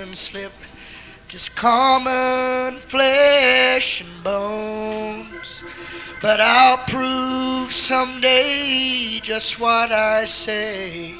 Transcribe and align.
and 0.00 0.16
slip. 0.16 0.52
Just 1.28 1.54
common 1.56 2.74
flesh 2.78 4.00
and 4.02 4.24
bones. 4.24 5.64
But 6.20 6.40
I'll 6.40 6.78
prove 6.78 7.72
someday 7.72 9.20
just 9.22 9.60
what 9.60 9.92
I 9.92 10.24
say. 10.24 11.14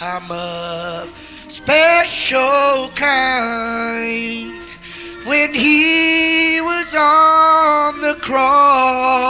I'm 0.00 0.30
a 0.30 1.08
special 1.48 2.90
kind. 2.94 4.52
When 5.24 5.52
he 5.52 6.60
was 6.60 6.94
on 6.94 8.00
the 8.00 8.14
cross, 8.20 9.20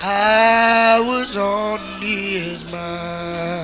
I 0.00 0.98
was 1.00 1.36
on 1.36 1.78
his 2.00 2.64
mind. 2.72 3.61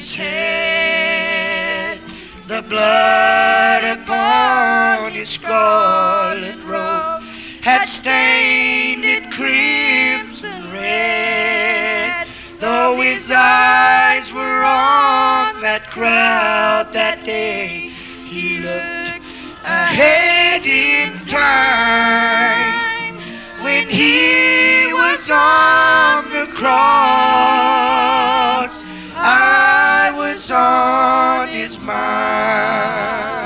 His 0.00 0.14
head, 0.14 1.98
the 2.46 2.62
blood 2.70 3.84
upon 3.84 5.12
his 5.12 5.28
scarlet 5.28 6.56
robe 6.64 7.22
had 7.60 7.84
stained 7.84 9.04
it 9.04 9.30
crimson 9.30 10.72
red. 10.72 12.26
Though 12.60 12.98
his 13.02 13.30
eyes 13.30 14.32
were 14.32 14.64
on 14.64 15.60
that 15.60 15.86
crowd 15.86 16.94
that 16.94 17.22
day, 17.26 17.92
he 18.24 18.60
looked 18.60 19.20
ahead 19.66 20.64
in 20.64 21.12
time 21.28 23.16
when 23.62 23.86
he 23.86 24.94
was 24.94 25.30
on 25.30 26.24
the 26.30 26.46
cross. 26.56 28.39
On 31.90 33.39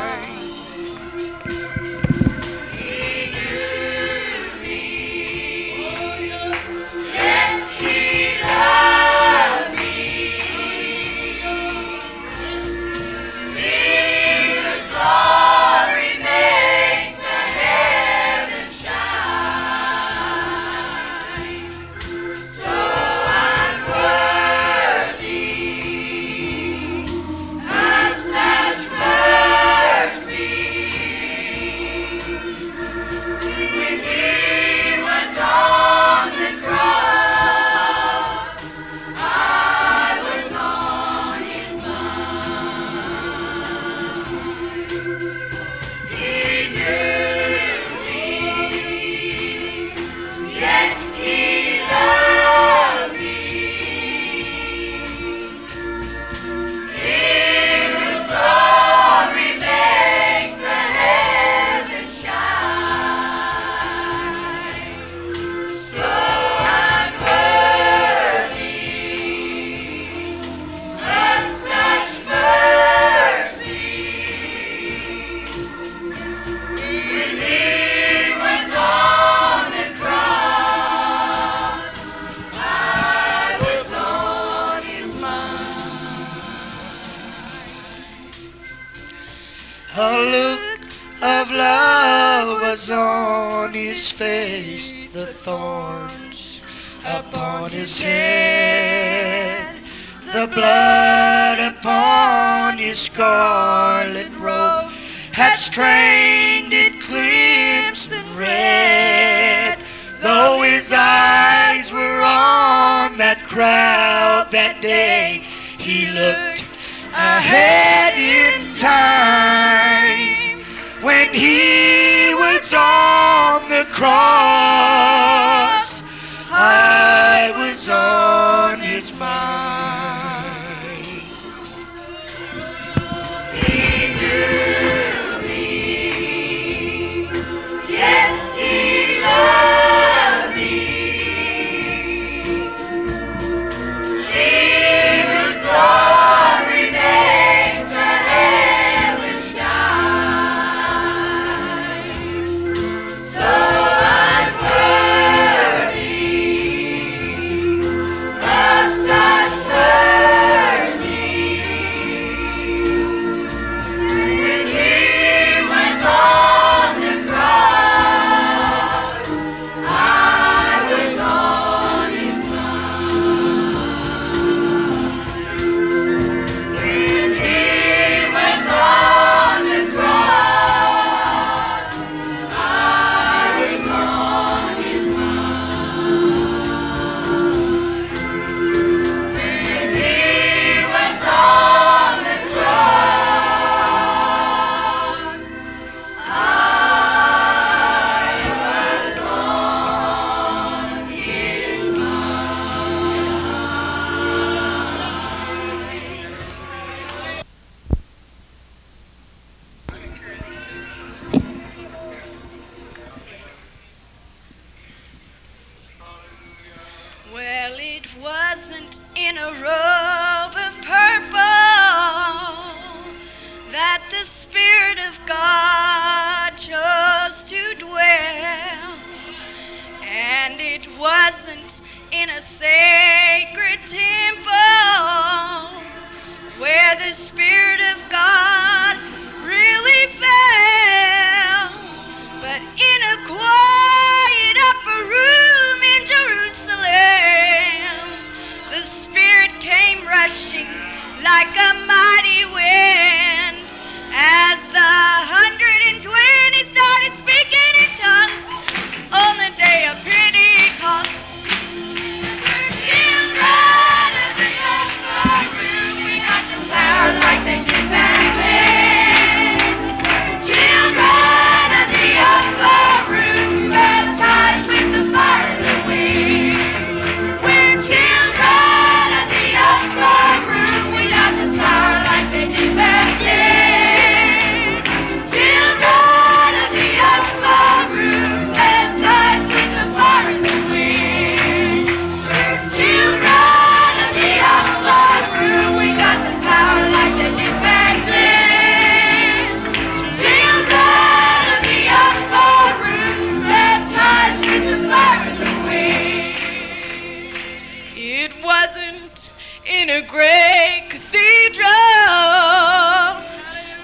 presence 308.85 309.31
in 309.67 309.91
a 309.91 310.03
great 310.03 310.87
cathedral 310.91 311.69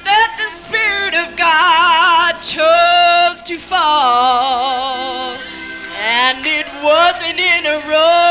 that 0.05 0.31
the 0.38 0.50
Spirit 0.56 1.14
of 1.14 1.37
God 1.37 2.41
chose 2.41 3.43
to 3.43 3.58
fall. 3.58 5.37
And 6.02 6.47
it 6.47 6.67
wasn't 6.82 7.38
in 7.38 7.67
a 7.67 7.79
row. 7.88 8.29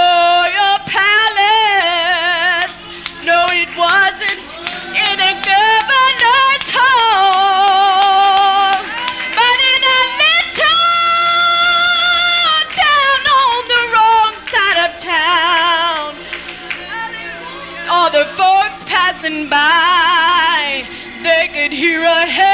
passing 19.29 19.49
by, 19.49 20.87
they 21.21 21.47
could 21.53 21.71
hear 21.71 22.01
a 22.01 22.48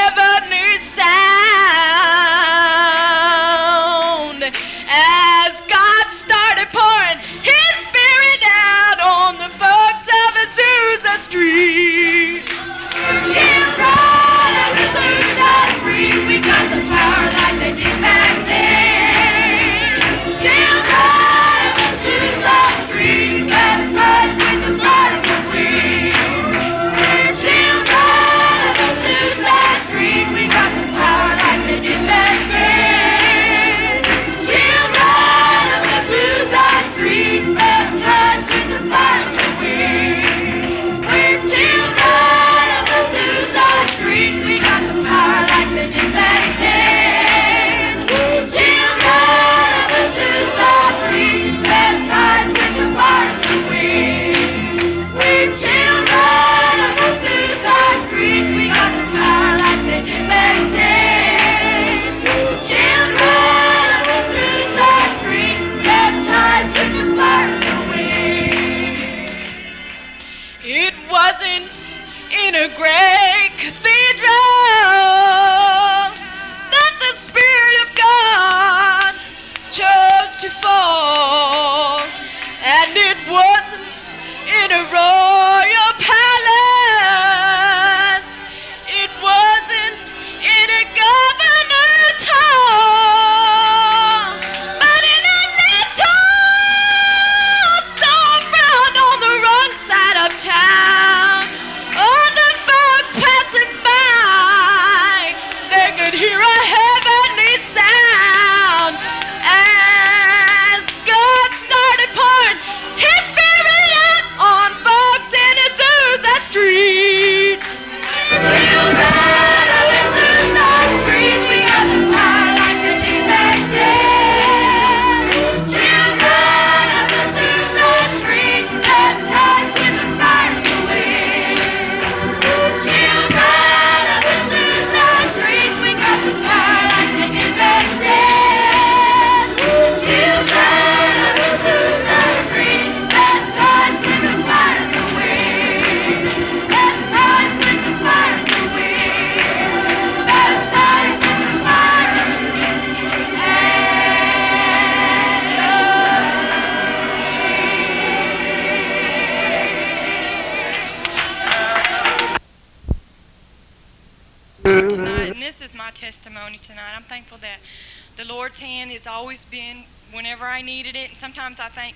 has 169.05 169.13
always 169.13 169.45
been 169.45 169.83
whenever 170.11 170.45
I 170.45 170.61
needed 170.63 170.95
it. 170.95 171.09
And 171.09 171.17
sometimes 171.17 171.59
I 171.59 171.69
think 171.69 171.95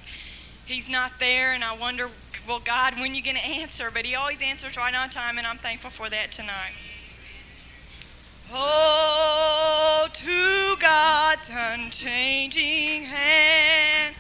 he's 0.66 0.88
not 0.88 1.12
there 1.20 1.54
and 1.54 1.64
I 1.64 1.76
wonder, 1.76 2.08
well, 2.48 2.60
God, 2.60 2.94
when 2.96 3.12
are 3.12 3.16
you 3.16 3.24
going 3.24 3.36
to 3.36 3.46
answer? 3.46 3.90
But 3.92 4.06
he 4.06 4.16
always 4.16 4.42
answers 4.44 4.78
right 4.78 4.94
on 4.94 5.10
time, 5.10 5.38
and 5.40 5.48
I'm 5.48 5.58
thankful 5.58 5.90
for 5.90 6.10
that 6.10 6.32
tonight. 6.32 6.74
Oh, 8.52 10.08
to 10.14 10.76
God's 10.80 11.50
unchanging 11.52 13.04
hand. 13.04 14.16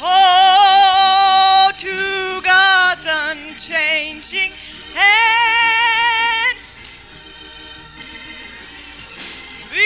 Oh, 0.00 1.70
to 1.76 2.40
God's 2.42 3.06
unchanging 3.08 4.52
hand. 4.94 6.13
Build 9.74 9.82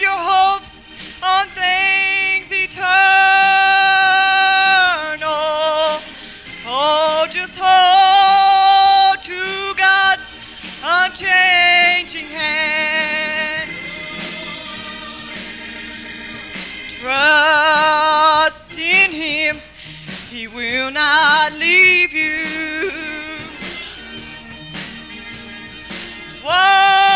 your 0.00 0.18
hopes 0.18 0.90
on 1.22 1.46
things 1.50 2.50
eternal. 2.50 2.82
Oh, 6.66 7.26
just 7.30 7.56
hold 7.56 9.22
to 9.22 9.74
God's 9.76 10.22
unchanging 10.82 12.26
hand. 12.26 13.70
Trust 16.98 18.72
in 18.76 19.12
Him, 19.12 19.58
He 20.30 20.48
will 20.48 20.90
not 20.90 21.52
leave 21.52 22.12
you. 22.12 22.90
Whatsoever 26.42 27.13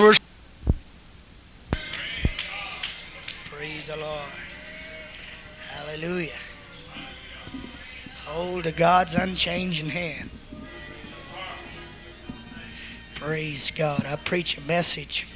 Worship. 0.00 0.24
Praise 3.44 3.86
the 3.86 3.96
Lord. 3.96 4.30
Hallelujah. 5.70 6.32
Hold 8.24 8.64
to 8.64 8.72
God's 8.72 9.14
unchanging 9.14 9.90
hand. 9.90 10.30
Praise 13.14 13.70
God. 13.70 14.04
I 14.04 14.16
preach 14.16 14.58
a 14.58 14.62
message 14.62 15.28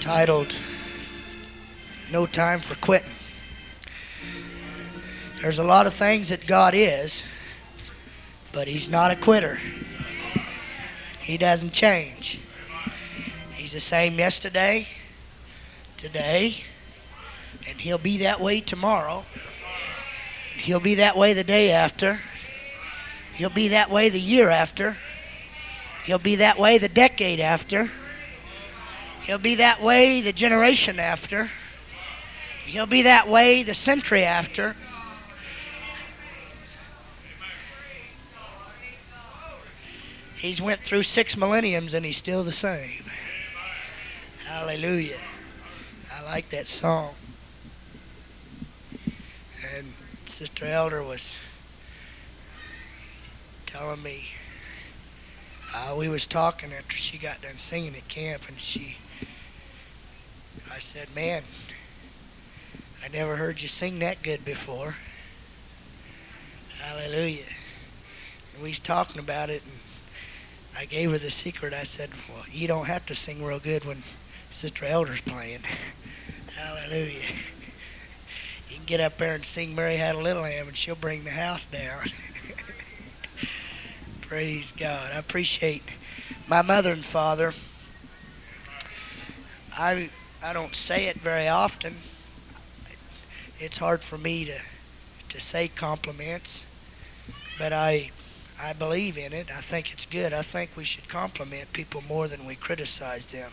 titled 0.00 0.54
No 2.12 2.26
Time 2.26 2.60
for 2.60 2.74
Quitting. 2.76 3.08
There's 5.40 5.58
a 5.58 5.64
lot 5.64 5.86
of 5.86 5.94
things 5.94 6.28
that 6.28 6.46
God 6.46 6.74
is, 6.74 7.22
but 8.52 8.68
He's 8.68 8.90
not 8.90 9.10
a 9.10 9.16
quitter. 9.16 9.58
He 11.24 11.38
doesn't 11.38 11.72
change. 11.72 12.38
He's 13.54 13.72
the 13.72 13.80
same 13.80 14.18
yesterday, 14.18 14.86
today, 15.96 16.62
and 17.66 17.78
He'll 17.78 17.96
be 17.96 18.18
that 18.18 18.40
way 18.40 18.60
tomorrow. 18.60 19.24
He'll 20.58 20.80
be 20.80 20.96
that 20.96 21.16
way 21.16 21.32
the 21.32 21.42
day 21.42 21.70
after. 21.70 22.20
He'll 23.36 23.48
be 23.48 23.68
that 23.68 23.90
way 23.90 24.10
the 24.10 24.20
year 24.20 24.50
after. 24.50 24.98
He'll 26.04 26.18
be 26.18 26.36
that 26.36 26.58
way 26.58 26.76
the 26.76 26.90
decade 26.90 27.40
after. 27.40 27.90
He'll 29.24 29.38
be 29.38 29.54
that 29.54 29.82
way 29.82 30.20
the 30.20 30.32
generation 30.34 31.00
after. 31.00 31.50
He'll 32.66 32.84
be 32.84 33.02
that 33.02 33.28
way 33.28 33.62
the 33.62 33.72
century 33.72 34.24
after. 34.24 34.76
He's 40.44 40.60
went 40.60 40.80
through 40.80 41.04
six 41.04 41.38
millenniums 41.38 41.94
and 41.94 42.04
he's 42.04 42.18
still 42.18 42.44
the 42.44 42.52
same. 42.52 43.02
Hallelujah. 44.44 45.16
I 46.14 46.22
like 46.22 46.50
that 46.50 46.66
song. 46.66 47.14
And 49.74 49.86
Sister 50.26 50.66
Elder 50.66 51.02
was 51.02 51.38
telling 53.64 54.02
me 54.02 54.28
uh, 55.74 55.94
we 55.96 56.10
was 56.10 56.26
talking 56.26 56.74
after 56.74 56.94
she 56.94 57.16
got 57.16 57.40
done 57.40 57.56
singing 57.56 57.94
at 57.96 58.06
camp 58.08 58.42
and 58.46 58.58
she 58.58 58.98
I 60.70 60.78
said, 60.78 61.08
Man, 61.14 61.42
I 63.02 63.08
never 63.08 63.36
heard 63.36 63.62
you 63.62 63.68
sing 63.68 63.98
that 64.00 64.22
good 64.22 64.44
before. 64.44 64.96
Hallelujah. 66.82 67.44
And 68.52 68.62
we 68.62 68.68
was 68.68 68.78
talking 68.78 69.18
about 69.18 69.48
it 69.48 69.62
and 69.64 69.83
I 70.76 70.86
gave 70.86 71.10
her 71.12 71.18
the 71.18 71.30
secret. 71.30 71.72
I 71.72 71.84
said, 71.84 72.10
Well, 72.28 72.44
you 72.50 72.66
don't 72.66 72.86
have 72.86 73.06
to 73.06 73.14
sing 73.14 73.44
real 73.44 73.60
good 73.60 73.84
when 73.84 74.02
Sister 74.50 74.86
Elder's 74.86 75.20
playing. 75.20 75.60
Hallelujah. 76.56 77.20
You 78.68 78.76
can 78.76 78.84
get 78.84 79.00
up 79.00 79.16
there 79.18 79.34
and 79.34 79.44
sing 79.44 79.74
Mary 79.74 79.96
Had 79.96 80.16
a 80.16 80.18
Little 80.18 80.42
Lamb 80.42 80.68
and 80.68 80.76
she'll 80.76 80.94
bring 80.94 81.24
the 81.24 81.30
house 81.30 81.66
down. 81.66 82.02
Praise 84.22 84.72
God. 84.72 85.12
I 85.12 85.18
appreciate 85.18 85.82
my 86.48 86.62
mother 86.62 86.92
and 86.92 87.04
father. 87.04 87.52
I 89.76 90.10
I 90.42 90.52
don't 90.52 90.74
say 90.74 91.06
it 91.06 91.16
very 91.16 91.48
often. 91.48 91.94
It's 93.58 93.78
hard 93.78 94.02
for 94.02 94.18
me 94.18 94.44
to 94.46 94.58
to 95.30 95.40
say 95.40 95.68
compliments, 95.68 96.64
but 97.58 97.72
I 97.72 98.10
I 98.64 98.72
believe 98.72 99.18
in 99.18 99.34
it. 99.34 99.50
I 99.54 99.60
think 99.60 99.92
it's 99.92 100.06
good. 100.06 100.32
I 100.32 100.40
think 100.40 100.70
we 100.74 100.84
should 100.84 101.06
compliment 101.06 101.74
people 101.74 102.02
more 102.08 102.28
than 102.28 102.46
we 102.46 102.54
criticize 102.54 103.26
them. 103.26 103.52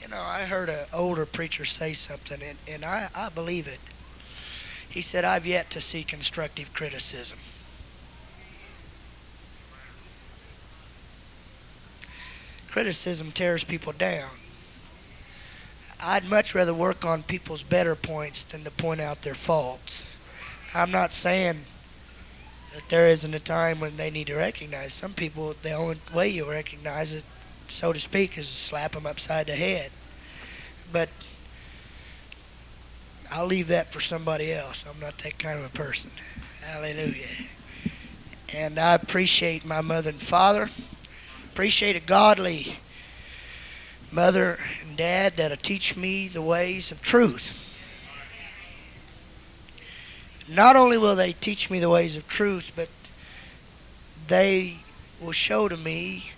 You 0.00 0.06
know, 0.06 0.20
I 0.20 0.42
heard 0.42 0.68
an 0.68 0.86
older 0.92 1.26
preacher 1.26 1.64
say 1.64 1.92
something, 1.92 2.40
and, 2.40 2.56
and 2.68 2.84
I, 2.84 3.08
I 3.12 3.28
believe 3.28 3.66
it. 3.66 3.80
He 4.88 5.02
said, 5.02 5.24
I've 5.24 5.44
yet 5.44 5.70
to 5.70 5.80
see 5.80 6.04
constructive 6.04 6.72
criticism. 6.72 7.38
Criticism 12.70 13.32
tears 13.32 13.64
people 13.64 13.92
down. 13.92 14.30
I'd 16.00 16.30
much 16.30 16.54
rather 16.54 16.72
work 16.72 17.04
on 17.04 17.24
people's 17.24 17.64
better 17.64 17.96
points 17.96 18.44
than 18.44 18.62
to 18.62 18.70
point 18.70 19.00
out 19.00 19.22
their 19.22 19.34
faults. 19.34 20.06
I'm 20.72 20.92
not 20.92 21.12
saying 21.12 21.64
that 22.74 22.88
there 22.88 23.08
isn't 23.08 23.34
a 23.34 23.40
time 23.40 23.80
when 23.80 23.96
they 23.96 24.10
need 24.10 24.28
to 24.28 24.36
recognize. 24.36 24.92
Some 24.92 25.12
people, 25.12 25.54
the 25.62 25.72
only 25.72 25.98
way 26.14 26.28
you 26.28 26.48
recognize 26.48 27.12
it, 27.12 27.24
so 27.68 27.92
to 27.92 27.98
speak, 27.98 28.38
is 28.38 28.48
to 28.48 28.54
slap 28.54 28.92
them 28.92 29.06
upside 29.06 29.46
the 29.46 29.56
head. 29.56 29.90
But 30.92 31.08
I'll 33.30 33.46
leave 33.46 33.68
that 33.68 33.92
for 33.92 34.00
somebody 34.00 34.52
else. 34.52 34.84
I'm 34.88 35.00
not 35.00 35.18
that 35.18 35.38
kind 35.38 35.58
of 35.58 35.64
a 35.64 35.76
person. 35.76 36.10
Hallelujah. 36.62 37.26
And 38.52 38.78
I 38.78 38.94
appreciate 38.94 39.64
my 39.64 39.80
mother 39.80 40.10
and 40.10 40.20
father. 40.20 40.68
Appreciate 41.52 41.96
a 41.96 42.00
godly 42.00 42.76
mother 44.12 44.58
and 44.82 44.96
dad 44.96 45.34
that'll 45.36 45.56
teach 45.56 45.96
me 45.96 46.26
the 46.26 46.42
ways 46.42 46.90
of 46.90 47.02
truth. 47.02 47.59
Not 50.50 50.74
only 50.74 50.98
will 50.98 51.14
they 51.14 51.32
teach 51.32 51.70
me 51.70 51.78
the 51.78 51.88
ways 51.88 52.16
of 52.16 52.28
truth, 52.28 52.72
but 52.74 52.88
they 54.26 54.78
will 55.20 55.32
show 55.32 55.68
to 55.68 55.76
me 55.76 56.32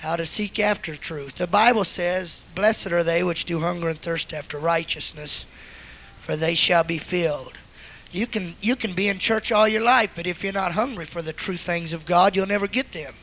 how 0.00 0.16
to 0.16 0.24
seek 0.24 0.58
after 0.58 0.96
truth. 0.96 1.36
The 1.36 1.46
Bible 1.46 1.84
says, 1.84 2.40
Blessed 2.54 2.92
are 2.92 3.04
they 3.04 3.22
which 3.22 3.44
do 3.44 3.60
hunger 3.60 3.90
and 3.90 3.98
thirst 3.98 4.32
after 4.32 4.56
righteousness, 4.58 5.44
for 6.20 6.34
they 6.34 6.54
shall 6.54 6.84
be 6.84 6.96
filled. 6.96 7.58
You 8.10 8.26
can, 8.26 8.54
you 8.62 8.74
can 8.74 8.94
be 8.94 9.08
in 9.08 9.18
church 9.18 9.52
all 9.52 9.68
your 9.68 9.82
life, 9.82 10.12
but 10.16 10.26
if 10.26 10.42
you're 10.42 10.52
not 10.54 10.72
hungry 10.72 11.04
for 11.04 11.20
the 11.20 11.34
true 11.34 11.58
things 11.58 11.92
of 11.92 12.06
God, 12.06 12.34
you'll 12.34 12.46
never 12.46 12.66
get 12.66 12.92
them. 12.92 13.14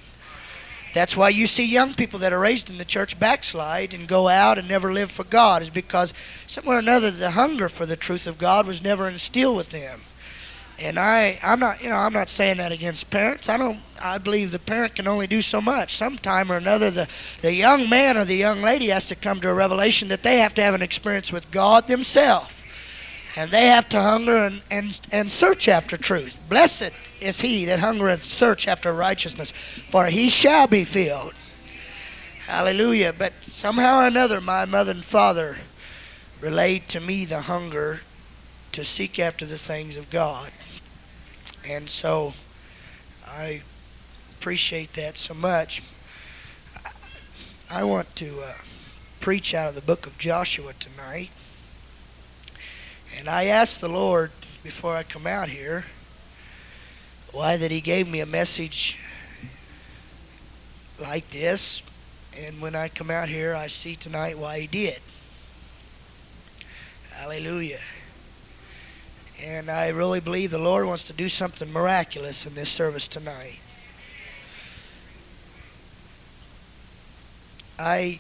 That's 0.98 1.16
why 1.16 1.30
you 1.30 1.46
see 1.46 1.64
young 1.64 1.94
people 1.94 2.18
that 2.20 2.34
are 2.34 2.40
raised 2.40 2.72
in 2.72 2.80
the 2.80 2.84
church 2.86 3.20
backslide 3.20 3.94
and 3.94 4.08
go 4.08 4.28
out 4.28 4.58
and 4.58 4.68
never 4.68 4.92
live 4.92 5.12
for 5.12 5.24
God, 5.24 5.62
is 5.62 5.70
because 5.70 6.12
somewhere 6.48 6.78
or 6.78 6.80
another 6.80 7.12
the 7.12 7.32
hunger 7.32 7.70
for 7.70 7.86
the 7.86 7.96
truth 7.96 8.26
of 8.26 8.40
God 8.40 8.66
was 8.66 8.82
never 8.82 9.08
instilled 9.08 9.58
with 9.58 9.70
them. 9.70 10.02
And 10.80 10.98
I, 10.98 11.40
I'm 11.44 11.60
not, 11.60 11.84
you 11.84 11.90
know, 11.90 11.98
I'm 11.98 12.14
not 12.14 12.30
saying 12.30 12.58
that 12.58 12.72
against 12.72 13.12
parents. 13.12 13.48
I 13.48 13.58
don't. 13.58 13.80
I 14.02 14.18
believe 14.18 14.52
the 14.52 14.58
parent 14.58 14.96
can 14.96 15.08
only 15.08 15.28
do 15.28 15.44
so 15.44 15.62
much. 15.62 15.96
Sometime 15.96 16.52
or 16.52 16.58
another, 16.58 16.90
the 16.90 17.08
the 17.42 17.54
young 17.54 17.88
man 17.90 18.18
or 18.18 18.26
the 18.26 18.36
young 18.36 18.64
lady 18.64 18.88
has 18.88 19.06
to 19.08 19.16
come 19.16 19.40
to 19.42 19.50
a 19.50 19.54
revelation 19.54 20.08
that 20.08 20.24
they 20.24 20.40
have 20.40 20.56
to 20.56 20.64
have 20.64 20.74
an 20.74 20.82
experience 20.82 21.32
with 21.32 21.52
God 21.52 21.86
themselves, 21.88 22.57
and 23.38 23.52
they 23.52 23.68
have 23.68 23.88
to 23.88 24.02
hunger 24.02 24.36
and 24.36 24.62
and 24.72 25.00
and 25.12 25.32
search 25.32 25.68
after 25.68 25.96
truth. 25.96 26.36
Blessed 26.50 26.92
is 27.22 27.40
he 27.40 27.66
that 27.66 27.80
hunger 27.80 28.10
and 28.10 28.24
search 28.24 28.68
after 28.68 28.92
righteousness, 28.92 29.52
for 29.92 30.08
he 30.08 30.28
shall 30.28 30.68
be 30.68 30.84
filled. 30.84 31.34
Hallelujah. 32.48 33.14
But 33.18 33.34
somehow 33.44 34.04
or 34.04 34.08
another, 34.08 34.42
my 34.42 34.66
mother 34.66 34.92
and 34.92 35.06
father 35.06 35.58
relayed 36.42 36.88
to 36.90 37.00
me 37.00 37.26
the 37.26 37.42
hunger 37.42 38.02
to 38.72 38.84
seek 38.84 39.20
after 39.20 39.46
the 39.46 39.58
things 39.58 39.98
of 39.98 40.10
God. 40.10 40.52
And 41.68 41.90
so 41.90 42.34
I 43.28 43.62
appreciate 44.40 44.94
that 44.94 45.18
so 45.18 45.34
much. 45.36 45.84
I 47.70 47.84
want 47.84 48.16
to 48.16 48.42
uh, 48.42 48.54
preach 49.20 49.54
out 49.54 49.70
of 49.70 49.76
the 49.76 49.82
book 49.82 50.08
of 50.08 50.18
Joshua 50.18 50.74
tonight. 50.80 51.30
And 53.18 53.28
I 53.28 53.46
asked 53.46 53.82
the 53.82 53.90
Lord 53.90 54.32
before 54.64 54.96
I 54.96 55.02
come 55.02 55.26
out 55.26 55.50
here 55.50 55.86
why 57.32 57.58
that 57.58 57.72
he 57.72 57.82
gave 57.82 58.08
me 58.08 58.20
a 58.20 58.28
message 58.28 58.98
like 61.02 61.28
this. 61.32 61.82
And 62.38 62.62
when 62.62 62.76
I 62.76 62.90
come 62.90 63.10
out 63.10 63.28
here, 63.28 63.56
I 63.56 63.68
see 63.68 63.96
tonight 63.96 64.38
why 64.38 64.60
he 64.60 64.68
did. 64.68 65.00
Hallelujah. 67.12 67.80
And 69.44 69.72
I 69.72 69.88
really 69.90 70.20
believe 70.20 70.52
the 70.52 70.60
Lord 70.60 70.86
wants 70.86 71.08
to 71.08 71.14
do 71.14 71.28
something 71.28 71.74
miraculous 71.74 72.46
in 72.46 72.54
this 72.54 72.70
service 72.70 73.08
tonight. 73.08 73.60
I 77.80 78.20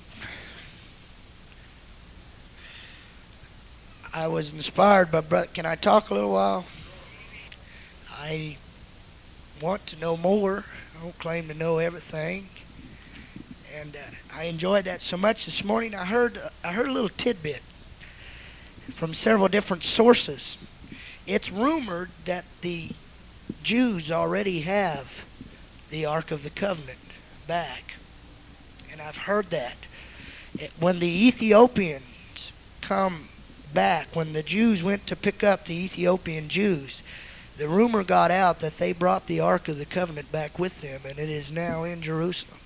I 4.17 4.27
was 4.27 4.51
inspired 4.51 5.11
by 5.11 5.21
brother. 5.21 5.45
Can 5.53 5.67
I 5.67 5.75
talk 5.75 6.09
a 6.09 6.15
little 6.15 6.31
while? 6.31 6.65
I 8.19 8.57
want 9.61 9.85
to 9.85 9.99
know 9.99 10.17
more. 10.17 10.65
I 10.97 11.03
don't 11.03 11.19
claim 11.19 11.47
to 11.49 11.53
know 11.53 11.77
everything, 11.77 12.47
and 13.79 13.95
uh, 13.95 14.35
I 14.35 14.45
enjoyed 14.45 14.85
that 14.85 15.01
so 15.03 15.17
much 15.17 15.45
this 15.45 15.63
morning. 15.63 15.93
I 15.93 16.05
heard 16.05 16.41
I 16.63 16.73
heard 16.73 16.87
a 16.87 16.91
little 16.91 17.11
tidbit 17.11 17.61
from 18.95 19.13
several 19.13 19.49
different 19.49 19.83
sources. 19.83 20.57
It's 21.27 21.51
rumored 21.51 22.09
that 22.25 22.45
the 22.61 22.89
Jews 23.61 24.09
already 24.09 24.61
have 24.61 25.23
the 25.91 26.07
Ark 26.07 26.31
of 26.31 26.41
the 26.41 26.49
Covenant 26.49 26.97
back. 27.45 27.93
And 28.91 28.99
I've 28.99 29.15
heard 29.29 29.51
that. 29.51 29.77
When 30.79 30.97
the 30.97 31.27
Ethiopians 31.27 32.51
come 32.81 33.27
back, 33.73 34.15
when 34.15 34.33
the 34.33 34.43
Jews 34.43 34.83
went 34.83 35.07
to 35.07 35.15
pick 35.15 35.43
up 35.43 35.65
the 35.65 35.75
Ethiopian 35.75 36.49
Jews, 36.49 37.01
the 37.57 37.67
rumor 37.67 38.03
got 38.03 38.29
out 38.29 38.59
that 38.59 38.77
they 38.77 38.93
brought 38.93 39.27
the 39.27 39.39
Ark 39.39 39.67
of 39.67 39.79
the 39.79 39.85
Covenant 39.85 40.31
back 40.31 40.59
with 40.59 40.81
them, 40.81 41.01
and 41.05 41.17
it 41.17 41.29
is 41.29 41.51
now 41.51 41.83
in 41.83 42.01
Jerusalem. 42.01 42.59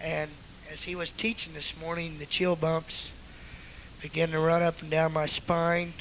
And 0.00 0.30
as 0.72 0.82
he 0.82 0.94
was 0.94 1.10
teaching 1.10 1.54
this 1.54 1.78
morning, 1.80 2.18
the 2.18 2.26
chill 2.26 2.56
bumps 2.56 3.10
began 4.02 4.30
to 4.30 4.38
run 4.38 4.62
up 4.62 4.80
and 4.80 4.90
down 4.90 5.12
my 5.12 5.26
spine. 5.26 5.92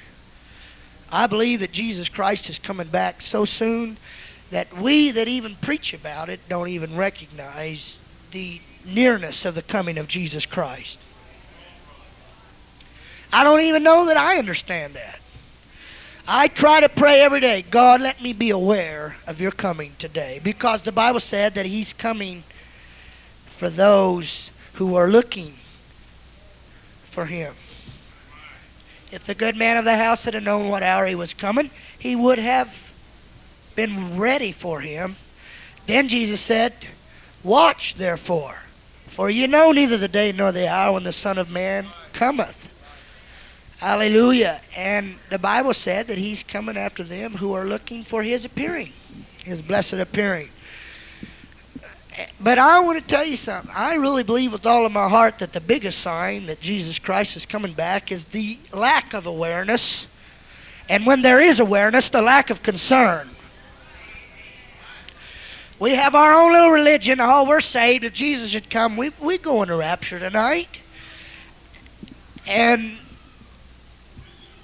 I 1.11 1.27
believe 1.27 1.59
that 1.61 1.71
Jesus 1.71 2.07
Christ 2.07 2.49
is 2.49 2.59
coming 2.59 2.87
back 2.87 3.21
so 3.21 3.45
soon 3.45 3.97
that 4.51 4.73
we 4.73 5.11
that 5.11 5.27
even 5.27 5.55
preach 5.55 5.93
about 5.93 6.29
it 6.29 6.39
don't 6.47 6.69
even 6.69 6.95
recognize 6.95 7.99
the 8.31 8.61
nearness 8.85 9.45
of 9.45 9.55
the 9.55 9.61
coming 9.61 9.97
of 9.97 10.07
Jesus 10.07 10.45
Christ. 10.45 10.99
I 13.31 13.43
don't 13.43 13.61
even 13.61 13.83
know 13.83 14.07
that 14.07 14.17
I 14.17 14.37
understand 14.37 14.93
that. 14.95 15.19
I 16.27 16.47
try 16.47 16.79
to 16.79 16.89
pray 16.89 17.21
every 17.21 17.39
day, 17.39 17.63
God, 17.63 18.01
let 18.01 18.21
me 18.21 18.33
be 18.33 18.51
aware 18.51 19.15
of 19.25 19.41
your 19.41 19.51
coming 19.51 19.93
today. 19.97 20.39
Because 20.43 20.83
the 20.83 20.91
Bible 20.91 21.19
said 21.19 21.55
that 21.55 21.65
he's 21.65 21.91
coming 21.91 22.43
for 23.57 23.69
those 23.69 24.51
who 24.73 24.95
are 24.95 25.07
looking 25.07 25.53
for 27.09 27.25
him. 27.25 27.53
If 29.11 29.25
the 29.25 29.33
good 29.33 29.55
man 29.55 29.77
of 29.77 29.85
the 29.85 29.97
house 29.97 30.25
had 30.25 30.41
known 30.43 30.69
what 30.69 30.83
hour 30.83 31.07
he 31.07 31.15
was 31.15 31.33
coming, 31.33 31.71
he 31.97 32.15
would 32.15 32.37
have 32.37 32.91
been 33.75 34.19
ready 34.19 34.51
for 34.51 34.81
him. 34.81 35.15
Then 35.87 36.07
Jesus 36.07 36.41
said, 36.41 36.73
Watch 37.43 37.95
therefore, 37.95 38.55
for 39.07 39.29
you 39.29 39.47
know 39.47 39.71
neither 39.71 39.97
the 39.97 40.07
day 40.07 40.31
nor 40.31 40.51
the 40.51 40.69
hour 40.69 40.93
when 40.93 41.03
the 41.03 41.13
Son 41.13 41.39
of 41.39 41.49
Man 41.49 41.87
cometh. 42.13 42.67
Hallelujah. 43.79 44.59
And 44.75 45.15
the 45.29 45.39
Bible 45.39 45.73
said 45.73 46.07
that 46.07 46.17
he's 46.17 46.43
coming 46.43 46.75
after 46.75 47.01
them 47.01 47.31
who 47.31 47.53
are 47.53 47.63
looking 47.63 48.03
for 48.03 48.21
his 48.21 48.43
appearing, 48.43 48.91
his 49.43 49.61
blessed 49.61 49.93
appearing. 49.93 50.49
But 52.41 52.59
I 52.59 52.81
want 52.81 52.99
to 52.99 53.07
tell 53.07 53.23
you 53.23 53.37
something. 53.37 53.71
I 53.73 53.95
really 53.95 54.23
believe 54.23 54.51
with 54.51 54.65
all 54.65 54.85
of 54.85 54.91
my 54.91 55.07
heart 55.07 55.39
that 55.39 55.53
the 55.53 55.61
biggest 55.61 55.99
sign 55.99 56.47
that 56.47 56.59
Jesus 56.59 56.99
Christ 56.99 57.37
is 57.37 57.45
coming 57.45 57.71
back 57.71 58.11
is 58.11 58.25
the 58.25 58.57
lack 58.73 59.13
of 59.13 59.25
awareness. 59.25 60.07
And 60.89 61.05
when 61.05 61.21
there 61.21 61.41
is 61.41 61.61
awareness, 61.61 62.09
the 62.09 62.21
lack 62.21 62.49
of 62.49 62.61
concern. 62.61 63.29
We 65.79 65.95
have 65.95 66.15
our 66.15 66.33
own 66.33 66.51
little 66.51 66.71
religion. 66.71 67.19
Oh, 67.21 67.47
we're 67.47 67.61
saved. 67.61 68.03
If 68.03 68.13
Jesus 68.13 68.49
should 68.49 68.69
come, 68.69 68.97
we 68.97 69.11
we 69.21 69.37
go 69.37 69.61
into 69.61 69.77
rapture 69.77 70.19
tonight. 70.19 70.67
And 72.45 72.97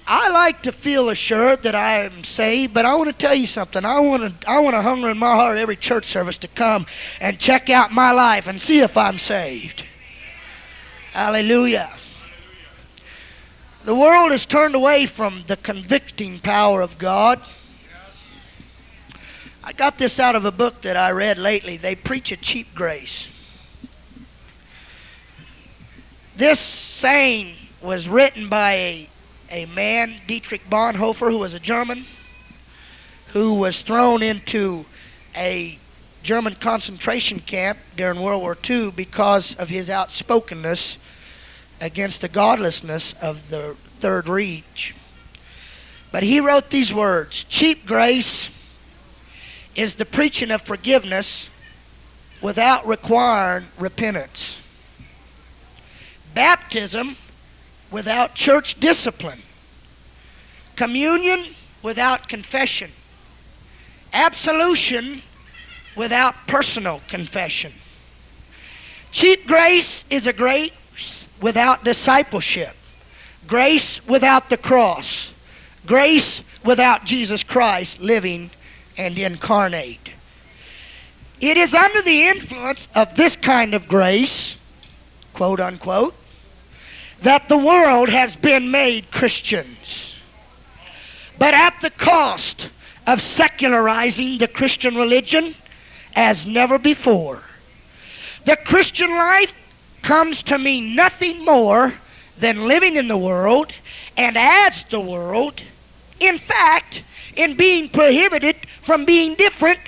I 0.08 0.28
like 0.28 0.62
to 0.62 0.72
feel 0.72 1.08
assured 1.08 1.64
that 1.64 1.74
I 1.74 2.04
am 2.04 2.22
saved, 2.22 2.72
but 2.72 2.84
I 2.84 2.94
want 2.94 3.10
to 3.10 3.16
tell 3.16 3.34
you 3.34 3.46
something. 3.46 3.84
I 3.84 3.98
want 3.98 4.40
to 4.40 4.48
I 4.50 4.60
want 4.60 4.76
to 4.76 4.82
hunger 4.82 5.10
in 5.10 5.18
my 5.18 5.34
heart 5.34 5.58
every 5.58 5.76
church 5.76 6.04
service 6.04 6.38
to 6.38 6.48
come 6.48 6.86
and 7.20 7.38
check 7.38 7.70
out 7.70 7.92
my 7.92 8.12
life 8.12 8.46
and 8.46 8.60
see 8.60 8.78
if 8.78 8.96
I'm 8.96 9.18
saved. 9.18 9.84
Hallelujah. 11.12 11.90
The 13.84 13.94
world 13.94 14.32
has 14.32 14.46
turned 14.46 14.74
away 14.74 15.06
from 15.06 15.44
the 15.46 15.56
convicting 15.56 16.38
power 16.40 16.82
of 16.82 16.98
God. 16.98 17.40
I 19.64 19.72
got 19.72 19.98
this 19.98 20.20
out 20.20 20.36
of 20.36 20.44
a 20.44 20.52
book 20.52 20.82
that 20.82 20.96
I 20.96 21.10
read 21.10 21.38
lately. 21.38 21.76
They 21.76 21.96
preach 21.96 22.30
a 22.30 22.36
cheap 22.36 22.74
grace. 22.74 23.28
This 26.36 26.60
saying 26.60 27.54
was 27.80 28.08
written 28.08 28.48
by 28.48 28.72
a, 28.72 29.08
a 29.50 29.66
man, 29.66 30.14
Dietrich 30.26 30.68
Bonhoeffer, 30.68 31.30
who 31.30 31.38
was 31.38 31.54
a 31.54 31.60
German, 31.60 32.04
who 33.28 33.54
was 33.54 33.82
thrown 33.82 34.22
into 34.22 34.84
a 35.36 35.78
German 36.22 36.54
concentration 36.56 37.38
camp 37.38 37.78
during 37.96 38.20
World 38.20 38.42
War 38.42 38.56
II 38.68 38.90
because 38.90 39.54
of 39.56 39.68
his 39.68 39.88
outspokenness 39.88 40.98
against 41.80 42.20
the 42.20 42.28
godlessness 42.28 43.12
of 43.14 43.48
the 43.50 43.76
Third 44.00 44.28
Reich. 44.28 44.94
But 46.10 46.22
he 46.22 46.40
wrote 46.40 46.70
these 46.70 46.92
words 46.92 47.44
Cheap 47.44 47.86
grace 47.86 48.50
is 49.74 49.94
the 49.94 50.04
preaching 50.04 50.50
of 50.50 50.62
forgiveness 50.62 51.48
without 52.40 52.86
requiring 52.86 53.66
repentance. 53.78 54.58
Baptism 56.34 57.16
without 57.90 58.34
church 58.34 58.78
discipline. 58.80 59.40
Communion 60.76 61.44
without 61.82 62.28
confession. 62.28 62.90
Absolution 64.12 65.22
without 65.96 66.34
personal 66.46 67.00
confession. 67.08 67.72
Cheap 69.12 69.46
grace 69.46 70.04
is 70.10 70.26
a 70.26 70.32
grace 70.32 71.26
without 71.40 71.84
discipleship. 71.84 72.74
Grace 73.46 74.06
without 74.06 74.50
the 74.50 74.56
cross. 74.56 75.32
Grace 75.86 76.42
without 76.64 77.04
Jesus 77.04 77.42
Christ 77.42 78.00
living 78.00 78.50
and 78.98 79.16
incarnate. 79.18 80.10
It 81.40 81.56
is 81.56 81.74
under 81.74 82.02
the 82.02 82.28
influence 82.28 82.88
of 82.94 83.14
this 83.14 83.36
kind 83.36 83.74
of 83.74 83.86
grace, 83.86 84.56
quote 85.34 85.60
unquote, 85.60 86.14
that 87.22 87.48
the 87.48 87.56
world 87.56 88.08
has 88.08 88.36
been 88.36 88.70
made 88.70 89.10
Christians. 89.10 90.18
But 91.38 91.54
at 91.54 91.80
the 91.80 91.90
cost 91.90 92.68
of 93.06 93.20
secularizing 93.20 94.38
the 94.38 94.48
Christian 94.48 94.96
religion 94.96 95.54
as 96.14 96.46
never 96.46 96.78
before. 96.78 97.42
The 98.44 98.56
Christian 98.56 99.10
life 99.10 99.54
comes 100.02 100.42
to 100.44 100.58
mean 100.58 100.94
nothing 100.94 101.44
more 101.44 101.94
than 102.38 102.68
living 102.68 102.96
in 102.96 103.08
the 103.08 103.16
world 103.16 103.72
and 104.16 104.36
as 104.36 104.84
the 104.84 105.00
world. 105.00 105.62
In 106.20 106.38
fact, 106.38 107.02
in 107.36 107.56
being 107.56 107.88
prohibited 107.88 108.56
from 108.82 109.04
being 109.04 109.34
different 109.34 109.80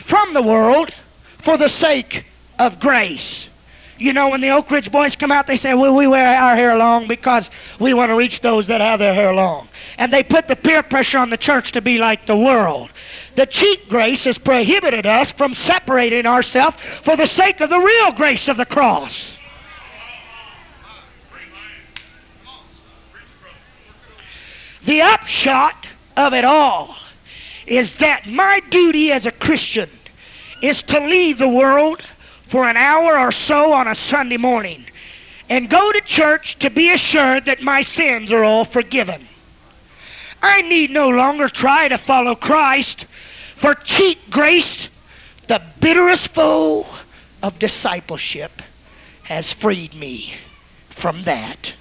from 0.00 0.32
the 0.34 0.42
world 0.42 0.90
for 1.38 1.56
the 1.56 1.68
sake 1.68 2.24
of 2.58 2.80
grace. 2.80 3.48
You 4.04 4.12
know, 4.12 4.28
when 4.28 4.42
the 4.42 4.50
Oak 4.50 4.70
Ridge 4.70 4.92
boys 4.92 5.16
come 5.16 5.32
out, 5.32 5.46
they 5.46 5.56
say, 5.56 5.72
well, 5.72 5.96
we 5.96 6.06
wear 6.06 6.38
our 6.38 6.54
hair 6.54 6.76
long 6.76 7.08
because 7.08 7.50
we 7.80 7.94
want 7.94 8.10
to 8.10 8.14
reach 8.14 8.42
those 8.42 8.66
that 8.66 8.82
have 8.82 8.98
their 8.98 9.14
hair 9.14 9.32
long. 9.32 9.66
And 9.96 10.12
they 10.12 10.22
put 10.22 10.46
the 10.46 10.56
peer 10.56 10.82
pressure 10.82 11.16
on 11.16 11.30
the 11.30 11.38
church 11.38 11.72
to 11.72 11.80
be 11.80 11.96
like 11.96 12.26
the 12.26 12.36
world. 12.36 12.90
The 13.34 13.46
cheap 13.46 13.88
grace 13.88 14.24
has 14.24 14.36
prohibited 14.36 15.06
us 15.06 15.32
from 15.32 15.54
separating 15.54 16.26
ourselves 16.26 16.76
for 16.76 17.16
the 17.16 17.26
sake 17.26 17.62
of 17.62 17.70
the 17.70 17.78
real 17.78 18.12
grace 18.12 18.46
of 18.46 18.58
the 18.58 18.66
cross. 18.66 19.38
The 24.84 25.00
upshot 25.00 25.86
of 26.18 26.34
it 26.34 26.44
all 26.44 26.94
is 27.66 27.94
that 27.94 28.26
my 28.26 28.60
duty 28.68 29.12
as 29.12 29.24
a 29.24 29.32
Christian 29.32 29.88
is 30.60 30.82
to 30.82 31.00
leave 31.00 31.38
the 31.38 31.48
world 31.48 32.02
for 32.54 32.68
an 32.68 32.76
hour 32.76 33.18
or 33.18 33.32
so 33.32 33.72
on 33.72 33.88
a 33.88 33.94
Sunday 33.96 34.36
morning 34.36 34.84
and 35.48 35.68
go 35.68 35.90
to 35.90 36.00
church 36.02 36.56
to 36.56 36.70
be 36.70 36.92
assured 36.92 37.46
that 37.46 37.60
my 37.62 37.82
sins 37.82 38.30
are 38.30 38.44
all 38.44 38.64
forgiven. 38.64 39.26
I 40.40 40.62
need 40.62 40.92
no 40.92 41.08
longer 41.08 41.48
try 41.48 41.88
to 41.88 41.98
follow 41.98 42.36
Christ, 42.36 43.06
for 43.06 43.74
cheap 43.74 44.30
grace, 44.30 44.88
the 45.48 45.60
bitterest 45.80 46.28
foe 46.28 46.86
of 47.42 47.58
discipleship, 47.58 48.62
has 49.24 49.52
freed 49.52 49.92
me 49.96 50.34
from 50.90 51.22
that. 51.22 51.74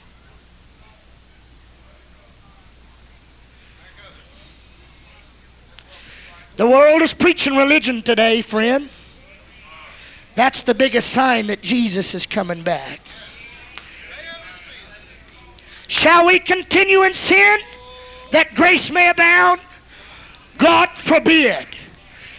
The 6.56 6.68
world 6.68 7.04
is 7.04 7.14
preaching 7.14 7.56
religion 7.56 8.02
today, 8.02 8.42
friend. 8.42 8.90
That's 10.36 10.64
the 10.64 10.74
biggest 10.74 11.12
sign 11.12 11.48
that 11.48 11.62
Jesus 11.62 12.16
is 12.16 12.26
coming 12.26 12.64
back. 12.64 13.00
Shall 15.88 16.26
we 16.26 16.40
continue 16.40 17.04
in 17.04 17.14
sin 17.14 17.60
that 18.32 18.56
grace 18.56 18.90
may 18.90 19.10
abound? 19.10 19.62
God 20.58 20.90
forbid. 20.90 21.68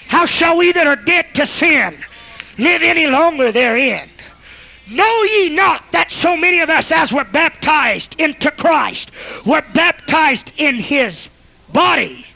How 0.08 0.26
shall 0.26 0.58
we 0.58 0.72
that 0.72 0.86
are 0.86 0.96
dead 0.96 1.34
to 1.34 1.46
sin 1.46 1.96
live 2.58 2.82
any 2.82 3.06
longer 3.06 3.52
therein? 3.52 4.08
Know 4.90 5.22
ye 5.22 5.54
not 5.54 5.90
that 5.92 6.10
so 6.10 6.36
many 6.36 6.60
of 6.60 6.68
us, 6.68 6.92
as 6.92 7.12
were 7.12 7.24
baptized 7.24 8.20
into 8.20 8.50
Christ, 8.50 9.12
were 9.46 9.62
baptized 9.72 10.52
in 10.58 10.74
his 10.74 11.28
body? 11.72 12.26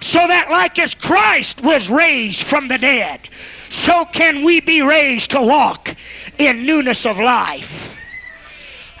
So 0.00 0.18
that, 0.18 0.50
like 0.50 0.78
as 0.78 0.94
Christ 0.94 1.62
was 1.62 1.88
raised 1.90 2.42
from 2.42 2.68
the 2.68 2.78
dead, 2.78 3.20
so 3.74 4.04
can 4.04 4.44
we 4.44 4.60
be 4.60 4.82
raised 4.82 5.32
to 5.32 5.40
walk 5.40 5.94
in 6.38 6.64
newness 6.64 7.04
of 7.06 7.18
life. 7.18 7.90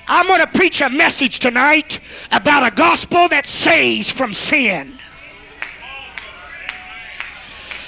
I'm 0.06 0.26
going 0.26 0.40
to 0.40 0.46
preach 0.48 0.80
a 0.82 0.90
message 0.90 1.38
tonight 1.38 2.00
about 2.32 2.70
a 2.70 2.74
gospel 2.74 3.28
that 3.28 3.46
saves 3.46 4.10
from 4.10 4.34
sin. 4.34 4.98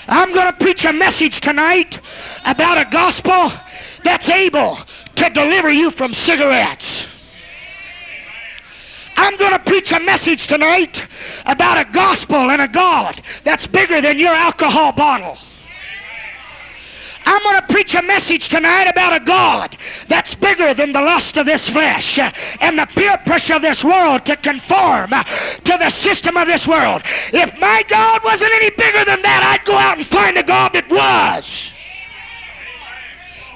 I'm 0.09 0.33
going 0.33 0.46
to 0.46 0.53
preach 0.53 0.85
a 0.85 0.92
message 0.92 1.40
tonight 1.40 1.99
about 2.46 2.79
a 2.79 2.88
gospel 2.88 3.53
that's 4.05 4.29
able 4.31 4.79
to 5.16 5.29
deliver 5.31 5.70
you 5.70 5.90
from 5.90 6.14
cigarettes. 6.14 7.09
I'm 9.16 9.37
going 9.37 9.53
to 9.53 9.59
preach 9.59 9.92
a 9.92 10.01
message 10.01 10.46
tonight 10.46 11.05
about 11.46 11.85
a 11.85 11.90
gospel 11.90 12.51
and 12.51 12.62
a 12.62 12.68
God 12.68 13.20
that's 13.42 13.66
bigger 13.66 14.01
than 14.01 14.18
your 14.18 14.35
alcohol 14.35 14.92
bottle. 14.92 15.37
I'm 17.27 17.43
going 17.43 17.61
to 17.61 17.67
preach 17.67 17.95
a 17.97 18.03
message 18.03 18.49
tonight 18.49 18.85
about 18.85 19.21
a 19.21 19.25
God 19.25 19.77
that's 20.07 20.35
bigger 20.37 20.73
than 20.75 20.93
the 20.93 21.03
lust 21.03 21.37
of 21.37 21.45
this 21.45 21.69
flesh 21.69 22.19
and 22.19 22.79
the 22.79 22.87
peer 22.87 23.19
pressure 23.27 23.57
of 23.57 23.62
this 23.62 23.85
world 23.85 24.25
to 24.27 24.37
conform 24.37 25.11
to 25.11 25.77
the 25.79 25.91
system 25.91 26.37
of 26.37 26.47
this 26.47 26.69
world. 26.69 27.03
If 27.33 27.61
my 27.61 27.83
God 27.89 28.23
wasn't 28.25 28.53
any 28.55 28.71
bigger 28.71 29.05
than 29.05 29.23
that, 29.23 29.43
I'd 29.43 29.67
go 29.67 29.77
out 29.77 29.99
and 29.99 30.07
find 30.07 30.39
a 30.39 30.45
God 30.45 30.73
that 30.75 30.89
was. 30.89 31.73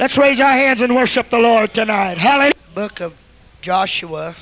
Let's 0.01 0.19
raise 0.19 0.41
our 0.41 0.51
hands 0.51 0.81
and 0.81 0.95
worship 0.95 1.31
the 1.31 1.39
Lord 1.39 1.73
tonight. 1.73 2.19
Hallelujah. 2.19 2.53
Book 2.75 3.01
of 3.01 3.15
Joshua. 3.61 4.35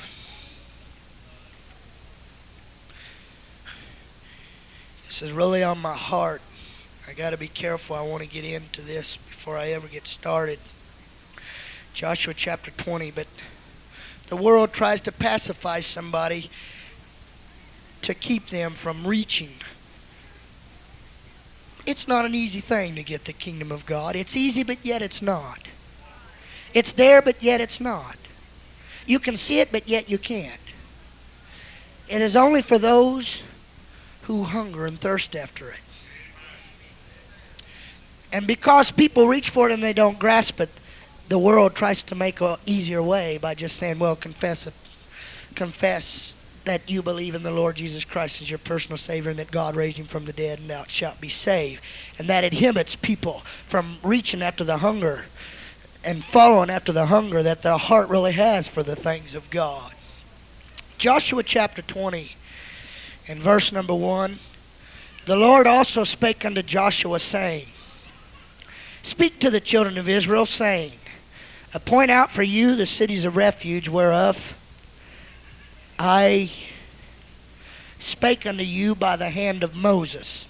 This 5.05 5.21
is 5.21 5.31
really 5.33 5.63
on 5.63 5.79
my 5.79 5.93
heart. 5.93 6.41
Got 7.19 7.31
to 7.31 7.37
be 7.37 7.49
careful. 7.49 7.97
I 7.97 8.01
want 8.01 8.23
to 8.23 8.29
get 8.29 8.45
into 8.45 8.81
this 8.81 9.17
before 9.17 9.57
I 9.57 9.71
ever 9.71 9.89
get 9.89 10.07
started. 10.07 10.57
Joshua 11.93 12.33
chapter 12.33 12.71
20. 12.71 13.11
But 13.11 13.27
the 14.27 14.37
world 14.37 14.71
tries 14.71 15.01
to 15.01 15.11
pacify 15.11 15.81
somebody 15.81 16.49
to 18.03 18.13
keep 18.13 18.47
them 18.47 18.71
from 18.71 19.05
reaching. 19.05 19.49
It's 21.85 22.07
not 22.07 22.23
an 22.23 22.33
easy 22.33 22.61
thing 22.61 22.95
to 22.95 23.03
get 23.03 23.25
the 23.25 23.33
kingdom 23.33 23.69
of 23.69 23.85
God. 23.85 24.15
It's 24.15 24.37
easy, 24.37 24.63
but 24.63 24.77
yet 24.85 25.01
it's 25.01 25.21
not. 25.21 25.59
It's 26.73 26.93
there, 26.93 27.21
but 27.21 27.43
yet 27.43 27.59
it's 27.59 27.81
not. 27.81 28.15
You 29.05 29.19
can 29.19 29.35
see 29.35 29.59
it, 29.59 29.73
but 29.73 29.89
yet 29.89 30.09
you 30.09 30.19
can't. 30.19 30.61
It 32.07 32.21
is 32.21 32.37
only 32.37 32.61
for 32.61 32.77
those 32.77 33.43
who 34.21 34.45
hunger 34.45 34.85
and 34.85 34.97
thirst 34.97 35.35
after 35.35 35.69
it. 35.71 35.79
And 38.31 38.45
because 38.45 38.91
people 38.91 39.27
reach 39.27 39.49
for 39.49 39.69
it 39.69 39.73
and 39.73 39.81
they 39.81 39.93
don't 39.93 40.19
grasp 40.19 40.59
it, 40.59 40.69
the 41.29 41.39
world 41.39 41.75
tries 41.75 42.03
to 42.03 42.15
make 42.15 42.41
an 42.41 42.57
easier 42.65 43.01
way 43.01 43.37
by 43.37 43.55
just 43.55 43.77
saying, 43.77 43.99
well, 43.99 44.15
confess 44.15 44.67
it. 44.67 44.73
Confess 45.55 46.33
that 46.65 46.89
you 46.89 47.01
believe 47.01 47.35
in 47.35 47.43
the 47.43 47.51
Lord 47.51 47.75
Jesus 47.75 48.05
Christ 48.05 48.41
as 48.41 48.49
your 48.49 48.59
personal 48.59 48.97
Savior 48.97 49.31
and 49.31 49.39
that 49.39 49.51
God 49.51 49.75
raised 49.75 49.97
him 49.97 50.05
from 50.05 50.25
the 50.25 50.33
dead 50.33 50.59
and 50.59 50.69
thou 50.69 50.83
shalt 50.87 51.19
be 51.21 51.29
saved. 51.29 51.83
And 52.17 52.27
that 52.29 52.43
inhibits 52.43 52.95
people 52.95 53.41
from 53.67 53.97
reaching 54.03 54.41
after 54.41 54.63
the 54.63 54.77
hunger 54.77 55.25
and 56.03 56.23
following 56.23 56.69
after 56.69 56.91
the 56.91 57.07
hunger 57.07 57.43
that 57.43 57.61
their 57.61 57.77
heart 57.77 58.09
really 58.09 58.33
has 58.33 58.67
for 58.67 58.83
the 58.83 58.95
things 58.95 59.35
of 59.35 59.49
God. 59.49 59.93
Joshua 60.97 61.43
chapter 61.43 61.81
20 61.81 62.35
and 63.27 63.39
verse 63.39 63.71
number 63.71 63.95
1. 63.95 64.37
The 65.25 65.35
Lord 65.35 65.67
also 65.67 66.03
spake 66.03 66.43
unto 66.45 66.61
Joshua, 66.61 67.19
saying, 67.19 67.67
Speak 69.03 69.39
to 69.39 69.49
the 69.49 69.59
children 69.59 69.97
of 69.97 70.09
Israel, 70.09 70.45
saying, 70.45 70.91
Appoint 71.73 72.09
out 72.09 72.31
for 72.31 72.43
you 72.43 72.75
the 72.75 72.85
cities 72.85 73.25
of 73.25 73.35
refuge 73.35 73.87
whereof 73.87 74.55
I 75.99 76.49
spake 77.99 78.45
unto 78.45 78.63
you 78.63 78.95
by 78.95 79.17
the 79.17 79.29
hand 79.29 79.63
of 79.63 79.75
Moses. 79.75 80.47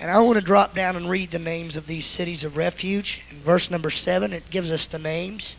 And 0.00 0.10
I 0.10 0.18
want 0.18 0.38
to 0.38 0.44
drop 0.44 0.74
down 0.74 0.96
and 0.96 1.08
read 1.08 1.30
the 1.30 1.38
names 1.38 1.76
of 1.76 1.86
these 1.86 2.06
cities 2.06 2.44
of 2.44 2.56
refuge. 2.56 3.22
In 3.30 3.38
verse 3.38 3.70
number 3.70 3.90
7, 3.90 4.32
it 4.32 4.50
gives 4.50 4.70
us 4.70 4.86
the 4.86 4.98
names. 4.98 5.56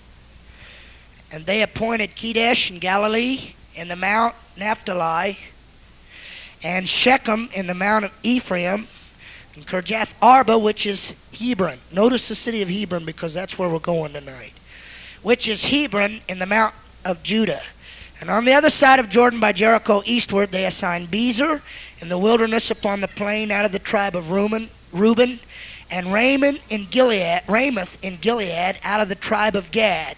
And 1.32 1.46
they 1.46 1.64
appointed 1.64 2.12
Kedesh 2.16 2.70
in 2.70 2.80
Galilee, 2.80 3.54
and 3.76 3.90
the 3.90 3.96
Mount 3.96 4.36
Naphtali, 4.56 5.40
and 6.62 6.88
Shechem 6.88 7.50
in 7.54 7.68
the 7.68 7.74
Mount 7.74 8.06
of 8.06 8.12
Ephraim, 8.22 8.88
and 9.56 9.66
Kirjath 9.66 10.14
Arba, 10.22 10.58
which 10.58 10.86
is 10.86 11.14
Hebron. 11.38 11.78
Notice 11.92 12.28
the 12.28 12.36
city 12.36 12.62
of 12.62 12.70
Hebron 12.70 13.06
because 13.06 13.34
that's 13.34 13.58
where 13.58 13.70
we're 13.70 13.80
going 13.80 14.14
tonight. 14.14 14.54
Which 15.22 15.48
is 15.48 15.66
Hebron 15.66 16.22
in 16.28 16.40
the 16.40 16.46
Mount 16.46 16.74
of 17.06 17.24
Judah. 17.24 17.62
And 18.20 18.30
on 18.30 18.46
the 18.46 18.54
other 18.54 18.70
side 18.70 19.00
of 19.00 19.10
Jordan 19.10 19.40
by 19.40 19.52
Jericho 19.52 20.02
eastward, 20.06 20.50
they 20.50 20.66
assigned 20.66 21.10
Bezer 21.12 21.62
in 22.00 22.10
the 22.10 22.18
wilderness 22.18 22.72
upon 22.72 23.02
the 23.02 23.08
plain 23.08 23.52
out 23.52 23.66
of 23.66 23.72
the 23.72 23.80
tribe 23.80 24.16
of 24.16 24.32
Reuben, 24.32 24.70
Reuben 24.92 25.40
and 25.92 26.12
Raymond 26.12 26.60
in 26.70 26.86
Gilead, 26.86 27.44
Ramoth 27.48 27.98
in 28.02 28.18
Gilead 28.18 28.78
out 28.84 29.02
of 29.02 29.10
the 29.10 29.16
tribe 29.16 29.56
of 29.56 29.72
Gad, 29.72 30.18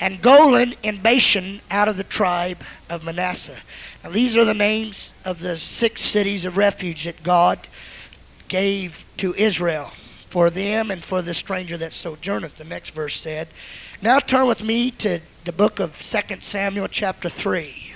and 0.00 0.20
Golan 0.20 0.74
in 0.82 1.00
Bashan 1.00 1.60
out 1.70 1.88
of 1.88 1.96
the 1.96 2.04
tribe 2.04 2.58
of 2.90 3.04
Manasseh. 3.04 3.56
Now 4.04 4.10
these 4.10 4.36
are 4.36 4.44
the 4.44 4.52
names 4.52 5.12
of 5.24 5.38
the 5.38 5.56
six 5.56 6.02
cities 6.02 6.44
of 6.44 6.56
refuge 6.56 7.04
that 7.04 7.22
God 7.22 7.58
gave 8.48 9.04
to 9.18 9.34
Israel 9.34 9.86
for 10.28 10.50
them 10.50 10.90
and 10.90 11.02
for 11.02 11.22
the 11.22 11.34
stranger 11.34 11.76
that 11.78 11.92
sojourneth. 11.92 12.56
The 12.56 12.64
next 12.64 12.90
verse 12.90 13.18
said. 13.18 13.48
Now 14.02 14.18
turn 14.18 14.46
with 14.46 14.62
me 14.62 14.90
to 14.92 15.20
the 15.44 15.52
book 15.52 15.80
of 15.80 16.00
2 16.00 16.36
Samuel 16.40 16.88
chapter 16.88 17.28
3. 17.28 17.92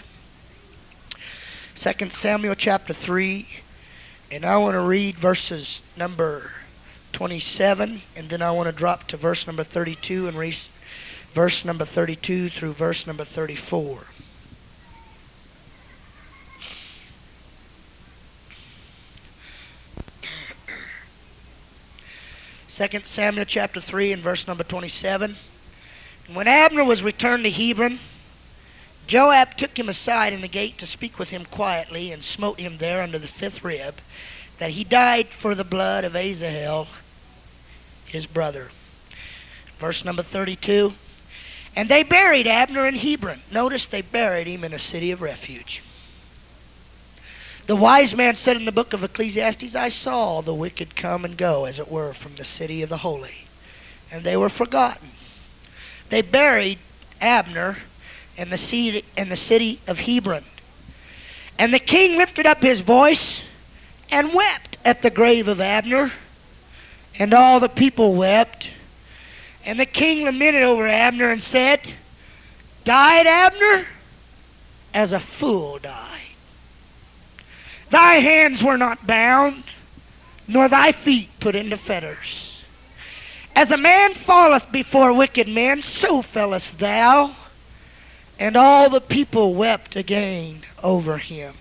2 1.75 2.11
Samuel 2.11 2.55
chapter 2.55 2.93
3, 2.93 3.47
and 4.31 4.45
I 4.45 4.59
want 4.59 4.75
to 4.75 4.83
read 4.83 5.17
verses 5.17 5.81
number 5.97 6.51
27, 7.13 8.03
and 8.17 8.29
then 8.29 8.43
I 8.43 8.51
want 8.51 8.69
to 8.69 8.75
drop 8.75 9.09
to 9.09 9.17
verse 9.17 9.47
number 9.47 9.63
32 9.63 10.29
and 10.29 10.37
read 10.37 10.57
verse 11.33 11.65
number 11.65 11.85
32 11.85 12.51
through 12.51 12.73
verse 12.73 13.07
number 13.07 13.25
34. 13.25 13.99
Second 22.71 23.05
Samuel 23.05 23.47
chapter 23.47 23.81
3 23.81 24.13
and 24.13 24.23
verse 24.23 24.47
number 24.47 24.63
27. 24.63 25.35
And 26.29 26.37
when 26.37 26.47
Abner 26.47 26.85
was 26.85 27.03
returned 27.03 27.43
to 27.43 27.51
Hebron, 27.51 27.99
Joab 29.09 29.57
took 29.57 29.77
him 29.77 29.89
aside 29.89 30.33
in 30.33 30.41
the 30.41 30.47
gate 30.47 30.79
to 30.79 30.87
speak 30.87 31.19
with 31.19 31.31
him 31.31 31.45
quietly, 31.47 32.13
and 32.13 32.23
smote 32.23 32.61
him 32.61 32.77
there 32.77 33.03
under 33.03 33.19
the 33.19 33.27
fifth 33.27 33.65
rib, 33.65 33.97
that 34.59 34.71
he 34.71 34.85
died 34.85 35.27
for 35.27 35.57
the 35.57 35.65
blood 35.65 36.05
of 36.05 36.15
Asahel, 36.15 36.87
his 38.07 38.27
brother. 38.27 38.71
Verse 39.79 40.05
number 40.05 40.23
32. 40.23 40.93
And 41.75 41.89
they 41.89 42.05
buried 42.05 42.47
Abner 42.47 42.87
in 42.87 42.95
Hebron. 42.95 43.41
Notice 43.51 43.87
they 43.87 44.03
buried 44.03 44.47
him 44.47 44.63
in 44.63 44.73
a 44.73 44.79
city 44.79 45.11
of 45.11 45.23
refuge. 45.23 45.83
The 47.71 47.77
wise 47.77 48.17
man 48.17 48.35
said 48.35 48.57
in 48.57 48.65
the 48.65 48.73
book 48.73 48.95
of 48.95 49.05
Ecclesiastes, 49.05 49.77
I 49.77 49.91
saw 49.91 50.41
the 50.41 50.53
wicked 50.53 50.97
come 50.97 51.25
and 51.25 51.37
go, 51.37 51.67
as 51.67 51.79
it 51.79 51.89
were, 51.89 52.13
from 52.13 52.35
the 52.35 52.43
city 52.43 52.83
of 52.83 52.89
the 52.89 52.97
holy, 52.97 53.45
and 54.11 54.25
they 54.25 54.37
were 54.37 54.49
forgotten. 54.49 55.11
They 56.09 56.21
buried 56.21 56.81
Abner 57.21 57.77
in 58.37 58.51
the 58.51 58.59
city, 58.59 59.05
in 59.17 59.29
the 59.29 59.37
city 59.37 59.79
of 59.87 60.01
Hebron. 60.01 60.43
And 61.61 61.73
the 61.73 61.79
king 61.79 62.19
lifted 62.19 62.45
up 62.45 62.61
his 62.61 62.81
voice 62.81 63.45
and 64.11 64.35
wept 64.35 64.77
at 64.85 65.03
the 65.03 65.11
grave 65.11 65.47
of 65.47 65.61
Abner, 65.61 66.11
and 67.21 67.33
all 67.33 67.61
the 67.61 67.69
people 67.69 68.17
wept. 68.17 68.73
And 69.65 69.79
the 69.79 69.87
king 69.87 70.25
lamented 70.25 70.65
over 70.65 70.89
Abner 70.89 71.31
and 71.31 71.41
said, 71.41 71.83
Died 72.83 73.29
Abner 73.29 73.87
as 74.93 75.13
a 75.13 75.21
fool 75.21 75.79
died. 75.79 76.20
Thy 77.91 78.15
hands 78.15 78.63
were 78.63 78.77
not 78.77 79.07
bound, 79.07 79.65
nor 80.47 80.69
thy 80.69 80.93
feet 80.93 81.29
put 81.41 81.55
into 81.55 81.77
fetters. 81.77 82.65
As 83.55 83.73
a 83.73 83.77
man 83.77 84.15
falleth 84.15 84.71
before 84.71 85.13
wicked 85.13 85.49
men, 85.49 85.83
so 85.83 86.23
fellest 86.23 86.79
thou. 86.79 87.35
And 88.39 88.57
all 88.57 88.89
the 88.89 89.01
people 89.01 89.55
wept 89.55 89.97
again 89.97 90.61
over 90.83 91.19
him. 91.19 91.55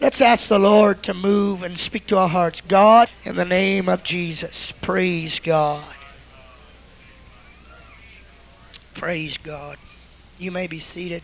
Let's 0.00 0.20
ask 0.20 0.48
the 0.48 0.58
Lord 0.58 1.02
to 1.04 1.14
move 1.14 1.62
and 1.62 1.78
speak 1.78 2.06
to 2.06 2.18
our 2.18 2.28
hearts. 2.28 2.60
God, 2.62 3.10
in 3.24 3.36
the 3.36 3.44
name 3.44 3.88
of 3.88 4.02
Jesus, 4.02 4.72
praise 4.72 5.38
God. 5.38 5.84
Praise 8.94 9.36
God. 9.36 9.76
You 10.38 10.50
may 10.50 10.66
be 10.66 10.78
seated. 10.78 11.22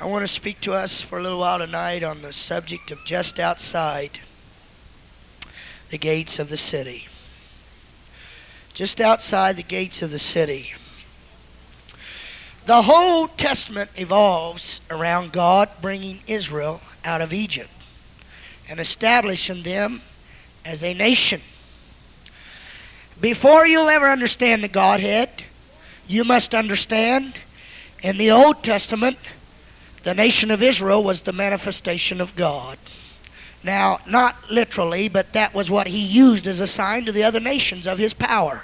I 0.00 0.06
want 0.06 0.22
to 0.22 0.28
speak 0.28 0.60
to 0.60 0.74
us 0.74 1.00
for 1.00 1.18
a 1.18 1.22
little 1.22 1.40
while 1.40 1.58
tonight 1.58 2.04
on 2.04 2.22
the 2.22 2.32
subject 2.32 2.92
of 2.92 3.04
just 3.04 3.40
outside 3.40 4.20
the 5.90 5.98
gates 5.98 6.38
of 6.38 6.48
the 6.48 6.56
city. 6.56 7.08
Just 8.74 9.00
outside 9.00 9.56
the 9.56 9.64
gates 9.64 10.00
of 10.00 10.12
the 10.12 10.20
city. 10.20 10.72
The 12.66 12.82
whole 12.82 13.26
Testament 13.26 13.90
evolves 13.96 14.80
around 14.88 15.32
God 15.32 15.68
bringing 15.82 16.20
Israel 16.28 16.80
out 17.04 17.20
of 17.20 17.32
Egypt 17.32 17.70
and 18.70 18.78
establishing 18.78 19.64
them 19.64 20.00
as 20.64 20.84
a 20.84 20.94
nation. 20.94 21.40
Before 23.20 23.66
you'll 23.66 23.88
ever 23.88 24.08
understand 24.08 24.62
the 24.62 24.68
Godhead, 24.68 25.42
you 26.06 26.22
must 26.22 26.54
understand 26.54 27.34
in 28.00 28.16
the 28.16 28.30
Old 28.30 28.62
Testament 28.62 29.18
the 30.04 30.14
nation 30.14 30.50
of 30.50 30.62
Israel 30.62 31.02
was 31.02 31.22
the 31.22 31.32
manifestation 31.32 32.20
of 32.20 32.34
God. 32.36 32.78
Now, 33.64 33.98
not 34.06 34.36
literally, 34.50 35.08
but 35.08 35.32
that 35.32 35.54
was 35.54 35.70
what 35.70 35.88
he 35.88 35.98
used 35.98 36.46
as 36.46 36.60
a 36.60 36.66
sign 36.66 37.04
to 37.04 37.12
the 37.12 37.24
other 37.24 37.40
nations 37.40 37.86
of 37.86 37.98
his 37.98 38.14
power. 38.14 38.62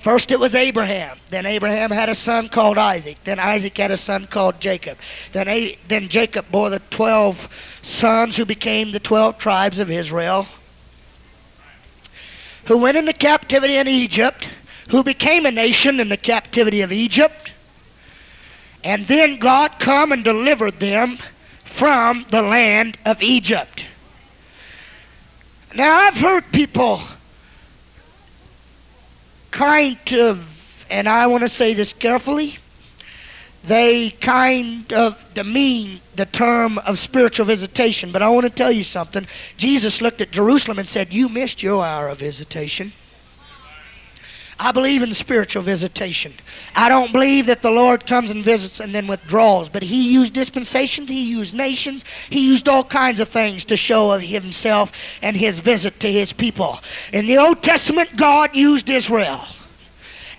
First 0.00 0.32
it 0.32 0.40
was 0.40 0.54
Abraham. 0.54 1.18
Then 1.28 1.44
Abraham 1.44 1.90
had 1.90 2.08
a 2.08 2.14
son 2.14 2.48
called 2.48 2.78
Isaac. 2.78 3.18
Then 3.24 3.38
Isaac 3.38 3.76
had 3.76 3.90
a 3.90 3.98
son 3.98 4.26
called 4.26 4.58
Jacob. 4.58 4.96
Then, 5.32 5.46
A- 5.46 5.76
then 5.88 6.08
Jacob 6.08 6.50
bore 6.50 6.70
the 6.70 6.78
12 6.90 7.80
sons 7.82 8.36
who 8.36 8.46
became 8.46 8.92
the 8.92 9.00
12 9.00 9.38
tribes 9.38 9.78
of 9.78 9.90
Israel, 9.90 10.46
who 12.66 12.78
went 12.78 12.96
into 12.96 13.12
captivity 13.12 13.76
in 13.76 13.88
Egypt, 13.88 14.48
who 14.88 15.04
became 15.04 15.44
a 15.44 15.50
nation 15.50 16.00
in 16.00 16.08
the 16.08 16.16
captivity 16.16 16.80
of 16.80 16.92
Egypt. 16.92 17.52
And 18.82 19.06
then 19.06 19.38
God 19.38 19.78
come 19.78 20.12
and 20.12 20.24
delivered 20.24 20.80
them 20.80 21.18
from 21.64 22.24
the 22.30 22.42
land 22.42 22.96
of 23.04 23.22
Egypt. 23.22 23.88
Now 25.74 25.98
I've 25.98 26.18
heard 26.18 26.50
people 26.52 27.00
kind 29.50 29.98
of, 30.14 30.86
and 30.90 31.08
I 31.08 31.26
want 31.26 31.42
to 31.42 31.48
say 31.48 31.74
this 31.74 31.92
carefully, 31.92 32.58
they 33.64 34.10
kind 34.10 34.90
of 34.92 35.22
demean 35.34 36.00
the 36.16 36.24
term 36.26 36.78
of 36.78 36.98
spiritual 36.98 37.46
visitation. 37.46 38.10
But 38.10 38.22
I 38.22 38.28
want 38.30 38.44
to 38.44 38.50
tell 38.50 38.72
you 38.72 38.84
something. 38.84 39.26
Jesus 39.56 40.00
looked 40.00 40.20
at 40.20 40.30
Jerusalem 40.30 40.78
and 40.78 40.88
said, 40.88 41.12
You 41.12 41.28
missed 41.28 41.62
your 41.62 41.84
hour 41.84 42.08
of 42.08 42.18
visitation. 42.18 42.92
I 44.62 44.72
believe 44.72 45.02
in 45.02 45.14
spiritual 45.14 45.62
visitation. 45.62 46.34
I 46.76 46.90
don't 46.90 47.14
believe 47.14 47.46
that 47.46 47.62
the 47.62 47.70
Lord 47.70 48.06
comes 48.06 48.30
and 48.30 48.44
visits 48.44 48.78
and 48.78 48.94
then 48.94 49.06
withdraws, 49.06 49.70
but 49.70 49.82
He 49.82 50.12
used 50.12 50.34
dispensations, 50.34 51.08
He 51.08 51.30
used 51.30 51.54
nations, 51.54 52.04
He 52.28 52.46
used 52.46 52.68
all 52.68 52.84
kinds 52.84 53.20
of 53.20 53.28
things 53.28 53.64
to 53.64 53.76
show 53.76 54.12
of 54.12 54.20
Himself 54.20 54.92
and 55.22 55.34
His 55.34 55.60
visit 55.60 55.98
to 56.00 56.12
His 56.12 56.34
people. 56.34 56.78
In 57.14 57.26
the 57.26 57.38
Old 57.38 57.62
Testament, 57.62 58.14
God 58.16 58.54
used 58.54 58.90
Israel 58.90 59.40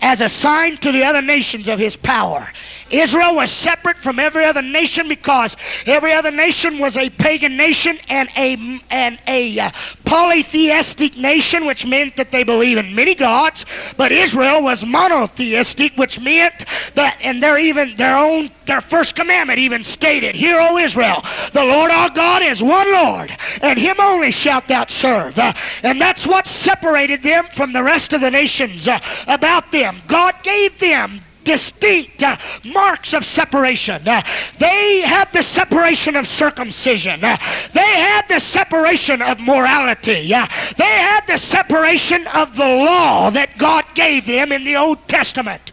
as 0.02 0.22
a 0.22 0.30
sign 0.30 0.78
to 0.78 0.92
the 0.92 1.04
other 1.04 1.22
nations 1.22 1.68
of 1.68 1.80
his 1.80 1.96
power. 1.96 2.48
Israel 2.91 3.36
was 3.36 3.51
separate 3.51 3.97
from 3.97 4.19
every 4.19 4.45
other 4.45 4.62
nation 4.62 5.08
because 5.08 5.56
every 5.86 6.13
other 6.13 6.32
nation 6.32 6.77
was 6.77 6.97
a 6.97 7.10
pagan 7.10 7.58
nation 7.58 7.97
and 8.10 8.30
a 8.38 8.80
and 8.89 9.19
a 9.27 9.60
uh, 9.60 9.71
polytheistic 10.06 11.17
nation, 11.17 11.65
which 11.65 11.86
meant 11.86 12.15
that 12.17 12.32
they 12.32 12.43
believe 12.43 12.77
in 12.77 12.93
many 12.93 13.15
gods. 13.15 13.65
But 13.97 14.12
Israel 14.12 14.62
was 14.62 14.86
monotheistic, 14.86 15.95
which 15.95 16.19
meant 16.19 16.65
that, 16.95 17.17
and 17.21 17.41
their 17.41 17.58
even 17.58 17.95
their 17.95 18.17
own 18.17 18.49
their 18.65 18.82
first 18.82 19.15
commandment 19.15 19.60
even 19.60 19.84
stated, 19.84 20.36
"Hear, 20.36 20.60
O 20.60 20.77
Israel, 20.77 21.23
the 21.54 21.63
Lord 21.63 21.91
our 21.91 22.10
God 22.10 22.41
is 22.43 22.62
one 22.62 22.91
Lord, 22.91 23.32
and 23.62 23.80
Him 23.80 23.95
only 23.99 24.32
shalt 24.32 24.67
thou 24.67 24.86
serve." 24.88 25.38
Uh, 25.38 25.54
and 25.84 25.99
that's 25.99 26.27
what 26.27 26.47
separated 26.47 27.23
them 27.23 27.45
from 27.54 27.73
the 27.73 27.84
rest 27.84 28.13
of 28.13 28.21
the 28.21 28.32
nations 28.32 28.88
uh, 28.88 28.99
about 29.27 29.71
them. 29.71 29.97
God 30.08 30.36
gave 30.43 30.77
them 30.80 31.21
distinct 31.43 32.23
uh, 32.23 32.38
marks 32.73 33.13
of 33.13 33.25
separation. 33.25 34.01
Uh, 34.08 34.21
they 34.60 35.01
had 35.01 35.32
the 35.34 35.43
separation 35.43 36.15
of 36.15 36.27
circumcision. 36.27 37.23
Uh, 37.23 37.38
they 37.73 37.80
had 37.82 38.27
the 38.27 38.39
separation 38.39 39.21
of 39.21 39.39
morality. 39.39 40.34
Uh, 40.34 40.45
they 40.77 40.84
had 40.84 41.21
the 41.27 41.38
separation 41.38 42.25
of 42.36 42.56
the 42.56 42.63
law 42.63 43.30
that 43.30 43.58
God 43.58 43.86
gave 43.95 44.25
them 44.25 44.51
in 44.51 44.63
the 44.63 44.75
Old 44.75 45.08
Testament. 45.08 45.71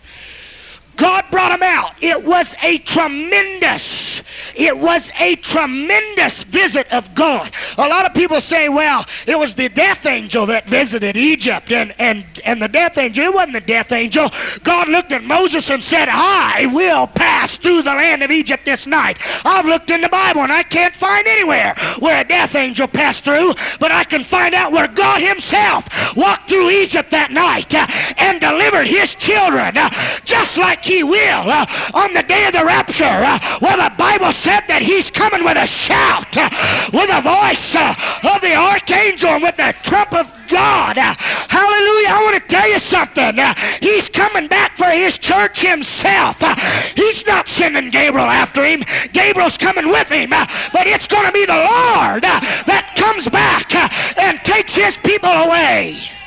God 0.99 1.25
brought 1.31 1.51
them 1.51 1.63
out. 1.63 1.93
It 2.03 2.23
was 2.25 2.57
a 2.63 2.79
tremendous, 2.79 4.23
it 4.55 4.77
was 4.77 5.13
a 5.19 5.37
tremendous 5.37 6.43
visit 6.43 6.93
of 6.93 7.15
God. 7.15 7.51
A 7.79 7.89
lot 7.89 8.05
of 8.05 8.13
people 8.15 8.41
say, 8.41 8.69
well, 8.69 9.07
it 9.27 9.39
was 9.39 9.55
the 9.55 9.69
death 9.69 10.07
angel 10.07 10.45
that 10.47 10.67
visited 10.67 11.17
Egypt, 11.17 11.71
and, 11.71 11.95
and, 12.01 12.27
and 12.45 12.61
the 12.61 12.67
death 12.67 12.99
angel, 12.99 13.25
it 13.27 13.35
wasn't 13.35 13.55
the 13.55 13.61
death 13.61 13.93
angel. 13.93 14.29
God 14.65 14.89
looked 14.89 15.13
at 15.13 15.23
Moses 15.23 15.71
and 15.71 15.83
said, 15.83 16.09
I 16.11 16.69
will 16.75 17.07
pass 17.07 17.57
through 17.57 17.83
the 17.83 17.95
land 17.95 18.25
of 18.25 18.33
Egypt 18.33 18.65
this 18.65 18.89
night. 18.89 19.19
I've 19.45 19.67
looked 19.67 19.91
in 19.91 20.01
the 20.01 20.09
Bible 20.09 20.43
and 20.43 20.53
I 20.53 20.65
can't 20.65 20.95
find 20.95 21.29
anywhere 21.29 21.75
where 22.01 22.21
a 22.25 22.27
death 22.27 22.57
angel 22.57 22.89
passed 22.89 23.25
through, 23.25 23.55
but 23.79 23.93
I 23.93 24.03
can 24.03 24.25
find 24.25 24.53
out 24.53 24.73
where 24.73 24.89
God 24.89 25.23
Himself 25.23 26.17
walked 26.17 26.49
through 26.49 26.71
Egypt 26.71 27.13
that 27.13 27.31
night 27.31 27.73
uh, 27.73 27.87
and 28.19 28.41
delivered 28.41 28.89
His 28.89 29.15
children, 29.15 29.77
uh, 29.77 29.91
just 30.25 30.59
like 30.59 30.88
he 30.88 31.05
will 31.05 31.44
uh, 31.44 31.66
on 31.92 32.14
the 32.14 32.22
day 32.22 32.46
of 32.46 32.53
the 32.55 32.64
rapture. 32.64 33.05
Uh, 33.05 33.38
well, 33.61 33.77
the 33.77 33.94
Bible 33.96 34.33
said 34.33 34.64
that 34.68 34.81
he's 34.81 35.11
coming 35.11 35.44
with 35.44 35.61
a 35.61 35.66
shout, 35.68 36.33
uh, 36.33 36.48
with 36.96 37.12
a 37.12 37.20
voice 37.20 37.77
uh, 37.77 37.92
of 38.24 38.40
the 38.40 38.57
archangel, 38.57 39.37
and 39.37 39.42
with 39.42 39.57
the 39.61 39.77
trump 39.85 40.16
of 40.16 40.33
God. 40.48 40.96
Hallelujah. 40.96 42.09
I 42.09 42.20
want 42.24 42.40
to 42.40 42.48
tell 42.48 42.66
you 42.66 42.79
something. 42.81 43.38
Uh, 43.38 43.53
he's 43.85 44.09
coming 44.09 44.48
back 44.48 44.72
for 44.72 44.88
his 44.88 45.18
church 45.18 45.61
himself. 45.61 46.40
Uh, 46.40 46.57
he's 46.96 47.27
not 47.27 47.46
sending 47.48 47.90
Gabriel 47.90 48.27
after 48.27 48.64
him. 48.64 48.83
Gabriel's 49.12 49.59
coming 49.59 49.88
with 49.88 50.09
him. 50.09 50.31
But 50.31 50.88
it's 50.88 51.07
going 51.07 51.27
to 51.27 51.33
be 51.33 51.44
the 51.44 51.53
Lord 51.53 52.24
that 52.24 52.96
comes 52.96 53.29
back 53.29 53.74
and 54.16 54.40
takes 54.40 54.74
his 54.74 54.96
people 54.96 55.29
away. 55.29 56.17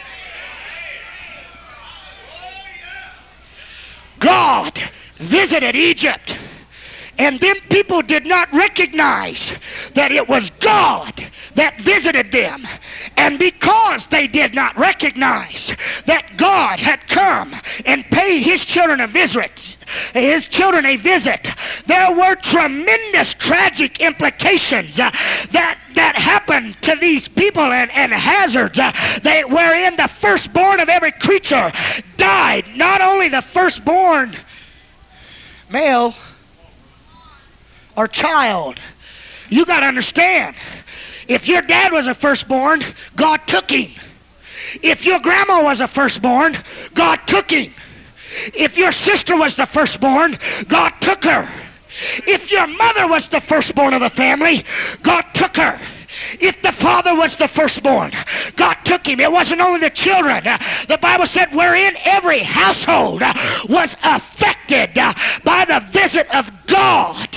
God 4.21 4.77
visited 5.17 5.75
Egypt. 5.75 6.37
And 7.17 7.39
them 7.39 7.57
people 7.69 8.01
did 8.01 8.25
not 8.25 8.51
recognize 8.51 9.53
that 9.93 10.11
it 10.11 10.27
was 10.27 10.49
God 10.51 11.13
that 11.53 11.79
visited 11.79 12.31
them. 12.31 12.65
And 13.17 13.37
because 13.37 14.07
they 14.07 14.27
did 14.27 14.53
not 14.53 14.75
recognize 14.77 15.75
that 16.05 16.25
God 16.37 16.79
had 16.79 17.07
come 17.07 17.53
and 17.85 18.03
paid 18.05 18.41
his 18.41 18.65
children 18.65 19.01
a 19.01 19.07
visit, 19.07 19.77
his 20.13 20.47
children 20.47 20.85
a 20.85 20.95
visit, 20.95 21.49
there 21.85 22.15
were 22.15 22.35
tremendous 22.35 23.33
tragic 23.33 23.99
implications 23.99 24.99
uh, 24.99 25.09
that 25.51 25.77
that 25.93 26.15
happened 26.15 26.81
to 26.81 26.95
these 26.95 27.27
people 27.27 27.63
and, 27.63 27.91
and 27.91 28.13
hazards 28.13 28.79
uh, 28.79 28.91
they, 29.23 29.43
wherein 29.43 29.95
the 29.97 30.07
firstborn 30.07 30.79
of 30.79 30.87
every 30.87 31.11
creature 31.11 31.69
died. 32.15 32.65
Not 32.75 33.01
only 33.01 33.27
the 33.27 33.41
firstborn 33.41 34.31
male 35.69 36.15
or 38.01 38.07
child. 38.07 38.79
You 39.49 39.63
got 39.63 39.81
to 39.81 39.85
understand. 39.85 40.55
If 41.27 41.47
your 41.47 41.61
dad 41.61 41.91
was 41.91 42.07
a 42.07 42.15
firstborn, 42.15 42.81
God 43.15 43.45
took 43.45 43.69
him. 43.69 43.91
If 44.81 45.05
your 45.05 45.19
grandma 45.19 45.61
was 45.61 45.81
a 45.81 45.87
firstborn, 45.87 46.55
God 46.95 47.19
took 47.27 47.51
him. 47.51 47.71
If 48.55 48.75
your 48.77 48.91
sister 48.91 49.37
was 49.37 49.55
the 49.55 49.67
firstborn, 49.67 50.35
God 50.67 50.93
took 50.99 51.23
her. 51.25 51.47
If 52.25 52.51
your 52.51 52.65
mother 52.65 53.07
was 53.07 53.27
the 53.27 53.39
firstborn 53.39 53.93
of 53.93 53.99
the 53.99 54.09
family, 54.09 54.63
God 55.03 55.23
took 55.33 55.57
her. 55.57 55.77
If 56.39 56.61
the 56.61 56.71
father 56.71 57.13
was 57.15 57.37
the 57.37 57.47
firstborn, 57.47 58.11
God 58.55 58.77
took 58.83 59.05
him. 59.05 59.19
It 59.19 59.31
wasn't 59.31 59.61
only 59.61 59.79
the 59.79 59.91
children. 59.91 60.43
The 60.43 60.97
Bible 60.99 61.27
said, 61.27 61.53
wherein 61.53 61.93
every 62.05 62.39
household 62.39 63.21
was 63.69 63.95
affected 64.03 64.95
by 65.43 65.65
the 65.65 65.85
visit 65.89 66.33
of 66.35 66.49
God. 66.65 67.29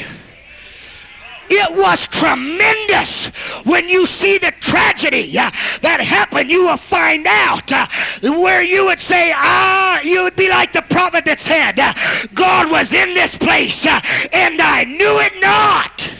It 1.50 1.76
was 1.76 2.08
tremendous. 2.08 3.28
When 3.64 3.88
you 3.88 4.06
see 4.06 4.38
the 4.38 4.52
tragedy 4.60 5.38
uh, 5.38 5.50
that 5.82 6.00
happened, 6.00 6.50
you 6.50 6.64
will 6.64 6.76
find 6.76 7.26
out 7.26 7.70
uh, 7.70 7.86
where 8.22 8.62
you 8.62 8.86
would 8.86 9.00
say, 9.00 9.32
ah, 9.34 10.00
you 10.02 10.22
would 10.24 10.36
be 10.36 10.48
like 10.48 10.72
the 10.72 10.82
prophet 10.82 11.24
that 11.26 11.38
said, 11.38 11.78
uh, 11.78 11.92
God 12.34 12.70
was 12.70 12.94
in 12.94 13.14
this 13.14 13.36
place 13.36 13.86
uh, 13.86 14.00
and 14.32 14.60
I 14.60 14.84
knew 14.84 15.20
it 15.20 15.32
not. 15.40 16.10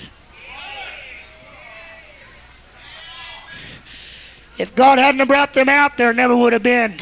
If 4.56 4.74
God 4.76 4.98
hadn't 4.98 5.26
brought 5.26 5.52
them 5.52 5.68
out, 5.68 5.96
there 5.96 6.12
never 6.12 6.36
would 6.36 6.52
have 6.52 6.62
been 6.62 6.94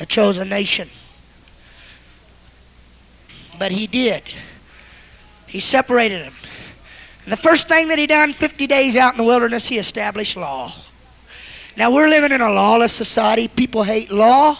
a 0.00 0.06
chosen 0.06 0.48
nation. 0.48 0.88
But 3.58 3.72
He 3.72 3.86
did. 3.86 4.22
He 5.46 5.60
separated 5.60 6.26
them. 6.26 6.34
And 7.28 7.32
the 7.34 7.42
first 7.42 7.68
thing 7.68 7.88
that 7.88 7.98
He 7.98 8.06
done 8.06 8.32
50 8.32 8.66
days 8.66 8.96
out 8.96 9.12
in 9.12 9.18
the 9.18 9.24
wilderness, 9.24 9.68
He 9.68 9.76
established 9.76 10.34
law. 10.34 10.72
Now 11.76 11.92
we're 11.92 12.08
living 12.08 12.32
in 12.32 12.40
a 12.40 12.50
lawless 12.50 12.94
society. 12.94 13.48
People 13.48 13.82
hate 13.82 14.10
law. 14.10 14.56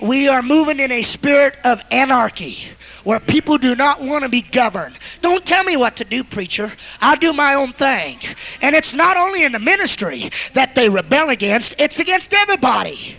We 0.00 0.26
are 0.26 0.40
moving 0.40 0.80
in 0.80 0.90
a 0.90 1.02
spirit 1.02 1.58
of 1.62 1.82
anarchy 1.90 2.64
where 3.04 3.20
people 3.20 3.58
do 3.58 3.76
not 3.76 4.00
want 4.00 4.24
to 4.24 4.30
be 4.30 4.40
governed. 4.40 4.96
Don't 5.20 5.44
tell 5.44 5.62
me 5.62 5.76
what 5.76 5.96
to 5.96 6.04
do, 6.04 6.24
preacher. 6.24 6.72
I'll 7.02 7.18
do 7.18 7.34
my 7.34 7.52
own 7.52 7.72
thing. 7.72 8.18
And 8.62 8.74
it's 8.74 8.94
not 8.94 9.18
only 9.18 9.44
in 9.44 9.52
the 9.52 9.58
ministry 9.58 10.30
that 10.54 10.74
they 10.74 10.88
rebel 10.88 11.28
against, 11.28 11.74
it's 11.78 12.00
against 12.00 12.32
everybody. 12.32 13.14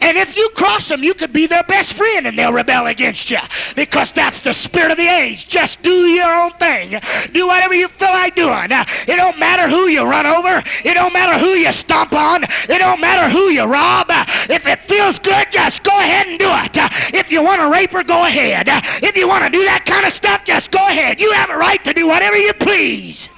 And 0.00 0.16
if 0.16 0.36
you 0.36 0.48
cross 0.50 0.88
them, 0.88 1.02
you 1.02 1.12
could 1.12 1.32
be 1.32 1.46
their 1.46 1.64
best 1.64 1.94
friend 1.94 2.26
and 2.26 2.38
they'll 2.38 2.52
rebel 2.52 2.86
against 2.86 3.30
you 3.30 3.38
because 3.74 4.12
that's 4.12 4.40
the 4.40 4.52
spirit 4.52 4.92
of 4.92 4.96
the 4.96 5.08
age. 5.08 5.48
Just 5.48 5.82
do 5.82 5.90
your 5.90 6.32
own 6.32 6.50
thing. 6.52 7.00
Do 7.32 7.48
whatever 7.48 7.74
you 7.74 7.88
feel 7.88 8.10
like 8.10 8.34
doing. 8.34 8.68
It 8.70 9.16
don't 9.16 9.38
matter 9.38 9.68
who 9.68 9.88
you 9.88 10.08
run 10.08 10.24
over. 10.24 10.62
It 10.84 10.94
don't 10.94 11.12
matter 11.12 11.36
who 11.38 11.50
you 11.50 11.72
stomp 11.72 12.12
on. 12.14 12.44
It 12.44 12.78
don't 12.78 13.00
matter 13.00 13.28
who 13.28 13.50
you 13.50 13.64
rob. 13.64 14.06
If 14.48 14.66
it 14.66 14.78
feels 14.78 15.18
good, 15.18 15.50
just 15.50 15.82
go 15.82 15.98
ahead 15.98 16.28
and 16.28 16.38
do 16.38 16.48
it. 16.48 17.14
If 17.14 17.32
you 17.32 17.42
want 17.42 17.60
to 17.60 17.68
rape 17.68 17.90
her, 17.90 18.04
go 18.04 18.24
ahead. 18.24 18.68
If 19.02 19.16
you 19.16 19.26
want 19.26 19.44
to 19.44 19.50
do 19.50 19.64
that 19.64 19.84
kind 19.84 20.06
of 20.06 20.12
stuff, 20.12 20.44
just 20.44 20.70
go 20.70 20.86
ahead. 20.86 21.20
You 21.20 21.32
have 21.32 21.50
a 21.50 21.56
right 21.56 21.82
to 21.84 21.92
do 21.92 22.06
whatever 22.06 22.36
you 22.36 22.52
please. 22.54 23.28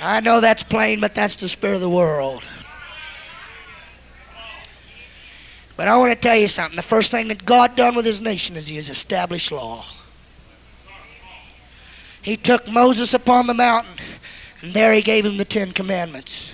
I 0.00 0.20
know 0.20 0.40
that's 0.40 0.62
plain, 0.62 0.98
but 1.00 1.14
that's 1.14 1.36
the 1.36 1.48
spirit 1.48 1.76
of 1.76 1.80
the 1.80 1.90
world. 1.90 2.42
But 5.76 5.88
I 5.88 5.96
want 5.96 6.12
to 6.12 6.18
tell 6.18 6.36
you 6.36 6.48
something. 6.48 6.76
The 6.76 6.82
first 6.82 7.10
thing 7.10 7.28
that 7.28 7.44
God 7.44 7.76
done 7.76 7.94
with 7.94 8.04
his 8.04 8.20
nation 8.20 8.56
is 8.56 8.68
he 8.68 8.76
has 8.76 8.90
established 8.90 9.50
law. 9.50 9.84
He 12.22 12.36
took 12.36 12.68
Moses 12.68 13.14
upon 13.14 13.46
the 13.46 13.54
mountain, 13.54 13.94
and 14.60 14.72
there 14.74 14.92
he 14.92 15.02
gave 15.02 15.26
him 15.26 15.36
the 15.38 15.44
Ten 15.44 15.72
Commandments. 15.72 16.52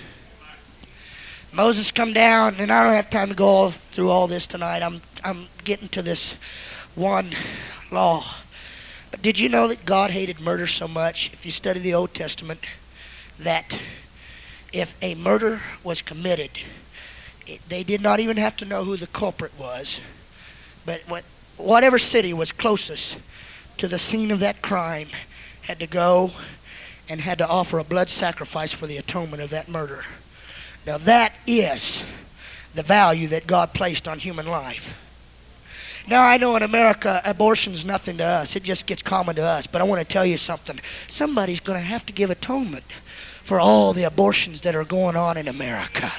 Moses 1.51 1.91
come 1.91 2.13
down, 2.13 2.55
and 2.55 2.71
I 2.71 2.83
don't 2.83 2.93
have 2.93 3.09
time 3.09 3.29
to 3.29 3.35
go 3.35 3.47
all 3.47 3.71
through 3.71 4.09
all 4.09 4.27
this 4.27 4.47
tonight. 4.47 4.81
I'm 4.81 5.01
I'm 5.23 5.47
getting 5.63 5.87
to 5.89 6.01
this 6.01 6.35
one 6.95 7.29
law. 7.91 8.23
But 9.11 9.21
did 9.21 9.39
you 9.39 9.49
know 9.49 9.67
that 9.67 9.85
God 9.85 10.11
hated 10.11 10.39
murder 10.39 10.67
so 10.67 10.87
much? 10.87 11.31
If 11.33 11.45
you 11.45 11.51
study 11.51 11.79
the 11.79 11.93
Old 11.93 12.13
Testament, 12.13 12.59
that 13.39 13.79
if 14.71 14.95
a 15.01 15.15
murder 15.15 15.61
was 15.83 16.01
committed, 16.01 16.51
it, 16.51 16.63
they 17.67 17.83
did 17.83 18.01
not 18.01 18.19
even 18.19 18.37
have 18.37 18.57
to 18.57 18.65
know 18.65 18.83
who 18.83 18.95
the 18.95 19.07
culprit 19.07 19.51
was. 19.57 20.01
But 20.85 21.01
what, 21.07 21.23
whatever 21.57 21.99
city 21.99 22.33
was 22.33 22.51
closest 22.51 23.19
to 23.77 23.87
the 23.87 23.99
scene 23.99 24.31
of 24.31 24.39
that 24.39 24.61
crime 24.61 25.07
had 25.61 25.79
to 25.79 25.87
go 25.87 26.31
and 27.09 27.21
had 27.21 27.37
to 27.39 27.47
offer 27.47 27.79
a 27.79 27.83
blood 27.83 28.09
sacrifice 28.09 28.71
for 28.71 28.87
the 28.87 28.97
atonement 28.97 29.41
of 29.41 29.49
that 29.49 29.67
murder. 29.67 30.03
Now, 30.85 30.97
that 30.99 31.33
is 31.47 32.05
the 32.75 32.83
value 32.83 33.27
that 33.27 33.47
God 33.47 33.73
placed 33.73 34.07
on 34.07 34.19
human 34.19 34.47
life. 34.47 34.95
Now, 36.07 36.25
I 36.25 36.37
know 36.37 36.55
in 36.55 36.63
America, 36.63 37.21
abortion's 37.25 37.85
nothing 37.85 38.17
to 38.17 38.23
us. 38.23 38.55
It 38.55 38.63
just 38.63 38.87
gets 38.87 39.01
common 39.01 39.35
to 39.35 39.43
us. 39.43 39.67
But 39.67 39.81
I 39.81 39.85
want 39.85 40.01
to 40.01 40.07
tell 40.07 40.25
you 40.25 40.37
something. 40.37 40.79
Somebody's 41.07 41.59
going 41.59 41.77
to 41.77 41.85
have 41.85 42.05
to 42.07 42.13
give 42.13 42.29
atonement 42.29 42.85
for 43.43 43.59
all 43.59 43.93
the 43.93 44.03
abortions 44.03 44.61
that 44.61 44.75
are 44.75 44.83
going 44.83 45.15
on 45.15 45.37
in 45.37 45.47
America. 45.47 46.11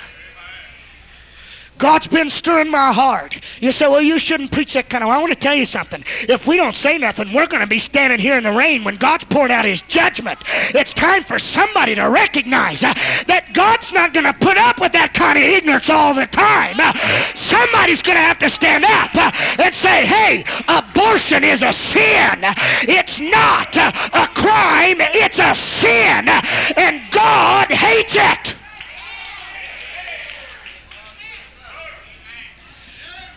God's 1.80 2.06
been 2.06 2.28
stirring 2.28 2.70
my 2.70 2.92
heart. 2.92 3.40
You 3.62 3.72
say, 3.72 3.88
well, 3.88 4.02
you 4.02 4.18
shouldn't 4.18 4.52
preach 4.52 4.74
that 4.74 4.90
kind 4.90 5.02
of. 5.02 5.08
I 5.08 5.16
want 5.16 5.32
to 5.32 5.38
tell 5.38 5.54
you 5.54 5.64
something. 5.64 6.04
If 6.28 6.46
we 6.46 6.56
don't 6.56 6.74
say 6.74 6.98
nothing, 6.98 7.32
we're 7.32 7.46
going 7.46 7.62
to 7.62 7.66
be 7.66 7.78
standing 7.78 8.18
here 8.18 8.36
in 8.36 8.44
the 8.44 8.52
rain 8.52 8.84
when 8.84 8.96
God's 8.96 9.24
poured 9.24 9.50
out 9.50 9.64
His 9.64 9.80
judgment. 9.82 10.38
It's 10.74 10.92
time 10.92 11.22
for 11.22 11.38
somebody 11.38 11.94
to 11.94 12.10
recognize 12.10 12.84
uh, 12.84 12.92
that 13.26 13.48
God's 13.54 13.94
not 13.94 14.12
going 14.12 14.26
to 14.26 14.34
put 14.34 14.58
up 14.58 14.78
with 14.78 14.92
that 14.92 15.14
kind 15.14 15.38
of 15.38 15.44
ignorance 15.44 15.88
all 15.88 16.12
the 16.12 16.26
time. 16.26 16.76
Uh, 16.78 16.92
somebody's 17.34 18.02
going 18.02 18.16
to 18.16 18.22
have 18.22 18.38
to 18.40 18.50
stand 18.50 18.84
up 18.84 19.10
uh, 19.14 19.32
and 19.64 19.74
say, 19.74 20.04
hey, 20.04 20.44
abortion 20.68 21.44
is 21.44 21.62
a 21.62 21.72
sin. 21.72 22.44
It's 22.84 23.20
not 23.20 23.74
uh, 23.74 23.90
a 24.12 24.28
crime, 24.36 24.98
it's 25.16 25.40
a 25.40 25.54
sin. 25.54 26.28
And 26.76 27.00
God 27.10 27.72
hates 27.72 28.16
it. 28.16 28.59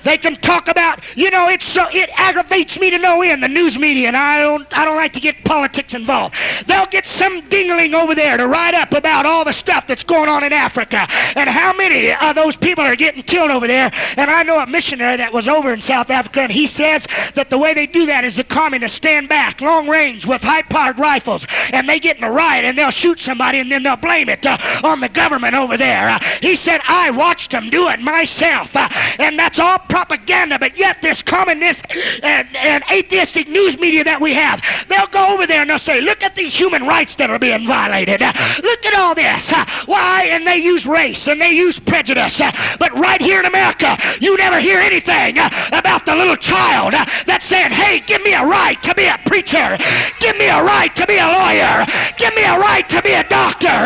They 0.03 0.17
can 0.17 0.35
talk 0.35 0.67
about, 0.67 1.17
you 1.17 1.29
know, 1.31 1.49
it's 1.49 1.65
so 1.65 1.85
it 1.91 2.09
aggravates 2.17 2.79
me 2.79 2.89
to 2.91 2.97
no 2.97 3.21
end, 3.21 3.41
the 3.41 3.47
news 3.47 3.79
media, 3.79 4.07
and 4.07 4.17
I 4.17 4.41
don't 4.41 4.77
I 4.77 4.85
don't 4.85 4.97
like 4.97 5.13
to 5.13 5.19
get 5.19 5.43
politics 5.43 5.93
involved. 5.93 6.35
They'll 6.67 6.85
get 6.87 7.05
some 7.05 7.41
dingling 7.49 7.93
over 7.93 8.15
there 8.15 8.37
to 8.37 8.47
write 8.47 8.73
up 8.73 8.93
about 8.93 9.25
all 9.25 9.45
the 9.45 9.53
stuff 9.53 9.87
that's 9.87 10.03
going 10.03 10.29
on 10.29 10.43
in 10.43 10.53
Africa 10.53 11.05
and 11.35 11.49
how 11.49 11.73
many 11.75 12.11
of 12.11 12.35
those 12.35 12.55
people 12.55 12.83
are 12.83 12.95
getting 12.95 13.23
killed 13.23 13.51
over 13.51 13.67
there. 13.67 13.89
And 14.17 14.29
I 14.29 14.43
know 14.43 14.59
a 14.59 14.67
missionary 14.67 15.17
that 15.17 15.33
was 15.33 15.47
over 15.47 15.73
in 15.73 15.81
South 15.81 16.09
Africa, 16.09 16.41
and 16.41 16.51
he 16.51 16.67
says 16.67 17.07
that 17.35 17.49
the 17.49 17.57
way 17.57 17.73
they 17.73 17.87
do 17.87 18.05
that 18.07 18.23
is 18.23 18.35
the 18.35 18.43
communists 18.43 18.97
stand 18.97 19.29
back, 19.29 19.61
long 19.61 19.87
range, 19.87 20.25
with 20.25 20.43
high-powered 20.43 20.99
rifles, 20.99 21.47
and 21.71 21.87
they 21.87 21.99
get 21.99 22.17
in 22.17 22.23
a 22.23 22.31
riot 22.31 22.65
and 22.65 22.77
they'll 22.77 22.91
shoot 22.91 23.19
somebody 23.19 23.59
and 23.59 23.71
then 23.71 23.83
they'll 23.83 23.95
blame 23.95 24.29
it 24.29 24.45
uh, 24.45 24.57
on 24.83 24.99
the 24.99 25.09
government 25.09 25.55
over 25.55 25.77
there. 25.77 26.09
Uh, 26.09 26.19
he 26.41 26.55
said, 26.55 26.81
I 26.87 27.11
watched 27.11 27.51
them 27.51 27.69
do 27.69 27.89
it 27.89 27.99
myself, 28.01 28.75
uh, 28.75 28.87
and 29.19 29.37
that's 29.37 29.59
all 29.59 29.79
propaganda, 29.93 30.57
but 30.57 30.75
yet 30.75 31.03
this 31.03 31.21
communist 31.21 31.85
and, 32.23 32.47
and 32.57 32.83
atheistic 32.91 33.47
news 33.47 33.77
media 33.77 34.03
that 34.03 34.19
we 34.19 34.33
have, 34.33 34.57
they'll 34.89 35.13
go 35.13 35.21
over 35.37 35.45
there 35.45 35.61
and 35.61 35.69
they'll 35.69 35.77
say, 35.77 36.01
look 36.01 36.23
at 36.23 36.33
these 36.33 36.57
human 36.57 36.81
rights 36.81 37.13
that 37.21 37.29
are 37.29 37.37
being 37.37 37.61
violated. 37.67 38.17
Look 38.65 38.81
at 38.89 38.97
all 38.97 39.13
this. 39.13 39.53
Why? 39.85 40.33
And 40.33 40.47
they 40.47 40.57
use 40.57 40.87
race 40.87 41.27
and 41.29 41.39
they 41.39 41.51
use 41.51 41.77
prejudice. 41.77 42.41
But 42.81 42.89
right 42.97 43.21
here 43.21 43.37
in 43.39 43.45
America, 43.45 43.93
you 44.17 44.35
never 44.35 44.57
hear 44.59 44.81
anything 44.81 45.37
about 45.69 46.09
the 46.09 46.15
little 46.17 46.41
child 46.41 46.97
that's 47.29 47.45
saying, 47.45 47.69
hey, 47.71 48.01
give 48.01 48.23
me 48.23 48.33
a 48.33 48.41
right 48.41 48.81
to 48.81 48.95
be 48.95 49.05
a 49.05 49.21
preacher. 49.29 49.77
Give 50.17 50.33
me 50.41 50.49
a 50.49 50.57
right 50.57 50.89
to 50.97 51.05
be 51.05 51.21
a 51.21 51.29
lawyer. 51.29 51.85
Give 52.17 52.33
me 52.33 52.41
a 52.41 52.57
right 52.57 52.89
to 52.89 52.99
be 53.05 53.13
a 53.13 53.21
doctor. 53.29 53.77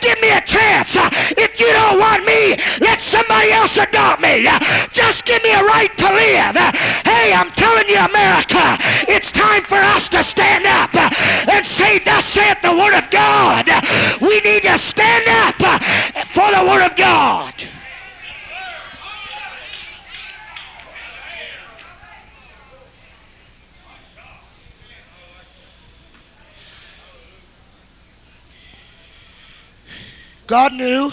Give 0.00 0.20
me 0.22 0.30
a 0.30 0.40
chance. 0.42 0.96
Uh, 0.96 1.10
if 1.38 1.60
you 1.60 1.68
don't 1.72 1.98
want 2.00 2.24
me, 2.26 2.56
let 2.80 3.00
somebody 3.00 3.52
else 3.52 3.76
adopt 3.78 4.22
me. 4.22 4.46
Uh, 4.46 4.58
just 4.92 5.26
give 5.26 5.42
me 5.44 5.52
a 5.52 5.62
right 5.64 5.90
to 5.98 6.06
live. 6.06 6.56
Uh, 6.56 6.72
Hey, 7.04 7.32
I'm 7.34 7.50
telling 7.52 7.88
you, 7.88 7.98
America, 7.98 8.78
it's 9.08 9.32
time 9.32 9.62
for 9.62 9.76
us 9.96 10.08
to 10.10 10.22
stand 10.22 10.66
up 10.66 10.94
and 11.50 11.66
say, 11.66 11.98
Thus 12.00 12.24
saith 12.26 12.62
the 12.62 12.72
Word 12.72 12.96
of 12.98 13.10
God. 13.10 13.66
We 14.22 14.40
need 14.42 14.62
to 14.64 14.78
stand 14.78 15.26
up 15.44 15.56
for 16.26 16.48
the 16.52 16.64
Word 16.70 16.86
of 16.86 16.96
God. 16.96 17.57
God 30.48 30.72
knew 30.72 31.12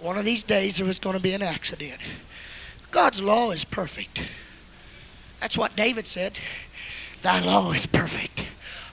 one 0.00 0.18
of 0.18 0.24
these 0.24 0.42
days 0.42 0.78
there 0.78 0.86
was 0.86 0.98
going 0.98 1.16
to 1.16 1.22
be 1.22 1.32
an 1.32 1.42
accident. 1.42 1.98
God's 2.90 3.22
law 3.22 3.52
is 3.52 3.64
perfect. 3.64 4.28
That's 5.40 5.56
what 5.56 5.76
David 5.76 6.08
said. 6.08 6.36
Thy 7.22 7.38
law 7.38 7.70
is 7.70 7.86
perfect, 7.86 8.48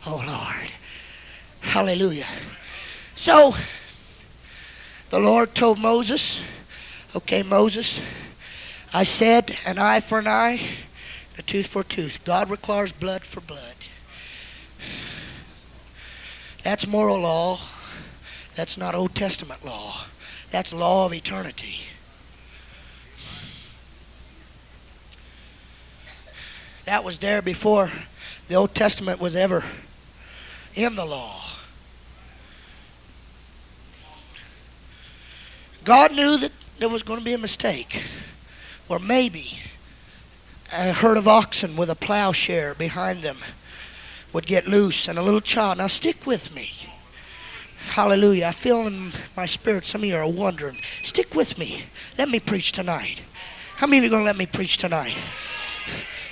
oh 0.06 0.24
Lord. 0.28 0.72
Hallelujah. 1.62 2.28
So, 3.16 3.56
the 5.10 5.20
Lord 5.20 5.56
told 5.56 5.80
Moses, 5.80 6.44
okay, 7.16 7.42
Moses, 7.42 8.00
I 8.94 9.02
said 9.02 9.58
an 9.66 9.80
eye 9.80 10.00
for 10.00 10.20
an 10.20 10.28
eye, 10.28 10.62
a 11.40 11.42
tooth 11.42 11.66
for 11.66 11.82
a 11.82 11.86
tooth. 11.86 12.24
God 12.24 12.52
requires 12.52 12.92
blood 12.92 13.24
for 13.24 13.42
blood. 13.42 13.76
That's 16.62 16.86
moral 16.86 17.22
law. 17.22 17.58
That's 18.58 18.76
not 18.76 18.96
Old 18.96 19.14
Testament 19.14 19.64
law. 19.64 19.94
That's 20.50 20.74
law 20.74 21.06
of 21.06 21.14
eternity. 21.14 21.76
That 26.86 27.04
was 27.04 27.20
there 27.20 27.44
before 27.44 27.92
the 28.48 28.56
Old 28.56 28.74
Testament 28.74 29.22
was 29.22 29.36
ever 29.36 29.64
in 30.74 30.96
the 30.96 31.06
law. 31.06 31.40
God 35.84 36.14
knew 36.14 36.38
that 36.38 36.52
there 36.80 36.90
was 36.90 37.04
going 37.04 37.20
to 37.20 37.26
be 37.26 37.34
a 37.34 37.38
mistake, 37.38 38.06
or 38.90 38.98
maybe 38.98 39.60
a 40.74 40.94
herd 40.94 41.18
of 41.18 41.28
oxen 41.28 41.76
with 41.76 41.92
a 41.92 41.96
plowshare 41.96 42.74
behind 42.74 43.22
them 43.22 43.38
would 44.34 44.48
get 44.48 44.68
loose, 44.68 45.08
and 45.08 45.20
a 45.20 45.22
little 45.22 45.42
child. 45.42 45.78
Now, 45.78 45.86
stick 45.88 46.26
with 46.26 46.56
me. 46.56 46.72
Hallelujah. 47.88 48.48
I 48.48 48.52
feel 48.52 48.88
in 48.88 49.12
my 49.36 49.46
spirit 49.46 49.86
some 49.86 50.02
of 50.02 50.08
you 50.08 50.16
are 50.16 50.30
wondering. 50.30 50.78
Stick 51.04 51.34
with 51.34 51.58
me. 51.58 51.84
Let 52.18 52.30
me 52.30 52.40
preach 52.40 52.72
tonight. 52.72 53.22
How 53.78 53.88
many 53.88 54.00
of 54.00 54.04
you 54.04 54.10
are 54.10 54.12
going 54.12 54.24
to 54.24 54.28
let 54.28 54.38
me 54.38 54.46
preach 54.46 54.78
tonight? 54.78 55.16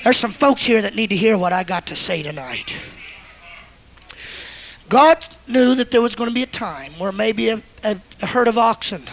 There's 0.04 0.18
some 0.18 0.32
folks 0.32 0.66
here 0.66 0.82
that 0.84 0.96
need 0.96 1.10
to 1.10 1.16
hear 1.16 1.38
what 1.38 1.54
I 1.54 1.64
got 1.64 1.88
to 1.88 1.96
say 1.96 2.22
tonight. 2.22 2.76
God 4.88 5.26
knew 5.48 5.76
that 5.76 5.92
there 5.92 6.02
was 6.02 6.16
going 6.16 6.30
to 6.30 6.34
be 6.34 6.44
a 6.44 6.48
time 6.48 6.92
where 6.94 7.12
maybe 7.12 7.50
a, 7.50 7.62
a, 7.84 7.98
a 8.22 8.26
herd 8.26 8.48
of 8.48 8.58
oxen 8.58 9.04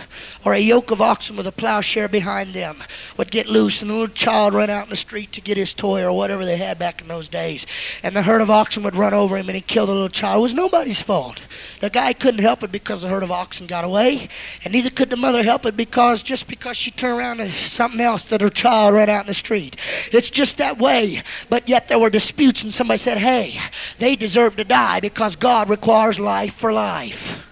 or 0.45 0.55
a 0.55 0.59
yoke 0.59 0.91
of 0.91 1.01
oxen 1.01 1.37
with 1.37 1.47
a 1.47 1.53
plowshare 1.53 2.09
behind 2.09 2.55
them 2.55 2.77
would 3.17 3.31
get 3.31 3.47
loose 3.47 3.83
and 3.83 3.91
a 3.91 3.95
little 3.95 4.09
child 4.09 4.55
run 4.55 4.71
out 4.71 4.85
in 4.85 4.91
the 4.91 4.97
street 4.97 5.33
to 5.33 5.41
get 5.41 5.57
his 5.57 5.75
toy 5.75 6.03
or 6.03 6.13
whatever 6.17 6.45
they 6.45 6.57
had 6.57 6.79
back 6.79 7.01
in 7.01 7.09
those 7.09 7.29
days. 7.29 7.67
And 8.03 8.17
the 8.17 8.23
herd 8.23 8.41
of 8.41 8.51
oxen 8.51 8.83
would 8.83 8.97
run 8.97 9.15
over 9.15 9.37
him 9.37 9.49
and 9.49 9.57
he'd 9.57 9.67
kill 9.67 9.87
the 9.87 9.93
little 9.93 10.09
child. 10.09 10.39
It 10.39 10.43
was 10.43 10.55
nobody's 10.55 11.03
fault. 11.03 11.43
The 11.81 11.91
guy 11.91 12.13
couldn't 12.13 12.43
help 12.43 12.63
it 12.63 12.71
because 12.71 13.03
the 13.03 13.09
herd 13.09 13.25
of 13.25 13.33
oxen 13.33 13.67
got 13.67 13.85
away, 13.85 14.29
and 14.63 14.73
neither 14.73 14.89
could 14.89 15.11
the 15.11 15.17
mother 15.17 15.43
help 15.43 15.67
it 15.67 15.77
because 15.77 16.23
just 16.23 16.47
because 16.47 16.77
she 16.77 16.93
turned 16.93 17.19
around 17.19 17.39
to 17.39 17.51
something 17.51 18.01
else 18.01 18.25
that 18.27 18.41
her 18.41 18.51
child 18.51 18.95
ran 18.95 19.11
out 19.11 19.23
in 19.23 19.27
the 19.27 19.35
street. 19.35 19.77
It's 20.13 20.31
just 20.31 20.59
that 20.59 20.79
way. 20.79 21.23
But 21.51 21.69
yet 21.69 21.89
there 21.89 21.99
were 21.99 22.09
disputes, 22.09 22.63
and 22.63 22.73
somebody 22.73 22.99
said, 22.99 23.19
hey, 23.19 23.59
they 23.99 24.15
deserve 24.15 24.55
to 24.57 24.65
die 24.65 25.01
because 25.01 25.35
God 25.35 25.69
requires 25.69 26.21
life 26.23 26.55
for 26.55 26.73
life. 26.73 27.49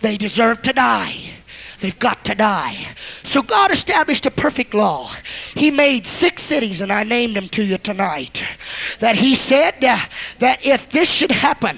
They 0.00 0.16
deserve 0.16 0.62
to 0.62 0.72
die. 0.72 1.16
They've 1.82 1.98
got 1.98 2.24
to 2.26 2.36
die. 2.36 2.76
So 3.24 3.42
God 3.42 3.72
established 3.72 4.24
a 4.24 4.30
perfect 4.30 4.72
law. 4.72 5.10
He 5.54 5.72
made 5.72 6.06
six 6.06 6.42
cities, 6.42 6.80
and 6.80 6.92
I 6.92 7.02
named 7.02 7.34
them 7.34 7.48
to 7.48 7.64
you 7.64 7.76
tonight. 7.76 8.44
That 9.00 9.16
He 9.16 9.34
said 9.34 9.80
that 9.80 10.60
if 10.64 10.88
this 10.90 11.10
should 11.10 11.32
happen, 11.32 11.76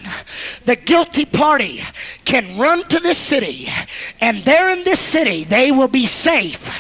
the 0.65 0.77
guilty 0.77 1.25
party 1.25 1.81
can 2.27 2.59
run 2.59 2.83
to 2.89 3.01
this 3.01 3.17
city, 3.17 3.69
and 4.21 4.45
there 4.45 4.71
in 4.71 4.85
this 4.85 5.01
city 5.01 5.45
they 5.45 5.73
will 5.73 5.89
be 5.89 6.07
safe 6.07 6.71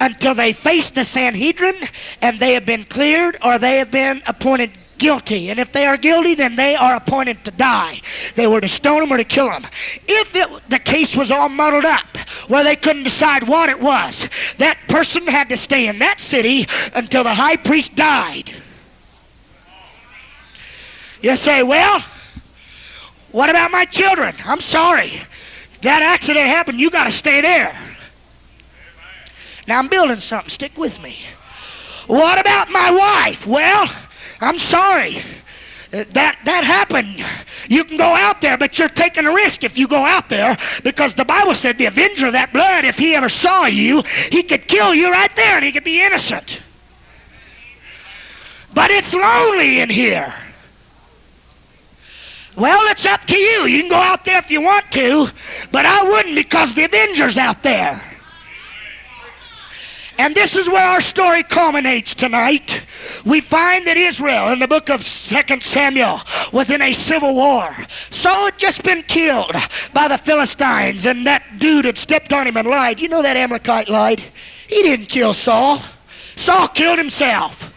until 0.00 0.34
they 0.34 0.52
face 0.52 0.90
the 0.90 1.04
Sanhedrin 1.04 1.76
and 2.20 2.40
they 2.40 2.54
have 2.54 2.66
been 2.66 2.84
cleared 2.84 3.36
or 3.44 3.58
they 3.58 3.78
have 3.78 3.92
been 3.92 4.22
appointed 4.26 4.70
guilty. 5.02 5.50
And 5.50 5.58
if 5.58 5.72
they 5.72 5.84
are 5.84 5.96
guilty, 5.96 6.36
then 6.36 6.54
they 6.54 6.76
are 6.76 6.94
appointed 6.94 7.44
to 7.44 7.50
die. 7.50 8.00
They 8.36 8.46
were 8.46 8.60
to 8.60 8.68
stone 8.68 9.00
them 9.00 9.12
or 9.12 9.16
to 9.16 9.24
kill 9.24 9.48
them. 9.48 9.64
If 10.06 10.36
it, 10.36 10.48
the 10.68 10.78
case 10.78 11.16
was 11.16 11.32
all 11.32 11.48
muddled 11.48 11.84
up, 11.84 12.16
where 12.48 12.62
they 12.62 12.76
couldn't 12.76 13.02
decide 13.02 13.48
what 13.48 13.68
it 13.68 13.80
was, 13.80 14.28
that 14.58 14.78
person 14.88 15.26
had 15.26 15.48
to 15.48 15.56
stay 15.56 15.88
in 15.88 15.98
that 15.98 16.20
city 16.20 16.66
until 16.94 17.24
the 17.24 17.34
high 17.34 17.56
priest 17.56 17.96
died. 17.96 18.54
You 21.20 21.34
say, 21.36 21.64
well, 21.64 22.00
what 23.32 23.50
about 23.50 23.72
my 23.72 23.84
children? 23.84 24.34
I'm 24.46 24.60
sorry. 24.60 25.10
That 25.82 26.02
accident 26.02 26.46
happened, 26.46 26.78
you 26.78 26.90
got 26.90 27.04
to 27.04 27.12
stay 27.12 27.40
there. 27.40 27.76
Now 29.66 29.80
I'm 29.80 29.88
building 29.88 30.18
something. 30.18 30.48
Stick 30.48 30.78
with 30.78 31.02
me. 31.02 31.16
What 32.06 32.40
about 32.40 32.70
my 32.70 32.90
wife? 32.90 33.46
Well, 33.46 33.88
I'm 34.42 34.58
sorry. 34.58 35.18
Uh, 35.92 36.04
That 36.10 36.38
that 36.44 36.64
happened. 36.64 37.16
You 37.68 37.84
can 37.84 37.96
go 37.96 38.14
out 38.14 38.40
there, 38.40 38.58
but 38.58 38.78
you're 38.78 38.88
taking 38.88 39.24
a 39.24 39.32
risk 39.32 39.62
if 39.62 39.78
you 39.78 39.86
go 39.86 40.04
out 40.04 40.28
there 40.28 40.56
because 40.82 41.14
the 41.14 41.24
Bible 41.24 41.54
said 41.54 41.78
the 41.78 41.86
avenger 41.86 42.26
of 42.26 42.32
that 42.32 42.52
blood, 42.52 42.84
if 42.84 42.98
he 42.98 43.14
ever 43.14 43.28
saw 43.28 43.66
you, 43.66 44.02
he 44.30 44.42
could 44.42 44.66
kill 44.66 44.94
you 44.94 45.10
right 45.10 45.34
there 45.36 45.56
and 45.56 45.64
he 45.64 45.70
could 45.70 45.84
be 45.84 46.02
innocent. 46.04 46.62
But 48.74 48.90
it's 48.90 49.14
lonely 49.14 49.80
in 49.80 49.90
here. 49.90 50.34
Well, 52.56 52.90
it's 52.90 53.06
up 53.06 53.24
to 53.26 53.36
you. 53.36 53.66
You 53.66 53.80
can 53.82 53.90
go 53.90 53.96
out 53.96 54.24
there 54.24 54.38
if 54.38 54.50
you 54.50 54.60
want 54.60 54.90
to, 54.92 55.28
but 55.70 55.86
I 55.86 56.02
wouldn't 56.02 56.34
because 56.34 56.74
the 56.74 56.84
avenger's 56.84 57.38
out 57.38 57.62
there. 57.62 58.00
And 60.18 60.34
this 60.34 60.56
is 60.56 60.68
where 60.68 60.86
our 60.86 61.00
story 61.00 61.42
culminates 61.42 62.14
tonight. 62.14 62.84
We 63.24 63.40
find 63.40 63.86
that 63.86 63.96
Israel 63.96 64.52
in 64.52 64.58
the 64.58 64.68
book 64.68 64.90
of 64.90 65.00
2 65.00 65.60
Samuel 65.60 66.20
was 66.52 66.70
in 66.70 66.82
a 66.82 66.92
civil 66.92 67.34
war. 67.34 67.72
Saul 68.10 68.46
had 68.46 68.58
just 68.58 68.84
been 68.84 69.02
killed 69.04 69.52
by 69.92 70.08
the 70.08 70.18
Philistines, 70.18 71.06
and 71.06 71.26
that 71.26 71.42
dude 71.58 71.86
had 71.86 71.98
stepped 71.98 72.32
on 72.32 72.46
him 72.46 72.56
and 72.56 72.68
lied. 72.68 73.00
You 73.00 73.08
know 73.08 73.22
that 73.22 73.36
Amalekite 73.36 73.88
lied? 73.88 74.20
He 74.20 74.82
didn't 74.82 75.06
kill 75.06 75.34
Saul. 75.34 75.80
Saul 76.36 76.68
killed 76.68 76.98
himself. 76.98 77.70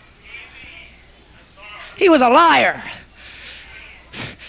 He 1.97 2.09
was 2.09 2.21
a 2.21 2.29
liar. 2.29 2.81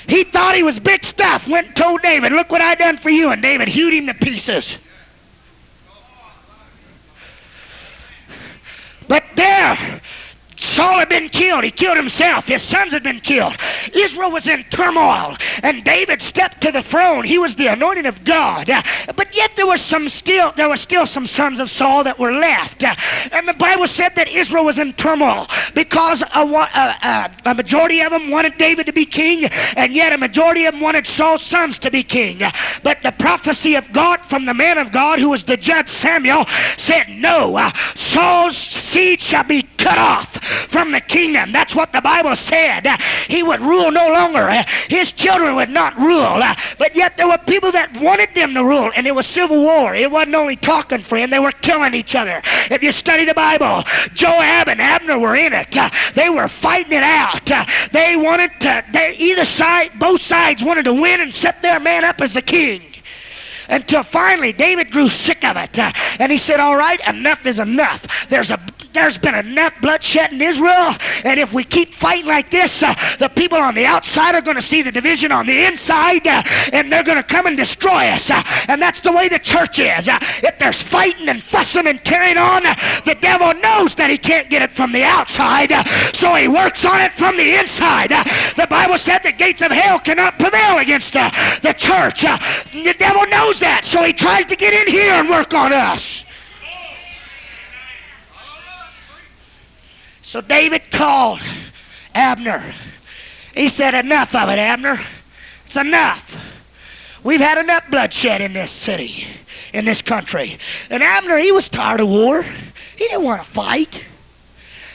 He 0.09 0.23
thought 0.23 0.55
he 0.55 0.63
was 0.63 0.79
big 0.79 1.05
stuff, 1.05 1.49
went 1.49 1.69
and 1.69 1.77
told 1.77 2.03
David, 2.03 2.33
Look 2.33 2.51
what 2.51 2.63
I 2.63 2.75
done 2.75 2.97
for 2.97 3.11
you. 3.11 3.31
And 3.31 3.43
David 3.43 3.69
hewed 3.69 3.95
him 3.95 4.07
to 4.07 4.15
pieces. 4.15 4.79
But 9.09 9.25
there, 9.37 9.77
Saul 10.57 10.99
had 10.99 11.09
been 11.09 11.29
killed. 11.29 11.65
He 11.65 11.71
killed 11.71 11.97
himself. 11.97 12.49
His 12.49 12.63
sons 12.63 12.93
had 12.93 13.03
been 13.03 13.21
killed. 13.21 13.55
Israel 13.95 14.31
was 14.31 14.49
in 14.49 14.63
turmoil. 14.65 15.37
And 15.63 15.85
David 15.85 16.23
stepped 16.23 16.61
to 16.63 16.73
the 16.73 16.83
throne. 16.83 17.25
He 17.25 17.39
was 17.39 17.55
the 17.55 17.69
anointed 17.69 18.07
of 18.07 18.25
God. 18.25 18.67
But 19.17 19.35
yet 19.37 19.55
there 19.57 19.67
was 19.67 19.81
some 19.81 20.09
still 20.09 20.53
there 20.53 20.69
were 20.69 20.77
still 20.77 21.07
some 21.07 21.27
sons 21.27 21.61
of 21.61 21.71
Saul 21.71 22.05
that 22.05 22.19
were 22.19 22.33
left. 22.33 22.85
And 22.85 23.47
the 23.47 23.55
Bible 23.55 23.87
said 23.87 24.15
that 24.17 24.29
Israel 24.29 24.65
was 24.65 24.79
in 24.79 24.93
turmoil 24.95 25.47
because 25.75 26.23
a, 26.23 26.41
a, 26.41 26.97
a, 27.03 27.51
a 27.51 27.55
majority 27.55 28.01
of 28.01 28.13
them 28.13 28.31
wanted 28.31 28.57
David 28.57 28.87
to 28.87 28.93
be 28.93 29.05
king, 29.05 29.49
and 29.77 29.93
yet 29.93 30.13
a 30.13 30.19
majority 30.19 30.65
of 30.65 30.73
them 30.73 30.81
wanted 30.81 31.07
Saul's 31.07 31.43
sons 31.43 31.79
to 31.81 31.91
be 31.91 32.03
king. 32.03 32.39
But 32.83 33.03
the 33.03 33.13
prophecy 33.13 33.75
of 33.75 33.93
God 33.93 34.21
from 34.21 34.47
the 34.47 34.55
man 34.55 34.79
of 34.79 34.93
God, 34.93 35.19
who 35.19 35.31
was 35.31 35.45
the 35.45 35.57
judge 35.57 35.89
Samuel, 35.89 36.47
said, 36.77 37.05
No, 37.09 37.57
uh, 37.57 37.71
Saul's 37.95 38.57
seed 38.57 39.21
shall 39.21 39.45
be 39.45 39.63
cut 39.77 39.99
off 39.99 40.46
from 40.47 40.93
the 40.93 41.01
kingdom. 41.01 41.53
That's 41.53 41.75
what 41.75 41.93
the 41.93 42.01
Bible 42.01 42.37
said. 42.37 42.87
He 43.29 43.43
would 43.43 43.61
rule 43.61 43.91
no 43.91 44.09
longer. 44.09 44.49
His 44.89 45.13
children 45.13 45.55
would 45.57 45.71
not 45.71 45.97
rule. 45.97 46.41
But 46.79 46.95
yet 46.95 47.17
there 47.17 47.29
were 47.29 47.39
people 47.39 47.73
that 47.73 47.93
wanted 48.01 48.35
them 48.35 48.55
to 48.55 48.63
rule, 48.63 48.91
and 48.97 49.07
it 49.07 49.15
was 49.15 49.27
civil 49.27 49.61
war. 49.63 49.95
It 49.95 50.11
wasn't 50.11 50.35
only 50.35 50.57
talking, 50.57 51.01
friend. 51.01 51.33
They 51.33 51.39
were 51.39 51.53
killing 51.63 51.95
each 51.95 52.15
other. 52.15 52.41
If 52.71 52.83
you 52.83 52.93
study 52.93 53.25
the 53.25 53.35
Bible, 53.35 53.83
Joab 54.15 54.69
and 54.69 54.81
Abner 54.81 55.19
were 55.19 55.37
in 55.37 55.53
it. 55.53 55.77
They 56.15 56.31
were 56.31 56.49
fighting 56.49 56.93
it 56.93 57.03
out. 57.03 57.45
They 57.93 58.17
wanted 58.17 58.51
to, 58.61 58.85
they, 58.93 59.17
either 59.19 59.45
side, 59.45 59.91
both 59.99 60.21
sides 60.21 60.65
wanted 60.65 60.85
to 60.85 60.93
win 60.93 61.21
and 61.21 61.33
set 61.33 61.63
their 61.63 61.81
man 61.81 62.05
up 62.05 62.21
as 62.21 62.35
the 62.35 62.43
king 62.43 62.83
until 63.69 64.03
finally 64.03 64.53
David 64.53 64.91
grew 64.91 65.09
sick 65.09 65.45
of 65.45 65.57
it. 65.57 65.79
Uh, 65.79 65.91
and 66.19 66.31
he 66.31 66.39
said, 66.39 66.61
All 66.61 66.77
right, 66.77 67.01
enough 67.09 67.47
is 67.47 67.59
enough. 67.59 68.29
There's 68.29 68.51
a 68.51 68.59
there's 68.97 69.19
been 69.19 69.35
enough 69.35 69.79
bloodshed 69.81 70.33
in 70.33 70.41
Israel, 70.41 70.95
and 71.25 71.39
if 71.39 71.53
we 71.53 71.63
keep 71.63 71.93
fighting 71.93 72.27
like 72.27 72.51
this, 72.51 72.83
uh, 72.83 72.95
the 73.19 73.29
people 73.29 73.59
on 73.59 73.75
the 73.75 73.85
outside 73.85 74.35
are 74.35 74.41
going 74.41 74.57
to 74.57 74.63
see 74.63 74.83
the 74.83 74.91
division 74.91 75.31
on 75.31 75.47
the 75.47 75.67
inside, 75.67 76.27
uh, 76.27 76.43
and 76.73 76.91
they're 76.91 77.05
going 77.05 77.19
to 77.19 77.23
come 77.23 77.47
and 77.47 77.57
destroy 77.57 78.09
us. 78.09 78.31
Uh, 78.31 78.43
and 78.69 78.81
that's 78.81 79.01
the 79.01 79.13
way 79.13 79.29
the 79.29 79.39
church 79.39 79.79
is. 79.79 80.09
Uh, 80.09 80.19
if 80.43 80.59
there's 80.59 80.81
fighting 80.81 81.29
and 81.29 81.43
fussing 81.43 81.87
and 81.87 82.03
carrying 82.05 82.39
on, 82.39 82.65
uh, 82.65 82.75
the 83.05 83.17
devil 83.21 83.53
knows 83.61 83.95
that 83.95 84.11
he 84.11 84.19
can't 84.19 84.49
get 84.51 84.63
it 84.63 84.73
from 84.73 84.93
the 84.93 85.03
outside, 85.03 85.73
uh, 85.73 85.85
so 86.13 86.35
he 86.35 86.49
works 86.49 86.85
on 86.85 87.01
it 87.01 87.13
from 87.13 87.37
the 87.37 87.59
inside. 87.59 88.11
The 88.57 88.67
Bible 88.69 88.99
said 88.99 89.19
the 89.19 89.33
gates 89.33 89.63
of 89.63 89.71
hell 89.71 89.99
cannot 89.99 90.39
prevail 90.39 90.79
against 90.79 91.13
the 91.13 91.75
church. 91.77 92.23
The 92.23 92.95
devil 92.99 93.27
knows 93.27 93.61
that, 93.61 93.85
so 93.85 94.03
he 94.03 94.13
tries 94.13 94.47
to 94.47 94.57
get 94.57 94.73
in 94.75 94.93
here 94.93 95.13
and 95.13 95.29
work 95.29 95.55
on 95.55 95.73
us. 95.73 96.26
So 100.27 100.41
David 100.41 100.91
called 100.91 101.39
Abner. 102.13 102.61
He 103.55 103.69
said, 103.69 103.95
Enough 103.95 104.35
of 104.35 104.49
it, 104.49 104.59
Abner. 104.59 104.99
It's 105.67 105.77
enough. 105.77 106.35
We've 107.23 107.41
had 107.41 107.59
enough 107.59 107.89
bloodshed 107.89 108.41
in 108.41 108.53
this 108.53 108.73
city, 108.73 109.25
in 109.73 109.85
this 109.85 110.03
country. 110.03 110.59
And 110.91 111.01
Abner, 111.01 111.39
he 111.39 111.53
was 111.53 111.69
tired 111.69 112.01
of 112.01 112.09
war. 112.09 112.43
He 112.43 113.07
didn't 113.07 113.23
want 113.23 113.45
to 113.45 113.49
fight. 113.49 114.05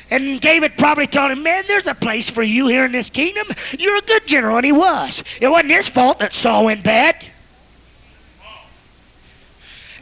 And 0.10 0.42
David 0.42 0.74
probably 0.78 1.08
told 1.08 1.32
him, 1.32 1.44
Man, 1.44 1.64
there's 1.66 1.88
a 1.88 1.96
place 1.96 2.30
for 2.30 2.44
you 2.44 2.68
here 2.68 2.84
in 2.84 2.92
this 2.92 3.10
kingdom. 3.10 3.48
You're 3.80 4.00
a 4.00 4.02
good 4.02 4.28
general, 4.28 4.58
and 4.58 4.66
he 4.66 4.74
was. 4.74 5.24
It 5.40 5.48
wasn't 5.48 5.72
his 5.72 5.88
fault 5.88 6.20
that 6.20 6.34
Saul 6.34 6.66
went 6.66 6.84
bad. 6.84 7.26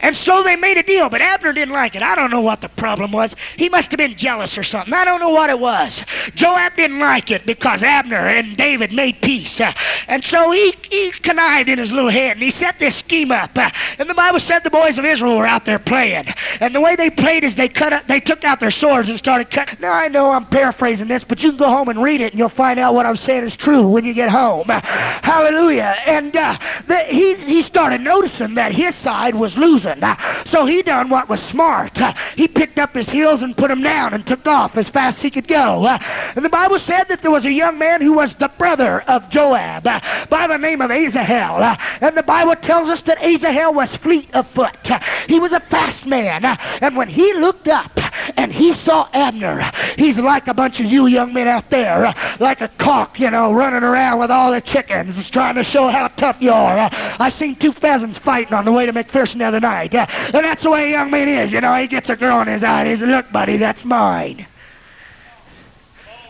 And 0.02 0.16
so 0.16 0.42
they 0.42 0.56
made 0.56 0.76
a 0.78 0.82
deal, 0.82 1.08
but 1.10 1.20
Abner 1.20 1.52
didn't 1.52 1.74
like 1.74 1.94
it. 1.94 2.02
I 2.02 2.14
don't 2.14 2.30
know 2.30 2.40
what 2.40 2.60
the 2.60 2.68
problem 2.70 3.12
was. 3.12 3.36
He 3.56 3.68
must 3.68 3.90
have 3.90 3.98
been 3.98 4.14
jealous 4.14 4.56
or 4.56 4.62
something. 4.62 4.94
I 4.94 5.04
don't 5.04 5.20
know 5.20 5.30
what 5.30 5.50
it 5.50 5.58
was. 5.58 6.04
Joab 6.34 6.76
didn't 6.76 7.00
like 7.00 7.30
it 7.30 7.46
because 7.46 7.82
Abner 7.82 8.16
and 8.16 8.56
David 8.56 8.92
made 8.92 9.20
peace. 9.20 9.60
And 10.08 10.24
so 10.24 10.50
he, 10.52 10.72
he 10.90 11.10
connived 11.10 11.68
in 11.68 11.78
his 11.78 11.92
little 11.92 12.10
head 12.10 12.32
and 12.32 12.42
he 12.42 12.50
set 12.50 12.78
this 12.78 12.96
scheme 12.96 13.30
up. 13.30 13.56
And 13.98 14.08
the 14.08 14.14
Bible 14.14 14.40
said 14.40 14.60
the 14.60 14.70
boys 14.70 14.98
of 14.98 15.04
Israel 15.04 15.36
were 15.36 15.46
out 15.46 15.64
there 15.64 15.78
playing. 15.78 16.24
And 16.60 16.74
the 16.74 16.80
way 16.80 16.96
they 16.96 17.10
played 17.10 17.44
is 17.44 17.54
they 17.56 17.68
cut 17.68 17.92
up, 17.92 18.06
they 18.06 18.20
took 18.20 18.44
out 18.44 18.60
their 18.60 18.70
swords 18.70 19.08
and 19.08 19.18
started 19.18 19.50
cutting. 19.50 19.78
Now 19.80 19.92
I 19.92 20.08
know 20.08 20.30
I'm 20.30 20.46
paraphrasing 20.46 21.08
this, 21.08 21.24
but 21.24 21.42
you 21.42 21.50
can 21.50 21.58
go 21.58 21.68
home 21.68 21.88
and 21.88 22.02
read 22.02 22.20
it 22.20 22.32
and 22.32 22.38
you'll 22.38 22.48
find 22.48 22.78
out 22.78 22.94
what 22.94 23.06
I'm 23.06 23.16
saying 23.16 23.44
is 23.44 23.56
true 23.56 23.90
when 23.90 24.04
you 24.04 24.14
get 24.14 24.30
home. 24.30 24.66
Hallelujah. 24.68 25.94
And 26.06 26.34
uh, 26.36 26.56
the, 26.86 26.98
he, 27.08 27.34
he 27.34 27.62
started 27.62 28.00
noticing 28.00 28.54
that 28.54 28.72
his 28.74 28.94
side 28.94 29.34
was 29.34 29.58
losing. 29.58 29.89
Uh, 30.02 30.16
so 30.44 30.64
he 30.64 30.82
done 30.82 31.08
what 31.08 31.28
was 31.28 31.42
smart. 31.42 32.00
Uh, 32.00 32.12
he 32.36 32.46
picked 32.46 32.78
up 32.78 32.94
his 32.94 33.10
heels 33.10 33.42
and 33.42 33.56
put 33.56 33.68
them 33.68 33.82
down 33.82 34.14
and 34.14 34.26
took 34.26 34.46
off 34.46 34.76
as 34.76 34.88
fast 34.88 35.18
as 35.18 35.22
he 35.22 35.30
could 35.30 35.48
go. 35.48 35.84
Uh, 35.86 35.98
and 36.36 36.44
the 36.44 36.48
Bible 36.48 36.78
said 36.78 37.04
that 37.04 37.20
there 37.22 37.30
was 37.30 37.46
a 37.46 37.52
young 37.52 37.78
man 37.78 38.00
who 38.00 38.14
was 38.14 38.34
the 38.34 38.50
brother 38.58 39.02
of 39.08 39.28
Joab 39.28 39.84
by 39.84 40.46
the 40.46 40.56
name 40.56 40.80
of 40.80 40.90
Asahel. 40.90 41.62
Uh, 41.62 41.76
and 42.00 42.16
the 42.16 42.22
Bible 42.22 42.54
tells 42.56 42.88
us 42.88 43.02
that 43.02 43.22
Asahel 43.22 43.74
was 43.74 43.96
fleet 43.96 44.34
of 44.34 44.46
foot. 44.46 44.88
He 45.28 45.40
was 45.40 45.52
a 45.52 45.60
fast 45.60 46.06
man. 46.06 46.44
And 46.80 46.96
when 46.96 47.08
he 47.08 47.32
looked 47.34 47.68
up 47.68 47.90
and 48.36 48.52
he 48.52 48.72
saw 48.72 49.08
Abner, 49.12 49.60
he's 49.96 50.18
like 50.20 50.48
a 50.48 50.54
bunch 50.54 50.80
of 50.80 50.86
you 50.86 51.06
young 51.06 51.32
men 51.32 51.48
out 51.48 51.70
there, 51.70 52.12
like 52.38 52.60
a 52.60 52.68
cock, 52.78 53.18
you 53.18 53.30
know, 53.30 53.52
running 53.52 53.82
around 53.82 54.18
with 54.18 54.30
all 54.30 54.52
the 54.52 54.60
chickens, 54.60 55.30
trying 55.30 55.54
to 55.54 55.64
show 55.64 55.88
how 55.88 56.08
tough 56.08 56.40
you 56.40 56.52
are. 56.52 56.88
I 57.18 57.28
seen 57.28 57.54
two 57.54 57.72
pheasants 57.72 58.18
fighting 58.18 58.54
on 58.54 58.64
the 58.64 58.72
way 58.72 58.86
to 58.86 58.92
McPherson 58.92 59.38
the 59.38 59.44
other 59.44 59.60
night. 59.60 59.79
Uh, 59.88 60.06
and 60.34 60.44
that's 60.44 60.62
the 60.62 60.70
way 60.70 60.88
a 60.88 60.90
young 60.90 61.10
man 61.10 61.28
is, 61.28 61.52
you 61.52 61.60
know. 61.60 61.74
He 61.74 61.86
gets 61.86 62.10
a 62.10 62.16
girl 62.16 62.40
in 62.40 62.48
his 62.48 62.64
eye 62.64 62.84
and 62.84 62.98
says, 62.98 63.08
Look, 63.08 63.30
buddy, 63.32 63.56
that's 63.56 63.84
mine. 63.84 64.46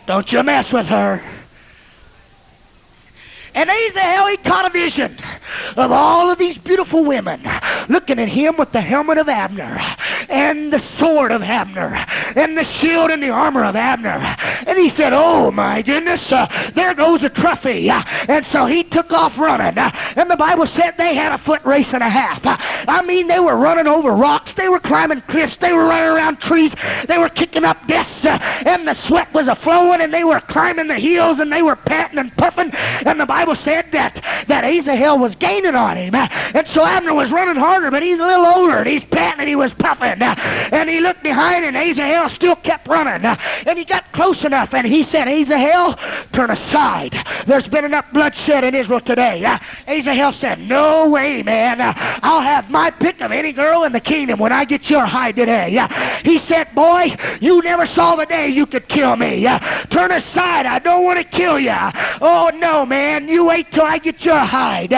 Don't 0.06 0.32
you 0.32 0.42
mess 0.42 0.72
with 0.72 0.86
her. 0.88 1.20
And 3.54 3.68
Asahel, 3.68 4.28
he 4.28 4.36
caught 4.36 4.66
a 4.66 4.70
vision 4.70 5.12
of 5.76 5.90
all 5.90 6.30
of 6.30 6.38
these 6.38 6.56
beautiful 6.56 7.04
women 7.04 7.40
looking 7.88 8.18
at 8.20 8.28
him 8.28 8.56
with 8.56 8.70
the 8.72 8.80
helmet 8.80 9.18
of 9.18 9.28
Abner 9.28 9.76
and 10.28 10.72
the 10.72 10.78
sword 10.78 11.32
of 11.32 11.42
Abner 11.42 11.90
and 12.36 12.56
the 12.56 12.64
shield 12.64 13.10
and 13.10 13.22
the 13.22 13.30
armor 13.30 13.64
of 13.64 13.76
Abner. 13.76 14.20
And 14.66 14.78
he 14.78 14.88
said, 14.88 15.12
Oh 15.12 15.50
my 15.50 15.82
goodness, 15.82 16.32
uh, 16.32 16.46
there 16.74 16.94
goes 16.94 17.24
a 17.24 17.28
trophy. 17.28 17.90
Uh, 17.90 18.02
and 18.28 18.44
so 18.44 18.66
he 18.66 18.82
took 18.82 19.12
off 19.12 19.38
running. 19.38 19.78
Uh, 19.78 19.90
and 20.16 20.30
the 20.30 20.36
Bible 20.36 20.66
said 20.66 20.92
they 20.92 21.14
had 21.14 21.32
a 21.32 21.38
foot 21.38 21.64
race 21.64 21.94
and 21.94 22.02
a 22.02 22.08
half. 22.08 22.46
Uh, 22.46 22.56
I 22.88 23.02
mean, 23.02 23.26
they 23.26 23.40
were 23.40 23.56
running 23.56 23.86
over 23.86 24.12
rocks, 24.12 24.52
they 24.52 24.68
were 24.68 24.80
climbing 24.80 25.20
cliffs, 25.22 25.56
they 25.56 25.72
were 25.72 25.86
running 25.86 26.16
around 26.16 26.40
trees, 26.40 26.74
they 27.06 27.18
were 27.18 27.28
kicking 27.28 27.64
up 27.64 27.86
desks, 27.86 28.26
and 28.66 28.86
the 28.86 28.94
sweat 28.94 29.32
was 29.32 29.48
a 29.48 29.54
flowing, 29.54 30.00
and 30.00 30.12
they 30.12 30.24
were 30.24 30.40
climbing 30.40 30.86
the 30.86 30.98
hills, 30.98 31.40
and 31.40 31.52
they 31.52 31.62
were 31.62 31.76
panting 31.76 32.18
and 32.18 32.36
puffing. 32.36 32.70
And 33.06 33.18
the 33.18 33.26
Bible 33.26 33.54
said 33.54 33.90
that 33.92 34.20
that 34.46 34.64
Asahel 34.64 35.18
was 35.18 35.34
gaining 35.34 35.74
on 35.74 35.96
him, 35.96 36.14
and 36.14 36.66
so 36.66 36.84
Abner 36.84 37.14
was 37.14 37.32
running 37.32 37.56
harder, 37.56 37.90
but 37.90 38.02
he's 38.02 38.18
a 38.18 38.26
little 38.26 38.46
older, 38.46 38.78
and 38.78 38.88
he's 38.88 39.04
panting, 39.04 39.40
and 39.40 39.48
he 39.48 39.56
was 39.56 39.74
puffing. 39.74 40.20
And 40.20 40.88
he 40.88 41.00
looked 41.00 41.22
behind, 41.22 41.64
and 41.64 41.76
Asahel 42.20 42.28
still 42.28 42.56
kept 42.56 42.86
running. 42.86 43.24
And 43.66 43.78
he 43.78 43.84
got 43.84 44.10
close 44.12 44.44
enough, 44.44 44.74
and 44.74 44.86
he 44.86 45.02
said, 45.02 45.28
Asahel, 45.28 45.94
turn 46.32 46.50
aside. 46.50 47.12
There's 47.46 47.68
been 47.68 47.84
enough 47.84 48.12
bloodshed 48.12 48.64
in 48.64 48.74
Israel 48.74 49.00
today. 49.00 49.44
Asahel 49.86 50.32
said, 50.32 50.58
No 50.60 51.10
way, 51.10 51.42
man. 51.42 51.78
I'll 52.22 52.40
have 52.40 52.70
my 52.70 52.90
pick 52.90 53.22
of 53.22 53.32
any 53.32 53.52
girl 53.52 53.84
in 53.84 53.92
the 53.92 54.00
kingdom 54.00 54.38
when 54.38 54.52
I 54.52 54.64
get 54.64 54.90
your 54.90 55.06
hide 55.06 55.36
today. 55.36 55.86
He 56.24 56.36
said, 56.38 56.74
Boy, 56.74 57.14
you 57.40 57.62
never 57.62 57.86
saw 57.86 58.16
the 58.16 58.26
day 58.26 58.48
you 58.48 58.66
could 58.66 58.88
kill 58.88 59.16
me. 59.16 59.44
Turn 59.88 60.12
aside. 60.12 60.66
I 60.66 60.78
don't 60.78 61.04
want 61.04 61.18
to 61.18 61.24
kill 61.24 61.58
you. 61.58 61.74
Oh, 62.20 62.50
no, 62.54 62.84
man. 62.84 63.28
You 63.28 63.46
wait 63.48 63.70
till 63.70 63.84
I 63.84 63.98
get 63.98 64.24
your 64.24 64.38
hide. 64.38 64.92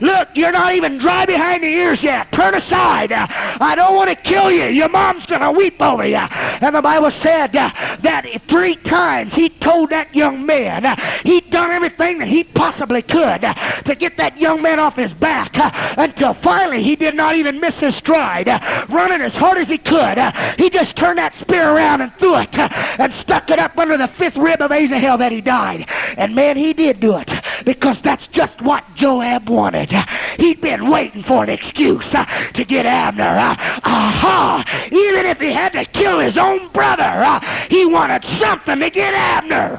Look, 0.00 0.28
you're 0.34 0.52
not 0.52 0.74
even 0.74 0.98
dry 0.98 1.26
behind 1.26 1.62
the 1.62 1.68
ears 1.68 2.04
yet. 2.04 2.30
Turn 2.30 2.54
aside. 2.54 3.12
I 3.12 3.74
don't 3.74 3.96
want 3.96 4.10
to 4.10 4.16
kill 4.16 4.50
you. 4.50 4.64
Your 4.64 4.88
mom's 4.88 5.26
going 5.26 5.40
to 5.40 5.50
weep 5.50 5.80
over 5.82 6.06
you. 6.06 6.22
And 6.68 6.74
the 6.74 6.82
Bible 6.82 7.10
said 7.10 7.56
uh, 7.56 7.70
that 8.00 8.26
three 8.46 8.74
times 8.74 9.34
he 9.34 9.48
told 9.48 9.88
that 9.88 10.14
young 10.14 10.44
man 10.44 10.84
uh, 10.84 10.96
he'd 11.24 11.48
done 11.48 11.70
everything 11.70 12.18
that 12.18 12.28
he 12.28 12.44
possibly 12.44 13.00
could 13.00 13.42
uh, 13.42 13.54
to 13.54 13.94
get 13.94 14.18
that 14.18 14.36
young 14.36 14.60
man 14.60 14.78
off 14.78 14.94
his 14.94 15.14
back 15.14 15.56
until 15.96 16.34
finally 16.34 16.82
he 16.82 16.94
did 16.94 17.14
not 17.14 17.36
even 17.36 17.58
miss 17.58 17.80
his 17.80 17.96
stride. 17.96 18.48
Running 18.90 19.22
as 19.22 19.34
hard 19.34 19.56
as 19.56 19.70
he 19.70 19.78
could, 19.78 20.18
he 20.58 20.68
just 20.68 20.94
turned 20.94 21.16
that 21.16 21.32
spear 21.32 21.70
around 21.70 22.02
and 22.02 22.12
threw 22.16 22.36
it 22.36 22.58
and 23.00 23.14
stuck 23.14 23.48
it 23.48 23.58
up 23.58 23.78
under 23.78 23.96
the 23.96 24.06
fifth 24.06 24.36
rib 24.36 24.60
of 24.60 24.70
Asahel 24.70 25.16
that 25.16 25.32
he 25.32 25.40
died. 25.40 25.88
And 26.18 26.34
man, 26.34 26.58
he 26.58 26.74
did 26.74 27.00
do 27.00 27.16
it 27.16 27.32
because 27.64 28.02
that's 28.02 28.28
just 28.28 28.60
what 28.60 28.84
Joab 28.94 29.48
wanted. 29.48 29.90
He'd 30.38 30.60
been 30.60 30.90
waiting 30.90 31.22
for 31.22 31.44
an 31.44 31.48
excuse 31.48 32.10
to 32.10 32.64
get 32.66 32.84
Abner. 32.84 33.24
Aha! 33.24 34.88
Even 34.92 35.24
if 35.24 35.40
he 35.40 35.50
had 35.50 35.72
to 35.72 35.86
kill 35.86 36.18
his 36.18 36.36
own 36.36 36.57
brother, 36.72 37.02
uh, 37.04 37.40
he 37.68 37.86
wanted 37.86 38.24
something 38.24 38.78
to 38.80 38.90
get 38.90 39.14
Abner. 39.14 39.78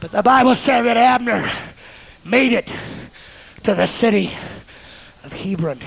But 0.00 0.10
the 0.12 0.22
Bible 0.22 0.54
said 0.54 0.82
that 0.82 0.96
Abner 0.96 1.48
made 2.24 2.52
it 2.52 2.74
to 3.62 3.74
the 3.74 3.86
city 3.86 4.30
of 5.24 5.32
Hebron. 5.32 5.80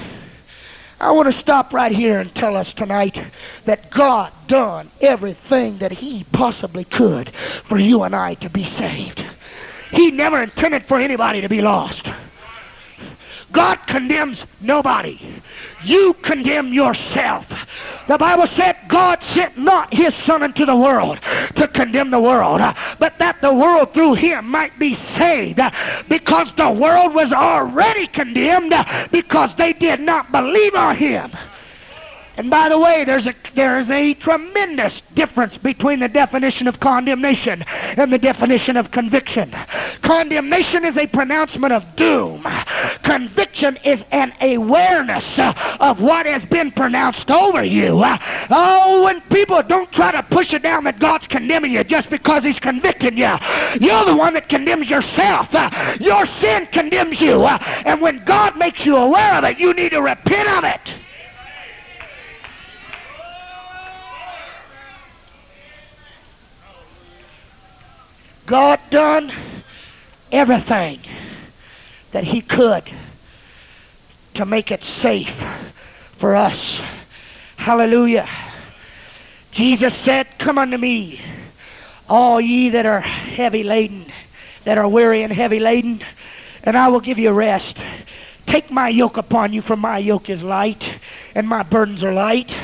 I 1.01 1.11
want 1.11 1.27
to 1.27 1.31
stop 1.31 1.73
right 1.73 1.91
here 1.91 2.19
and 2.19 2.33
tell 2.35 2.57
us 2.57 2.73
tonight 2.73 3.23
that 3.63 3.89
God 3.89 4.33
done 4.47 4.91
everything 4.99 5.77
that 5.77 5.93
he 5.93 6.25
possibly 6.33 6.83
could 6.83 7.29
for 7.33 7.77
you 7.77 8.03
and 8.03 8.13
I 8.13 8.33
to 8.35 8.49
be 8.49 8.65
saved. 8.65 9.23
He 9.91 10.11
never 10.11 10.43
intended 10.43 10.85
for 10.85 10.99
anybody 10.99 11.39
to 11.41 11.47
be 11.47 11.61
lost. 11.61 12.13
God 13.51 13.77
condemns 13.87 14.45
nobody. 14.61 15.19
You 15.83 16.13
condemn 16.21 16.73
yourself. 16.73 18.05
The 18.07 18.17
Bible 18.17 18.47
said 18.47 18.75
God 18.87 19.21
sent 19.21 19.57
not 19.57 19.93
his 19.93 20.15
son 20.15 20.43
into 20.43 20.65
the 20.65 20.75
world 20.75 21.21
to 21.55 21.67
condemn 21.67 22.09
the 22.09 22.19
world, 22.19 22.61
but 22.99 23.17
that 23.19 23.41
the 23.41 23.53
world 23.53 23.93
through 23.93 24.15
him 24.15 24.49
might 24.49 24.77
be 24.79 24.93
saved 24.93 25.59
because 26.07 26.53
the 26.53 26.71
world 26.71 27.13
was 27.13 27.33
already 27.33 28.07
condemned 28.07 28.73
because 29.11 29.55
they 29.55 29.73
did 29.73 29.99
not 29.99 30.31
believe 30.31 30.75
on 30.75 30.95
him. 30.95 31.31
And 32.37 32.49
by 32.49 32.69
the 32.69 32.79
way, 32.79 33.03
there's 33.03 33.27
a, 33.27 33.35
there's 33.53 33.91
a 33.91 34.13
tremendous 34.13 35.01
difference 35.01 35.57
between 35.57 35.99
the 35.99 36.07
definition 36.07 36.67
of 36.67 36.79
condemnation 36.79 37.63
and 37.97 38.13
the 38.13 38.17
definition 38.17 38.77
of 38.77 38.91
conviction. 38.91 39.51
Condemnation 40.01 40.85
is 40.85 40.97
a 40.97 41.05
pronouncement 41.05 41.73
of 41.73 41.95
doom. 41.95 42.47
Conviction 43.03 43.77
is 43.83 44.05
an 44.11 44.31
awareness 44.41 45.39
of 45.39 46.01
what 46.01 46.25
has 46.25 46.45
been 46.45 46.71
pronounced 46.71 47.29
over 47.29 47.63
you. 47.63 48.01
Oh, 48.49 49.03
when 49.05 49.19
people 49.21 49.61
don't 49.61 49.91
try 49.91 50.11
to 50.11 50.23
push 50.23 50.53
it 50.53 50.63
down 50.63 50.85
that 50.85 50.99
God's 50.99 51.27
condemning 51.27 51.71
you 51.71 51.83
just 51.83 52.09
because 52.09 52.43
he's 52.43 52.59
convicting 52.59 53.17
you. 53.17 53.35
You're 53.79 54.05
the 54.05 54.15
one 54.15 54.33
that 54.33 54.47
condemns 54.47 54.89
yourself. 54.89 55.53
Your 55.99 56.25
sin 56.25 56.67
condemns 56.67 57.19
you. 57.19 57.43
And 57.85 57.99
when 57.99 58.23
God 58.23 58.57
makes 58.57 58.85
you 58.85 58.95
aware 58.95 59.35
of 59.35 59.43
it, 59.43 59.59
you 59.59 59.73
need 59.73 59.91
to 59.91 60.01
repent 60.01 60.49
of 60.49 60.63
it. 60.63 60.95
God 68.49 68.79
done 68.89 69.31
everything 70.31 70.99
that 72.09 72.23
he 72.23 72.41
could 72.41 72.83
to 74.33 74.43
make 74.43 74.71
it 74.71 74.81
safe 74.81 75.45
for 76.13 76.35
us. 76.35 76.81
Hallelujah. 77.57 78.27
Jesus 79.51 79.93
said, 79.93 80.25
Come 80.39 80.57
unto 80.57 80.77
me, 80.77 81.21
all 82.09 82.41
ye 82.41 82.69
that 82.69 82.87
are 82.87 83.01
heavy 83.01 83.61
laden, 83.61 84.07
that 84.63 84.79
are 84.79 84.89
weary 84.89 85.21
and 85.21 85.31
heavy 85.31 85.59
laden, 85.59 85.99
and 86.63 86.75
I 86.75 86.87
will 86.87 87.01
give 87.01 87.19
you 87.19 87.31
rest. 87.31 87.85
Take 88.47 88.71
my 88.71 88.89
yoke 88.89 89.17
upon 89.17 89.53
you, 89.53 89.61
for 89.61 89.75
my 89.75 89.99
yoke 89.99 90.27
is 90.27 90.41
light, 90.41 90.97
and 91.35 91.47
my 91.47 91.61
burdens 91.61 92.03
are 92.03 92.13
light. 92.13 92.57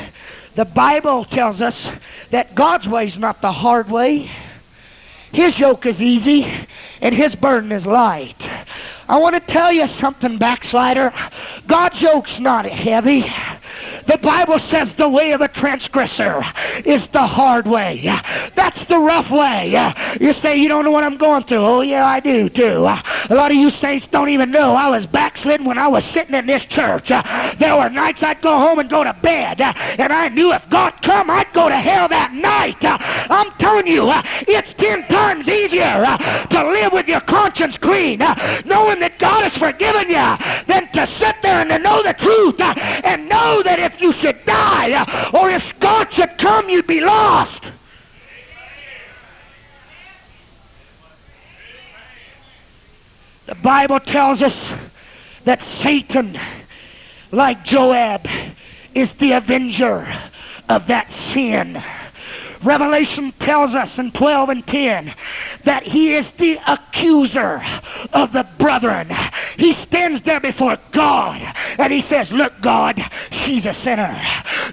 The 0.56 0.64
Bible 0.64 1.22
tells 1.22 1.62
us 1.62 1.92
that 2.30 2.56
God's 2.56 2.88
way 2.88 3.04
is 3.04 3.20
not 3.20 3.40
the 3.40 3.52
hard 3.52 3.88
way. 3.88 4.28
His 5.32 5.58
yoke 5.58 5.86
is 5.86 6.02
easy 6.02 6.46
and 7.00 7.14
his 7.14 7.34
burden 7.34 7.72
is 7.72 7.86
light. 7.86 8.48
I 9.08 9.18
want 9.18 9.34
to 9.34 9.40
tell 9.40 9.72
you 9.72 9.86
something, 9.86 10.38
backslider. 10.38 11.12
God's 11.66 12.02
yoke's 12.02 12.40
not 12.40 12.66
heavy. 12.66 13.24
The 14.06 14.18
Bible 14.18 14.58
says 14.58 14.94
the 14.94 15.08
way 15.08 15.32
of 15.32 15.40
a 15.40 15.48
transgressor 15.48 16.42
is 16.84 17.08
the 17.08 17.26
hard 17.26 17.66
way. 17.66 18.00
That's 18.54 18.84
the 18.84 18.98
rough 18.98 19.30
way. 19.30 19.92
You 20.20 20.32
say 20.32 20.56
you 20.56 20.68
don't 20.68 20.84
know 20.84 20.90
what 20.90 21.04
I'm 21.04 21.16
going 21.16 21.42
through. 21.42 21.58
Oh, 21.58 21.80
yeah, 21.80 22.06
I 22.06 22.20
do 22.20 22.48
too. 22.48 22.86
A 22.86 23.34
lot 23.34 23.50
of 23.50 23.56
you 23.56 23.70
saints 23.70 24.06
don't 24.06 24.28
even 24.28 24.50
know 24.50 24.74
I 24.74 24.88
was 24.90 25.06
backslidden 25.06 25.66
when 25.66 25.78
I 25.78 25.88
was 25.88 26.04
sitting 26.04 26.34
in 26.34 26.46
this 26.46 26.64
church. 26.64 27.08
There 27.08 27.76
were 27.76 27.88
nights 27.90 28.22
I'd 28.22 28.40
go 28.40 28.56
home 28.56 28.78
and 28.78 28.88
go 28.88 29.02
to 29.02 29.12
bed, 29.22 29.60
and 29.60 30.12
I 30.12 30.28
knew 30.28 30.52
if 30.52 30.68
God 30.70 30.94
come, 31.02 31.28
I'd 31.28 31.52
go 31.52 31.68
to 31.68 31.76
hell 31.76 32.08
that 32.08 32.32
night. 32.32 32.84
I'm 33.30 33.50
telling 33.58 33.86
you, 33.86 34.12
it's 34.46 34.72
ten 34.72 35.06
times 35.08 35.48
easier 35.48 36.04
to 36.50 36.64
live 36.64 36.92
with 36.92 37.08
your 37.08 37.20
conscience 37.20 37.76
clean, 37.76 38.20
knowing 38.64 39.00
that 39.00 39.18
God 39.18 39.42
has 39.42 39.58
forgiven 39.58 40.08
you, 40.08 40.36
than 40.66 40.88
to 40.92 41.06
sit 41.06 41.42
there 41.42 41.60
and 41.60 41.70
to 41.70 41.78
know 41.78 42.02
the 42.02 42.14
truth 42.14 42.60
and 42.60 43.28
know 43.28 43.62
that 43.62 43.78
if 43.78 43.95
you 44.00 44.12
should 44.12 44.44
die 44.44 45.04
or 45.34 45.50
if 45.50 45.78
God 45.80 46.12
should 46.12 46.38
come, 46.38 46.68
you'd 46.68 46.86
be 46.86 47.00
lost. 47.00 47.72
The 53.46 53.54
Bible 53.56 54.00
tells 54.00 54.42
us 54.42 54.74
that 55.44 55.62
Satan, 55.62 56.36
like 57.30 57.62
Joab, 57.64 58.26
is 58.94 59.14
the 59.14 59.32
avenger 59.32 60.06
of 60.68 60.86
that 60.88 61.10
sin. 61.10 61.80
Revelation 62.66 63.32
tells 63.38 63.76
us 63.76 63.98
in 64.00 64.10
12 64.10 64.48
and 64.48 64.66
10 64.66 65.14
that 65.62 65.84
he 65.84 66.14
is 66.14 66.32
the 66.32 66.58
accuser 66.66 67.60
of 68.12 68.32
the 68.32 68.46
brethren. 68.58 69.08
He 69.56 69.72
stands 69.72 70.20
there 70.20 70.40
before 70.40 70.76
God 70.90 71.40
and 71.78 71.92
he 71.92 72.00
says, 72.00 72.32
Look, 72.32 72.60
God, 72.60 73.00
she's 73.30 73.66
a 73.66 73.72
sinner. 73.72 74.14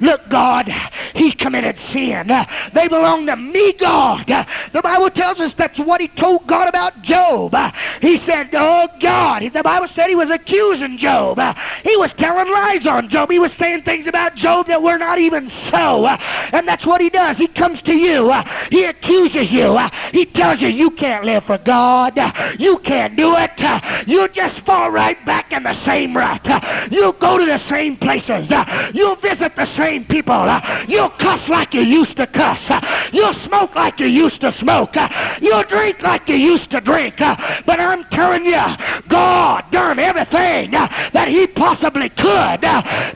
Look, 0.01 0.27
God, 0.27 0.67
he 1.13 1.31
committed 1.31 1.77
sin. 1.77 2.31
They 2.73 2.87
belong 2.87 3.27
to 3.27 3.35
me, 3.35 3.73
God. 3.73 4.25
The 4.25 4.81
Bible 4.81 5.11
tells 5.11 5.39
us 5.39 5.53
that's 5.53 5.79
what 5.79 6.01
he 6.01 6.07
told 6.07 6.47
God 6.47 6.67
about 6.67 7.01
Job. 7.03 7.55
He 8.01 8.17
said, 8.17 8.49
Oh, 8.53 8.87
God. 8.99 9.43
The 9.43 9.61
Bible 9.61 9.87
said 9.87 10.07
he 10.07 10.15
was 10.15 10.31
accusing 10.31 10.97
Job. 10.97 11.39
He 11.83 11.95
was 11.97 12.13
telling 12.13 12.51
lies 12.51 12.87
on 12.87 13.07
Job. 13.07 13.29
He 13.29 13.39
was 13.39 13.53
saying 13.53 13.83
things 13.83 14.07
about 14.07 14.35
Job 14.35 14.65
that 14.67 14.81
were 14.81 14.97
not 14.97 15.19
even 15.19 15.47
so. 15.47 16.07
And 16.51 16.67
that's 16.67 16.87
what 16.87 16.99
he 16.99 17.09
does. 17.09 17.37
He 17.37 17.47
comes 17.47 17.82
to 17.85 17.95
you. 17.95 18.31
Uh, 18.31 18.43
he 18.71 18.85
accuses 18.85 19.53
you. 19.53 19.65
Uh, 19.77 19.89
he 20.11 20.25
tells 20.25 20.61
you 20.61 20.69
you 20.69 20.91
can't 20.91 21.25
live 21.25 21.43
for 21.43 21.57
God. 21.57 22.17
Uh, 22.17 22.31
you 22.57 22.77
can't 22.79 23.15
do 23.15 23.35
it. 23.37 24.07
You 24.07 24.27
just 24.29 24.65
fall 24.65 24.91
right 24.91 25.23
back 25.25 25.53
in 25.53 25.63
the 25.63 25.73
same 25.73 26.15
rut. 26.15 26.47
You 26.91 27.13
go 27.13 27.37
to 27.37 27.45
the 27.45 27.57
same 27.57 27.95
places. 27.95 28.51
You 28.93 29.15
visit 29.17 29.55
the 29.55 29.65
same 29.65 30.05
people. 30.05 30.45
You 30.87 31.09
cuss 31.17 31.49
like 31.49 31.73
you 31.73 31.81
used 31.81 32.17
to 32.17 32.27
cuss. 32.27 32.71
You 33.13 33.31
smoke 33.33 33.75
like 33.75 33.99
you 33.99 34.07
used 34.07 34.41
to 34.41 34.51
smoke. 34.51 34.95
You 35.41 35.63
drink 35.65 36.01
like 36.01 36.29
you 36.29 36.35
used 36.35 36.71
to 36.71 36.81
drink. 36.81 37.17
But 37.17 37.79
I'm 37.79 38.03
telling 38.05 38.45
you, 38.45 38.63
God 39.07 39.69
done 39.71 39.99
everything 39.99 40.71
that 40.71 41.27
he 41.27 41.47
possibly 41.47 42.09
could 42.09 42.61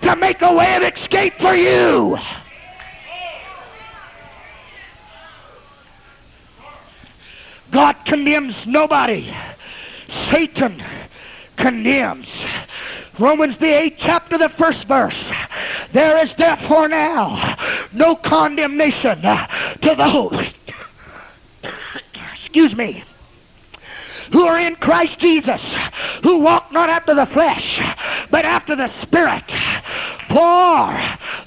to 0.01 0.15
make 0.15 0.41
a 0.41 0.55
way 0.55 0.75
of 0.75 0.83
escape 0.83 1.33
for 1.39 1.55
you. 1.55 2.17
God 7.71 7.93
condemns 8.05 8.67
nobody. 8.67 9.27
Satan 10.07 10.81
condemns. 11.55 12.45
Romans, 13.19 13.57
the 13.57 13.65
8th 13.65 13.95
chapter, 13.97 14.37
the 14.37 14.49
first 14.49 14.87
verse. 14.87 15.33
There 15.91 16.21
is 16.21 16.35
therefore 16.35 16.87
now 16.87 17.55
no 17.93 18.15
condemnation 18.15 19.21
to 19.21 19.95
those, 19.97 20.53
excuse 22.31 22.75
me, 22.75 23.03
who 24.31 24.45
are 24.45 24.59
in 24.59 24.75
Christ 24.75 25.19
Jesus, 25.19 25.77
who 26.23 26.39
walk 26.39 26.71
not 26.71 26.89
after 26.89 27.15
the 27.15 27.25
flesh, 27.25 27.81
but 28.29 28.45
after 28.45 28.75
the 28.75 28.87
Spirit. 28.87 29.55
For 30.27 30.93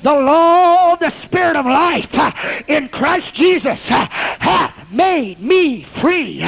the 0.02 0.12
law 0.12 0.92
of 0.92 0.98
the 0.98 1.10
Spirit 1.10 1.56
of 1.56 1.66
life 1.66 2.68
in 2.68 2.88
Christ 2.88 3.34
Jesus 3.34 3.88
hath 3.88 4.90
made 4.90 5.40
me 5.40 5.82
free 5.82 6.42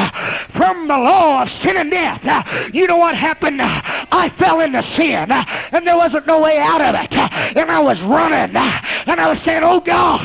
from 0.48 0.88
the 0.88 0.96
law 0.98 1.42
of 1.42 1.48
sin 1.48 1.76
and 1.76 1.90
death. 1.90 2.74
You 2.74 2.86
know 2.86 2.96
what 2.96 3.14
happened? 3.14 3.60
I 3.60 4.28
fell 4.28 4.60
into 4.60 4.82
sin, 4.82 5.30
and 5.30 5.86
there 5.86 5.96
wasn't 5.96 6.26
no 6.26 6.42
way 6.42 6.58
out 6.58 6.80
of 6.80 6.94
it. 6.94 7.16
And 7.56 7.70
I 7.70 7.80
was 7.80 8.02
running, 8.02 8.56
and 8.56 9.20
I 9.20 9.28
was 9.28 9.38
saying, 9.38 9.62
Oh 9.64 9.80
God, 9.80 10.20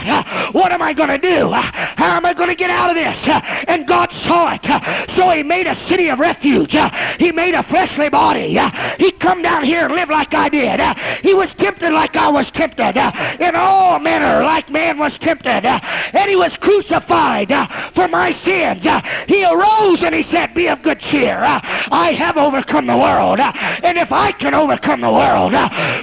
what 0.54 0.72
am 0.72 0.82
I 0.82 0.94
going 0.94 1.10
to 1.10 1.18
do? 1.18 1.50
How 1.52 2.16
am 2.18 2.26
I 2.26 2.34
going 2.34 2.50
to 2.50 2.56
get 2.56 2.70
out 2.70 2.90
of 2.90 2.96
this? 2.96 3.28
And 3.68 3.86
God 3.88 4.12
saw 4.12 4.54
it. 4.54 5.10
So 5.10 5.30
he 5.32 5.44
made 5.44 5.68
a 5.68 5.76
city 5.76 6.10
of 6.10 6.20
refuge. 6.20 6.76
He 7.20 7.32
made 7.32 7.54
a 7.54 7.64
fleshly 7.64 8.10
body. 8.10 8.60
He 8.98 9.12
come 9.12 9.42
down 9.42 9.64
here 9.64 9.86
and 9.86 9.94
live 9.94 10.10
like 10.10 10.34
I 10.34 10.50
did. 10.50 10.80
He 11.24 11.34
was 11.34 11.54
tempted 11.54 11.92
like 11.98 12.16
I 12.16 12.30
was 12.30 12.52
tempted. 12.52 12.96
In 13.40 13.56
all 13.56 14.00
manner 14.00 14.44
like 14.44 14.70
man 14.70 15.00
was 15.00 15.18
tempted. 15.18 15.66
And 15.66 16.30
he 16.30 16.36
was 16.36 16.56
crucified 16.56 17.52
uh, 17.52 17.66
for 17.66 18.08
my 18.08 18.30
sins. 18.30 18.86
Uh, 18.86 19.02
he 19.28 19.44
arose 19.44 20.04
and 20.04 20.14
he 20.14 20.22
said, 20.22 20.54
Be 20.54 20.70
of 20.70 20.84
good 20.84 21.00
cheer. 21.00 21.38
Uh, 21.40 21.60
I 21.92 22.12
have 22.12 22.38
overcome 22.38 22.86
the 22.86 22.98
world. 22.98 23.40
And 23.84 23.98
if 23.98 24.12
I 24.12 24.32
can 24.32 24.54
overcome 24.54 25.02
the 25.02 25.12
world, 25.12 25.54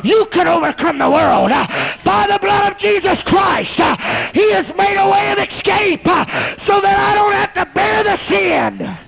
you 0.03 0.27
can 0.33 0.49
overcome 0.49 0.99
the 0.99 1.11
world. 1.11 1.51
By 2.05 2.27
the 2.27 2.39
blood 2.41 2.73
of 2.73 2.77
Jesus 2.77 3.23
Christ, 3.23 3.77
he 4.35 4.51
has 4.53 4.75
made 4.77 4.99
a 4.99 5.09
way 5.15 5.31
of 5.33 5.39
escape 5.39 6.07
so 6.59 6.81
that 6.81 6.97
I 6.99 7.15
don't 7.15 7.33
have 7.33 7.55
to 7.55 7.67
bear 7.73 8.03
the 8.03 8.17
sin. 8.17 9.04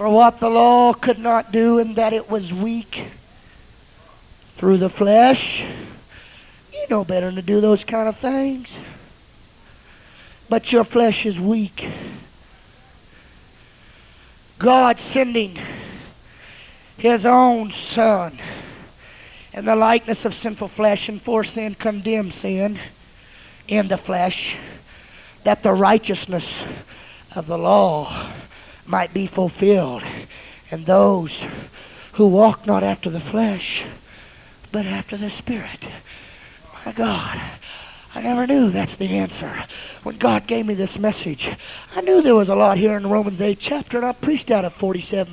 For 0.00 0.08
what 0.08 0.38
the 0.38 0.48
law 0.48 0.94
could 0.94 1.18
not 1.18 1.52
do 1.52 1.78
in 1.78 1.92
that 1.92 2.14
it 2.14 2.30
was 2.30 2.54
weak 2.54 3.04
through 4.48 4.78
the 4.78 4.88
flesh. 4.88 5.66
You 6.72 6.86
know 6.88 7.04
better 7.04 7.26
than 7.26 7.34
to 7.34 7.42
do 7.42 7.60
those 7.60 7.84
kind 7.84 8.08
of 8.08 8.16
things. 8.16 8.80
But 10.48 10.72
your 10.72 10.84
flesh 10.84 11.26
is 11.26 11.38
weak. 11.38 11.86
God 14.58 14.98
sending 14.98 15.58
his 16.96 17.26
own 17.26 17.70
son 17.70 18.38
in 19.52 19.66
the 19.66 19.76
likeness 19.76 20.24
of 20.24 20.32
sinful 20.32 20.68
flesh 20.68 21.10
and 21.10 21.20
for 21.20 21.44
sin 21.44 21.74
condemned 21.74 22.32
sin 22.32 22.78
in 23.68 23.86
the 23.86 23.98
flesh 23.98 24.56
that 25.44 25.62
the 25.62 25.74
righteousness 25.74 26.66
of 27.36 27.46
the 27.46 27.58
law 27.58 28.10
might 28.90 29.14
be 29.14 29.26
fulfilled. 29.26 30.02
And 30.70 30.84
those 30.84 31.46
who 32.12 32.28
walk 32.28 32.66
not 32.66 32.82
after 32.82 33.08
the 33.08 33.20
flesh 33.20 33.84
but 34.72 34.86
after 34.86 35.16
the 35.16 35.30
spirit. 35.30 35.88
My 36.86 36.92
god 36.92 37.40
I 38.14 38.20
never 38.20 38.46
knew 38.46 38.70
that's 38.70 38.96
the 38.96 39.18
answer. 39.18 39.52
When 40.02 40.16
God 40.16 40.48
gave 40.48 40.66
me 40.66 40.74
this 40.74 40.98
message, 40.98 41.52
I 41.94 42.00
knew 42.00 42.22
there 42.22 42.34
was 42.34 42.48
a 42.48 42.56
lot 42.56 42.76
here 42.76 42.96
in 42.96 43.08
Romans. 43.08 43.40
8 43.40 43.56
chapter, 43.60 43.98
and 43.98 44.06
I 44.06 44.12
preached 44.12 44.50
out 44.50 44.64
of 44.64 44.72
47 44.72 45.32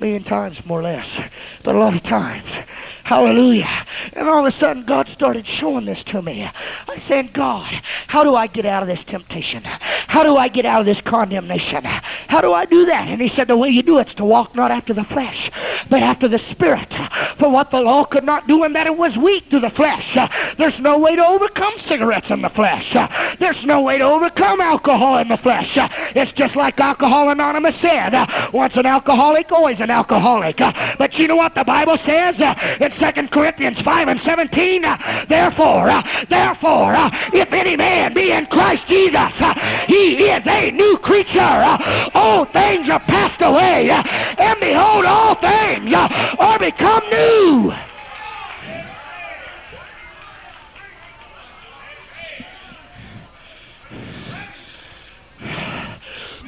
million 0.00 0.22
times, 0.22 0.64
more 0.66 0.80
or 0.80 0.82
less, 0.82 1.20
but 1.62 1.74
a 1.74 1.78
lot 1.78 1.94
of 1.94 2.02
times. 2.02 2.60
Hallelujah. 3.04 3.66
And 4.14 4.28
all 4.28 4.40
of 4.40 4.46
a 4.46 4.50
sudden, 4.52 4.84
God 4.84 5.08
started 5.08 5.44
showing 5.44 5.84
this 5.84 6.04
to 6.04 6.22
me. 6.22 6.48
I 6.88 6.96
said, 6.96 7.32
God, 7.32 7.68
how 8.06 8.22
do 8.22 8.36
I 8.36 8.46
get 8.46 8.64
out 8.66 8.82
of 8.82 8.88
this 8.88 9.02
temptation? 9.02 9.62
How 9.64 10.22
do 10.22 10.36
I 10.36 10.46
get 10.46 10.64
out 10.64 10.78
of 10.78 10.86
this 10.86 11.00
condemnation? 11.00 11.82
How 11.84 12.40
do 12.40 12.52
I 12.52 12.66
do 12.66 12.86
that? 12.86 13.08
And 13.08 13.20
he 13.20 13.26
said, 13.26 13.48
the 13.48 13.56
way 13.56 13.68
you 13.68 13.82
do 13.82 13.98
it's 13.98 14.14
to 14.14 14.24
walk 14.24 14.54
not 14.54 14.70
after 14.70 14.94
the 14.94 15.02
flesh, 15.02 15.50
but 15.88 16.02
after 16.02 16.28
the 16.28 16.38
spirit. 16.38 16.94
For 16.94 17.50
what 17.50 17.70
the 17.70 17.80
law 17.80 18.04
could 18.04 18.22
not 18.22 18.46
do 18.46 18.64
in 18.64 18.72
that 18.74 18.86
it 18.86 18.96
was 18.96 19.18
weak 19.18 19.50
to 19.50 19.58
the 19.58 19.70
flesh. 19.70 20.16
There's 20.56 20.80
no 20.80 20.96
way 20.98 21.16
to 21.16 21.24
overcome 21.24 21.76
cigarettes 21.78 22.30
in 22.30 22.42
the 22.42 22.48
flesh. 22.48 22.96
There's 23.38 23.66
no 23.66 23.82
way 23.82 23.98
to 23.98 24.04
overcome 24.04 24.60
alcohol 24.60 25.18
in 25.18 25.26
the 25.26 25.36
flesh. 25.36 25.78
It's 26.14 26.32
just 26.32 26.54
like 26.54 26.78
Alcohol 26.78 27.30
Anonymous 27.30 27.74
said. 27.74 28.14
Once 28.52 28.76
an 28.76 28.86
alcoholic, 28.86 29.50
always 29.50 29.80
an 29.80 29.89
alcoholic. 29.90 30.60
Uh, 30.60 30.72
but 30.98 31.18
you 31.18 31.28
know 31.28 31.36
what 31.36 31.54
the 31.54 31.64
Bible 31.64 31.96
says 31.96 32.40
uh, 32.40 32.54
in 32.80 32.90
2 32.90 33.28
Corinthians 33.28 33.80
5 33.80 34.08
and 34.08 34.20
17? 34.20 34.84
Uh, 34.84 34.96
therefore, 35.26 35.90
therefore, 36.28 36.94
if 37.34 37.52
any 37.52 37.76
man 37.76 38.14
be 38.14 38.32
in 38.32 38.46
Christ 38.46 38.88
Jesus, 38.88 39.42
he 39.86 40.30
is 40.30 40.46
a 40.46 40.70
new 40.70 40.96
creature. 40.98 41.78
Old 42.14 42.52
things 42.52 42.88
are 42.88 43.00
passed 43.00 43.42
away, 43.42 43.90
and 43.90 44.60
behold, 44.60 45.04
all 45.04 45.34
things 45.34 45.92
are 45.92 46.58
become 46.58 47.02
new. 47.10 47.89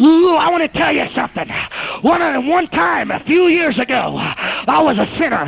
Ooh, 0.02 0.36
I 0.36 0.50
want 0.50 0.62
to 0.62 0.68
tell 0.68 0.92
you 0.92 1.06
something. 1.06 1.48
One 2.02 2.20
one 2.48 2.66
time 2.66 3.10
a 3.12 3.18
few 3.18 3.42
years 3.42 3.78
ago, 3.78 4.16
I 4.66 4.82
was 4.82 4.98
a 4.98 5.06
sinner 5.06 5.46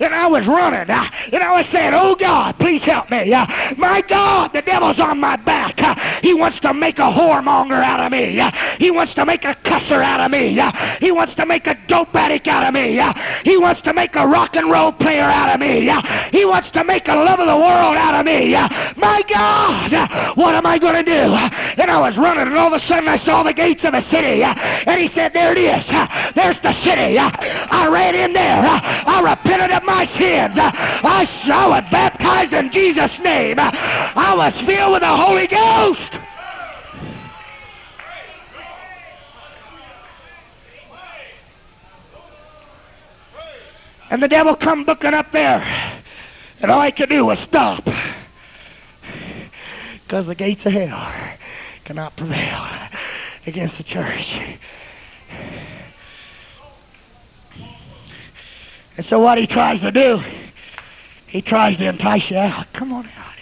and 0.00 0.14
I 0.14 0.28
was 0.28 0.46
running 0.46 0.88
and 0.88 1.42
I 1.42 1.52
was 1.56 1.66
saying, 1.66 1.92
"Oh 1.94 2.14
God, 2.14 2.56
please 2.58 2.84
help 2.84 3.10
me! 3.10 3.30
My 3.76 4.02
God, 4.06 4.52
the 4.52 4.62
devil's 4.62 5.00
on 5.00 5.18
my 5.18 5.36
back. 5.36 5.80
He 6.22 6.34
wants 6.34 6.60
to 6.60 6.72
make 6.72 6.98
a 7.00 7.10
whoremonger 7.10 7.82
out 7.82 8.00
of 8.00 8.12
me. 8.12 8.40
He 8.78 8.90
wants 8.92 9.14
to 9.14 9.24
make 9.24 9.44
a 9.44 9.54
cusser 9.54 10.02
out 10.02 10.20
of 10.20 10.30
me. 10.30 10.60
He 11.00 11.10
wants 11.10 11.34
to 11.36 11.46
make 11.46 11.66
a 11.66 11.76
dope 11.88 12.14
addict 12.14 12.46
out 12.46 12.64
of 12.64 12.74
me. 12.74 13.00
He 13.44 13.56
wants 13.56 13.82
to 13.82 13.92
make 13.92 14.14
a 14.14 14.26
rock 14.26 14.54
and 14.56 14.70
roll 14.70 14.92
player 14.92 15.24
out 15.24 15.50
of 15.54 15.60
me. 15.60 15.90
He 16.30 16.44
wants 16.44 16.70
to 16.72 16.84
make 16.84 17.08
a 17.08 17.14
love 17.14 17.40
of 17.40 17.46
the 17.46 17.56
world 17.56 17.96
out 17.96 18.14
of 18.14 18.24
me. 18.24 18.52
My 18.96 19.22
God, 19.28 20.08
what 20.36 20.54
am 20.54 20.66
I 20.66 20.78
going 20.78 20.96
to 20.96 21.02
do?" 21.02 21.36
And 21.82 21.90
I 21.90 22.00
was 22.00 22.18
running, 22.18 22.46
and 22.46 22.56
all 22.56 22.68
of 22.68 22.72
a 22.72 22.78
sudden 22.78 23.08
I 23.08 23.16
saw 23.16 23.42
the 23.42 23.52
gates 23.52 23.84
of 23.84 23.95
a 23.96 24.00
city. 24.00 24.44
Uh, 24.44 24.54
and 24.86 25.00
he 25.00 25.06
said, 25.06 25.32
There 25.32 25.52
it 25.52 25.58
is. 25.58 25.90
Uh, 25.90 26.06
there's 26.34 26.60
the 26.60 26.72
city. 26.72 27.18
Uh, 27.18 27.30
I 27.70 27.88
ran 27.92 28.14
in 28.14 28.32
there. 28.32 28.62
I 28.62 29.22
repented 29.22 29.70
of 29.70 29.84
my 29.84 30.04
sins. 30.04 30.58
I, 30.58 30.70
I 31.02 31.68
was 31.68 31.90
baptized 31.90 32.52
in 32.52 32.70
Jesus' 32.70 33.18
name. 33.20 33.56
I 33.58 34.34
was 34.36 34.60
filled 34.60 34.92
with 34.92 35.02
the 35.02 35.08
Holy 35.08 35.46
Ghost. 35.46 36.20
And 44.08 44.22
the 44.22 44.28
devil 44.28 44.54
come 44.54 44.84
booking 44.84 45.14
up 45.14 45.32
there. 45.32 45.64
And 46.62 46.70
all 46.70 46.80
I 46.80 46.90
could 46.90 47.08
do 47.08 47.26
was 47.26 47.38
stop. 47.38 47.88
Because 50.04 50.28
the 50.28 50.34
gates 50.34 50.64
of 50.66 50.72
hell 50.72 51.12
cannot 51.84 52.16
prevail 52.16 52.66
against 53.46 53.78
the 53.78 53.84
church. 53.84 54.40
And 58.96 59.04
so 59.04 59.20
what 59.20 59.38
he 59.38 59.46
tries 59.46 59.82
to 59.82 59.90
do, 59.90 60.20
he 61.26 61.42
tries 61.42 61.76
to 61.78 61.86
entice 61.86 62.30
you 62.30 62.38
out. 62.38 62.72
Come 62.72 62.92
on 62.92 63.04
out. 63.04 63.32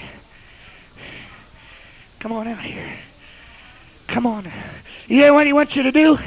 Come 2.19 2.33
on 2.33 2.49
out 2.49 2.61
here. 2.61 2.99
Come 4.07 4.27
on. 4.27 4.47
You 5.09 5.21
know 5.21 5.35
what 5.35 5.47
he 5.47 5.53
wants 5.53 5.77
you 5.77 5.83
to 5.85 5.93
do? 5.93 6.19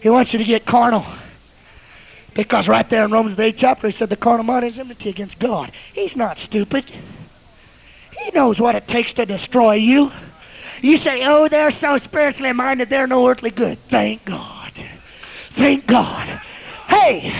He 0.00 0.10
wants 0.10 0.32
you 0.32 0.38
to 0.38 0.44
get 0.44 0.66
carnal. 0.66 1.04
Because 2.34 2.68
right 2.68 2.88
there 2.88 3.04
in 3.04 3.10
Romans 3.10 3.38
8 3.38 3.56
chapter, 3.56 3.88
he 3.88 3.92
said 3.92 4.08
the 4.10 4.16
carnal 4.16 4.44
mind 4.44 4.64
is 4.64 4.78
enmity 4.78 5.10
against 5.10 5.38
God. 5.38 5.70
He's 5.92 6.16
not 6.16 6.38
stupid. 6.38 6.84
He 8.18 8.30
knows 8.32 8.60
what 8.60 8.74
it 8.74 8.86
takes 8.86 9.12
to 9.14 9.26
destroy 9.26 9.74
you. 9.74 10.10
You 10.82 10.96
say, 10.96 11.24
oh, 11.24 11.48
they're 11.48 11.70
so 11.70 11.96
spiritually 11.96 12.52
minded, 12.52 12.90
they're 12.90 13.06
no 13.06 13.28
earthly 13.28 13.50
good. 13.50 13.78
Thank 13.78 14.24
God. 14.24 14.72
Thank 14.72 15.86
God. 15.86 16.26
Hey, 16.88 17.32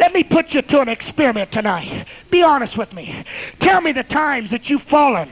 let 0.00 0.12
me 0.12 0.24
put 0.24 0.52
you 0.52 0.62
to 0.62 0.80
an 0.80 0.88
experiment 0.88 1.52
tonight. 1.52 2.06
Be 2.30 2.42
honest 2.42 2.76
with 2.76 2.92
me. 2.92 3.14
Tell 3.60 3.80
me 3.80 3.92
the 3.92 4.02
times 4.02 4.50
that 4.50 4.68
you've 4.68 4.82
fallen 4.82 5.28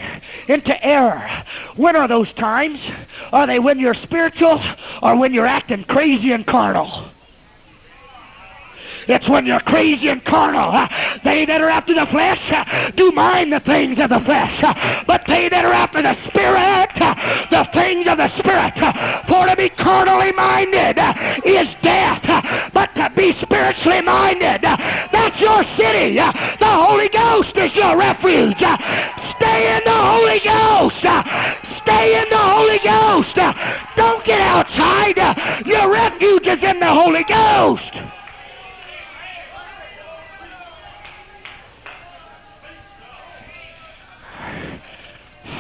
into 0.47 0.81
error. 0.87 1.27
When 1.75 1.97
are 1.97 2.07
those 2.07 2.33
times? 2.33 2.93
Are 3.33 3.49
they 3.49 3.59
when 3.59 3.81
you're 3.81 3.95
spiritual 3.95 4.61
or 5.03 5.19
when 5.19 5.35
you're 5.35 5.47
acting 5.47 5.83
crazy 5.83 6.33
and 6.33 6.47
carnal? 6.47 6.89
It's 9.11 9.29
when 9.29 9.45
you're 9.45 9.61
crazy 9.61 10.09
and 10.09 10.25
carnal. 10.25 10.71
They 11.25 11.45
that 11.45 11.61
are 11.61 11.69
after 11.69 11.95
the 11.95 12.07
flesh 12.07 12.53
do 12.95 13.11
mind 13.11 13.53
the 13.53 13.59
things 13.59 13.99
of 13.99 14.09
the 14.09 14.21
flesh. 14.21 14.61
But 15.07 15.27
they 15.27 15.49
that 15.49 15.65
are 15.65 15.73
after 15.73 16.01
the 16.01 16.13
Spirit, 16.13 16.95
the 17.51 17.65
things 17.73 18.07
of 18.07 18.19
the 18.19 18.29
Spirit. 18.29 18.79
For 19.27 19.47
to 19.47 19.57
be 19.57 19.69
carnally 19.69 20.33
minded 20.33 20.99
uh, 20.99 21.15
is 21.45 21.75
death, 21.77 22.23
but 22.73 22.95
to 22.95 23.11
be 23.17 23.33
spiritually 23.33 24.01
minded, 24.01 24.65
uh, 24.65 24.77
that's 25.11 25.41
your 25.41 25.63
city. 25.63 26.15
The 26.15 26.71
Holy 26.71 27.09
Ghost 27.09 27.59
is 27.59 27.77
your 27.77 27.99
refuge. 27.99 28.63
Stay 29.19 29.77
in 29.77 29.83
the 29.85 30.01
Holy 30.15 30.39
Ghost. 30.39 31.05
Stay 31.67 32.23
in 32.23 32.29
the 32.29 32.39
Holy 32.39 32.79
Ghost. 32.79 33.37
Don't 33.97 34.25
get 34.25 34.41
outside. 34.41 35.19
Your 35.67 35.93
refuge 35.93 36.47
is 36.47 36.63
in 36.63 36.79
the 36.79 36.87
Holy 36.87 37.25
Ghost. 37.25 38.05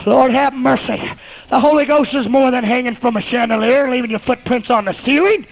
Lord 0.07 0.33
have 0.33 0.55
mercy. 0.55 1.01
The 1.49 1.61
Holy 1.61 1.85
Ghost 1.85 2.15
is 2.15 2.29
more 2.29 2.51
than 2.51 2.65
hanging 2.65 2.95
from 2.95 3.17
a 3.17 3.21
chandelier, 3.21 3.89
leaving 3.89 4.11
your 4.11 4.19
footprints 4.19 4.71
on 4.71 4.85
the 4.87 4.93
ceiling. 4.93 5.47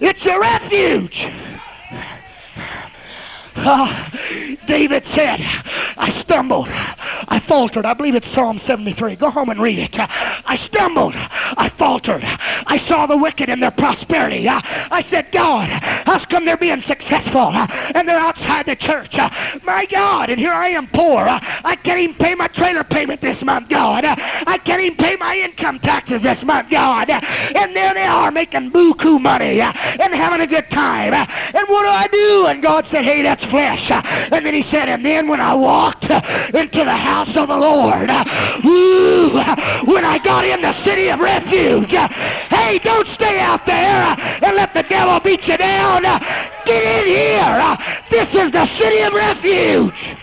It's 0.00 0.24
your 0.24 0.40
refuge. 0.40 1.28
Ah, 3.56 4.10
David 4.66 5.04
said, 5.04 5.40
I 5.96 6.08
stumbled, 6.10 6.68
I 6.68 7.38
faltered. 7.40 7.86
I 7.86 7.94
believe 7.94 8.14
it's 8.14 8.28
Psalm 8.28 8.58
73. 8.58 9.16
Go 9.16 9.30
home 9.30 9.50
and 9.50 9.60
read 9.60 9.78
it. 9.78 9.96
I 9.98 10.56
stumbled, 10.56 11.14
I 11.14 11.68
faltered. 11.68 12.22
I 12.66 12.76
saw 12.76 13.06
the 13.06 13.16
wicked 13.16 13.48
in 13.48 13.60
their 13.60 13.70
prosperity. 13.70 14.48
I 14.48 15.00
said, 15.00 15.30
God, 15.32 15.68
how's 16.06 16.26
come 16.26 16.44
they're 16.44 16.56
being 16.56 16.80
successful 16.80 17.50
uh, 17.52 17.66
and 17.94 18.08
they're 18.08 18.18
outside 18.18 18.66
the 18.66 18.76
church? 18.76 19.18
Uh, 19.18 19.30
My 19.64 19.86
God, 19.86 20.30
and 20.30 20.38
here 20.40 20.52
I 20.52 20.68
am 20.68 20.86
poor. 20.88 21.22
Uh, 21.22 21.38
I 21.64 21.76
can't 21.76 22.00
even 22.00 22.16
pay 22.16 22.34
my 22.34 22.48
trailer 22.48 22.84
payment 22.84 23.20
this 23.20 23.44
month, 23.44 23.68
God. 23.68 24.04
I 24.04 24.58
can't 24.64 24.82
even 24.82 24.96
pay 24.96 25.16
my 25.16 25.36
income 25.36 25.78
taxes 25.78 26.22
this 26.22 26.44
month, 26.44 26.70
God. 26.70 27.10
And 27.10 27.74
there 27.76 27.94
they 27.94 28.04
are 28.04 28.30
making 28.30 28.70
buku 28.72 29.20
money 29.20 29.60
and 29.60 30.14
having 30.14 30.40
a 30.40 30.46
good 30.46 30.68
time. 30.70 31.14
And 31.14 31.68
what 31.68 31.82
do 31.82 31.88
I 31.88 32.08
do? 32.10 32.46
And 32.48 32.62
God 32.62 32.86
said, 32.86 33.04
hey, 33.04 33.22
that's 33.22 33.43
flesh. 33.44 33.90
And 33.90 34.44
then 34.44 34.54
he 34.54 34.62
said, 34.62 34.88
and 34.88 35.04
then 35.04 35.28
when 35.28 35.40
I 35.40 35.54
walked 35.54 36.04
into 36.04 36.84
the 36.84 36.96
house 36.96 37.36
of 37.36 37.48
the 37.48 37.56
Lord, 37.56 38.10
ooh, 38.64 39.30
when 39.92 40.04
I 40.04 40.18
got 40.22 40.44
in 40.44 40.62
the 40.62 40.72
city 40.72 41.08
of 41.08 41.20
refuge, 41.20 41.92
hey, 41.92 42.78
don't 42.78 43.06
stay 43.06 43.40
out 43.40 43.64
there 43.66 44.16
and 44.42 44.56
let 44.56 44.74
the 44.74 44.82
devil 44.82 45.20
beat 45.20 45.48
you 45.48 45.56
down. 45.56 46.02
Get 46.64 46.82
in 46.82 47.06
here. 47.06 47.76
This 48.10 48.34
is 48.34 48.50
the 48.50 48.66
city 48.66 49.00
of 49.02 49.12
refuge. 49.14 50.16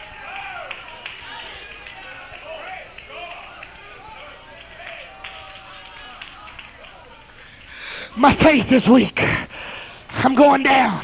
My 8.15 8.33
faith 8.33 8.71
is 8.71 8.89
weak. 8.89 9.23
I'm 10.11 10.35
going 10.35 10.63
down. 10.63 11.01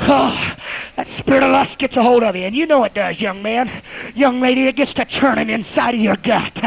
Oh, 0.00 0.56
that 0.96 1.06
spirit 1.06 1.42
of 1.42 1.50
lust 1.50 1.78
gets 1.78 1.96
a 1.96 2.02
hold 2.02 2.22
of 2.22 2.36
you, 2.36 2.42
and 2.42 2.54
you 2.54 2.66
know 2.66 2.84
it 2.84 2.94
does, 2.94 3.20
young 3.20 3.42
man. 3.42 3.70
Young 4.14 4.40
lady, 4.40 4.66
it 4.66 4.76
gets 4.76 4.94
to 4.94 5.04
churning 5.04 5.50
inside 5.50 5.94
of 5.94 6.00
your 6.00 6.16
gut. 6.16 6.60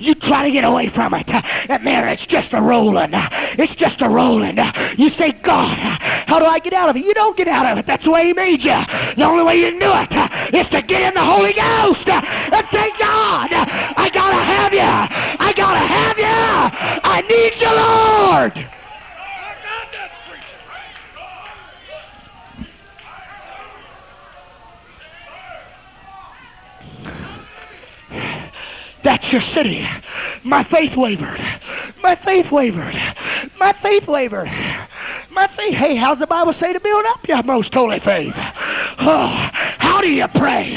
You 0.00 0.14
try 0.14 0.44
to 0.44 0.50
get 0.50 0.64
away 0.64 0.88
from 0.88 1.14
it, 1.14 1.32
and 1.70 1.86
there 1.86 2.08
it's 2.08 2.26
just 2.26 2.54
a 2.54 2.60
rolling. 2.60 3.10
It's 3.12 3.74
just 3.74 4.02
a 4.02 4.08
rolling. 4.08 4.58
You 4.96 5.08
say, 5.08 5.32
God, 5.32 5.76
how 6.26 6.38
do 6.38 6.44
I 6.44 6.58
get 6.58 6.72
out 6.72 6.88
of 6.88 6.96
it? 6.96 7.04
You 7.04 7.14
don't 7.14 7.36
get 7.36 7.48
out 7.48 7.66
of 7.66 7.78
it. 7.78 7.86
That's 7.86 8.04
the 8.04 8.10
way 8.10 8.26
He 8.26 8.32
made 8.32 8.62
you. 8.64 8.78
The 9.16 9.24
only 9.24 9.44
way 9.44 9.56
you 9.60 9.70
can 9.70 9.80
do 9.80 9.92
it 9.94 10.54
is 10.54 10.70
to 10.70 10.82
get 10.82 11.02
in 11.02 11.14
the 11.14 11.24
Holy 11.24 11.52
Ghost 11.52 12.08
and 12.08 12.66
say, 12.66 12.90
God, 12.98 13.50
I 13.52 14.10
gotta 14.12 14.36
have 14.36 14.72
you. 14.72 14.80
I 14.80 15.52
gotta 15.56 15.78
have 15.78 16.18
you. 16.18 16.28
I 17.04 17.22
need 17.28 17.60
you, 17.60 18.64
Lord. 18.64 18.77
That's 29.08 29.32
your 29.32 29.40
city. 29.40 29.86
My 30.44 30.62
faith 30.62 30.94
wavered. 30.94 31.40
My 32.02 32.14
faith 32.14 32.52
wavered. 32.52 32.94
My 33.58 33.72
faith 33.72 34.06
wavered. 34.06 34.50
My 35.38 35.46
faith. 35.46 35.74
Hey, 35.74 35.94
how's 35.94 36.18
the 36.18 36.26
Bible 36.26 36.52
say 36.52 36.72
to 36.72 36.80
build 36.80 37.04
up 37.06 37.28
your 37.28 37.44
most 37.44 37.72
holy 37.72 38.00
faith? 38.00 38.34
Oh, 38.98 39.50
how 39.78 40.00
do 40.00 40.12
you 40.12 40.26
pray? 40.26 40.76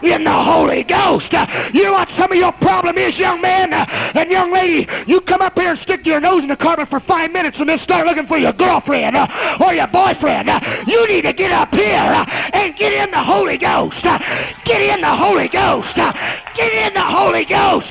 In 0.00 0.22
the 0.22 0.32
Holy 0.32 0.84
Ghost. 0.84 1.32
You 1.74 1.82
know 1.82 1.94
what 1.94 2.08
some 2.08 2.30
of 2.30 2.38
your 2.38 2.52
problem 2.52 2.98
is, 2.98 3.18
young 3.18 3.40
man 3.40 3.72
and 3.72 4.30
young 4.30 4.52
lady? 4.52 4.86
You 5.08 5.20
come 5.20 5.42
up 5.42 5.58
here 5.58 5.70
and 5.70 5.78
stick 5.78 6.06
your 6.06 6.20
nose 6.20 6.44
in 6.44 6.48
the 6.48 6.56
carpet 6.56 6.86
for 6.86 7.00
five 7.00 7.32
minutes 7.32 7.58
and 7.58 7.68
then 7.68 7.78
start 7.78 8.06
looking 8.06 8.26
for 8.26 8.38
your 8.38 8.52
girlfriend 8.52 9.16
uh, 9.16 9.26
or 9.60 9.74
your 9.74 9.88
boyfriend. 9.88 10.50
You 10.86 11.08
need 11.08 11.22
to 11.22 11.32
get 11.32 11.50
up 11.50 11.74
here 11.74 11.98
uh, 11.98 12.24
and 12.52 12.76
get 12.76 12.92
in 12.92 13.10
the 13.10 13.20
Holy 13.20 13.58
Ghost. 13.58 14.04
Get 14.04 14.82
in 14.82 15.00
the 15.00 15.16
Holy 15.16 15.48
Ghost. 15.48 15.96
Get 15.96 16.72
in 16.72 16.94
the 16.94 17.02
Holy 17.02 17.44
Ghost. 17.44 17.90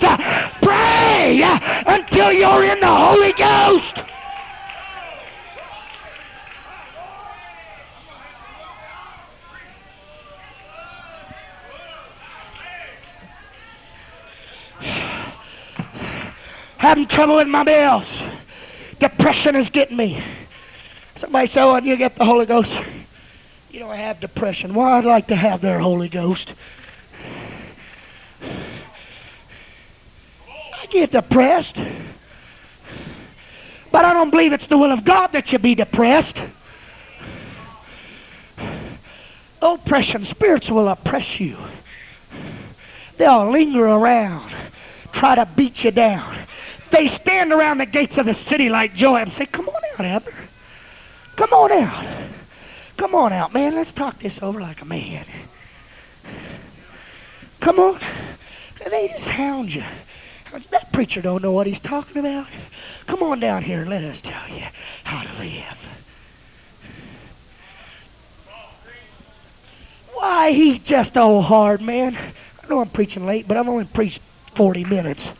Pray 0.61 1.43
uh, 1.43 1.59
until 1.88 2.32
you're 2.32 2.63
in 2.63 2.80
the 2.80 2.88
Holy 2.88 3.34
Ghost. 3.34 4.14
Having 16.78 17.08
trouble 17.08 17.38
with 17.38 17.48
my 17.48 17.64
bills. 17.64 18.28
Depression 19.00 19.56
is 19.56 19.70
getting 19.70 19.98
me. 19.98 20.22
Somebody 21.16 21.48
say, 21.48 21.62
oh, 21.62 21.78
you 21.78 21.98
get 21.98 22.16
the 22.16 22.26
Holy 22.26 22.46
Ghost. 22.46 22.84
You 23.72 23.80
don't 23.80 23.96
have 23.96 24.20
depression. 24.20 24.74
Well, 24.74 24.86
I'd 24.86 25.06
like 25.06 25.28
to 25.28 25.36
have 25.36 25.62
their 25.62 25.80
Holy 25.80 26.10
Ghost. 26.10 26.54
I 30.48 30.86
get 30.90 31.12
depressed. 31.12 31.84
But 33.92 34.06
I 34.06 34.14
don't 34.14 34.30
believe 34.30 34.54
it's 34.54 34.68
the 34.68 34.78
will 34.78 34.92
of 34.92 35.06
God 35.06 35.32
that 35.32 35.54
you 35.54 35.60
be 35.60 35.74
depressed. 35.76 36.46
Oppression 39.62 40.24
spirits 40.24 40.70
will 40.70 40.90
oppress 40.90 41.40
you. 41.40 41.58
They'll 43.18 43.50
linger 43.50 43.86
around, 43.86 44.54
try 45.12 45.36
to 45.36 45.48
beat 45.56 45.84
you 45.84 45.92
down. 45.92 46.36
They 46.92 47.08
stand 47.08 47.52
around 47.52 47.80
the 47.80 47.86
gates 47.86 48.18
of 48.18 48.26
the 48.26 48.34
city 48.34 48.70
like 48.70 48.94
Joab 48.94 49.24
and 49.24 49.32
say, 49.32 49.46
Come 49.46 49.68
on 49.68 49.82
out, 49.94 50.06
Abner. 50.06 50.34
Come 51.36 51.52
on 51.52 51.72
out. 51.72 52.06
Come 52.98 53.16
on 53.16 53.34
out, 53.34 53.54
man. 53.54 53.76
Let's 53.76 53.92
talk 53.92 54.20
this 54.20 54.42
over 54.42 54.62
like 54.62 54.82
a 54.82 54.86
man. 54.86 55.26
Come 57.60 57.80
on. 57.80 58.00
They 58.90 59.08
just 59.08 59.30
hound 59.30 59.74
you. 59.74 59.84
That 60.70 60.94
preacher 60.94 61.22
don't 61.22 61.42
know 61.42 61.52
what 61.52 61.68
he's 61.68 61.80
talking 61.80 62.18
about. 62.18 62.48
Come 63.08 63.24
on 63.24 63.40
down 63.40 63.64
here 63.64 63.82
and 63.82 63.90
let 63.90 64.04
us 64.04 64.22
tell 64.22 64.48
you 64.50 64.64
how 65.04 65.24
to 65.24 65.40
live. 65.40 66.06
Why, 70.14 70.52
he's 70.52 70.80
just 70.80 71.18
old 71.18 71.46
hard, 71.46 71.82
man. 71.82 72.16
I 72.64 72.68
know 72.68 72.80
I'm 72.80 72.90
preaching 72.90 73.26
late, 73.26 73.48
but 73.48 73.58
I've 73.58 73.68
only 73.68 73.86
preached 73.86 74.22
40 74.56 74.86
minutes. 74.86 75.34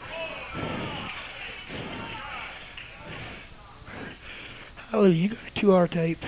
Hallelujah. 4.96 5.24
You 5.24 5.28
got 5.28 5.46
a 5.46 5.52
two 5.52 5.76
hour 5.76 5.88
tape. 5.90 6.26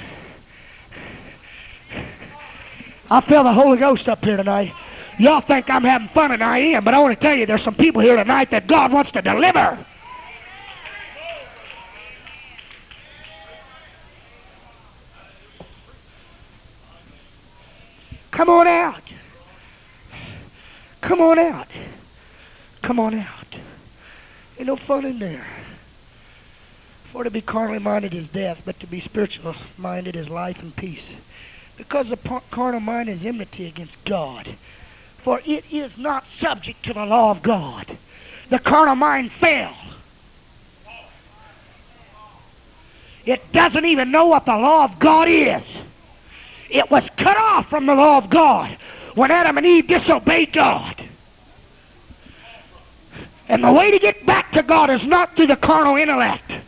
I 3.09 3.22
feel 3.22 3.45
the 3.45 3.53
Holy 3.53 3.78
Ghost 3.78 4.09
up 4.09 4.26
here 4.26 4.36
tonight. 4.36 4.74
Y'all 5.18 5.39
think 5.39 5.70
I'm 5.70 5.86
having 5.86 6.09
fun, 6.09 6.34
and 6.34 6.43
I 6.43 6.57
am, 6.57 6.84
but 6.84 6.93
I 6.93 6.99
want 6.99 7.13
to 7.13 7.20
tell 7.20 7.34
you 7.34 7.45
there's 7.45 7.61
some 7.61 7.76
people 7.76 8.01
here 8.01 8.18
tonight 8.18 8.49
that 8.49 8.68
God 8.68 8.91
wants 8.91 9.13
to 9.13 9.22
deliver. 9.22 9.78
Come 18.32 18.49
on 18.49 18.68
out. 18.68 19.13
Come 20.99 21.22
on 21.22 21.39
out. 21.39 21.68
Come 22.82 22.99
on 22.99 23.13
out. 23.13 23.59
Ain't 24.57 24.68
no 24.68 24.76
fun 24.76 25.05
in 25.05 25.20
there. 25.20 25.47
For 27.18 27.24
to 27.24 27.32
be 27.32 27.41
carnally 27.41 27.80
minded 27.80 28.13
is 28.13 28.30
death, 28.30 28.61
but 28.63 28.80
to 28.80 28.86
be 28.86 28.99
spiritual 28.99 29.55
minded 29.80 30.15
is 30.15 30.30
life 30.30 30.61
and 30.61 30.76
peace. 30.76 31.18
Because 31.76 32.09
the 32.09 32.41
carnal 32.51 32.80
mind 32.80 33.09
is 33.09 33.26
enmity 33.26 33.65
against 33.65 34.05
God. 34.05 34.47
For 35.18 35.41
it 35.43 35.74
is 35.74 35.97
not 35.97 36.28
subject 36.28 36.84
to 36.84 36.93
the 36.93 37.07
law 37.07 37.32
of 37.32 37.41
God. 37.41 37.97
The 38.49 38.59
carnal 38.59 38.93
mind 38.93 39.32
fell. 39.32 39.76
It 43.26 43.51
doesn't 43.51 43.86
even 43.86 44.11
know 44.11 44.28
what 44.28 44.45
the 44.45 44.55
law 44.55 44.84
of 44.84 44.99
God 44.99 45.28
is. 45.28 45.82
It 46.70 46.91
was 46.91 47.09
cut 47.09 47.36
off 47.36 47.68
from 47.68 47.88
the 47.88 47.95
law 47.95 48.20
of 48.20 48.30
God 48.30 48.70
when 49.15 49.32
Adam 49.32 49.57
and 49.57 49.65
Eve 49.65 49.88
disobeyed 49.88 50.53
God. 50.53 50.95
And 53.49 53.63
the 53.63 53.74
way 53.74 53.89
to 53.89 53.97
get 53.97 54.24
back 54.28 54.51
to 54.51 54.61
God 54.61 54.91
is 54.91 55.07
not 55.07 55.36
through 55.36 55.47
the 55.47 55.55
carnal 55.55 55.95
intellect 55.95 56.61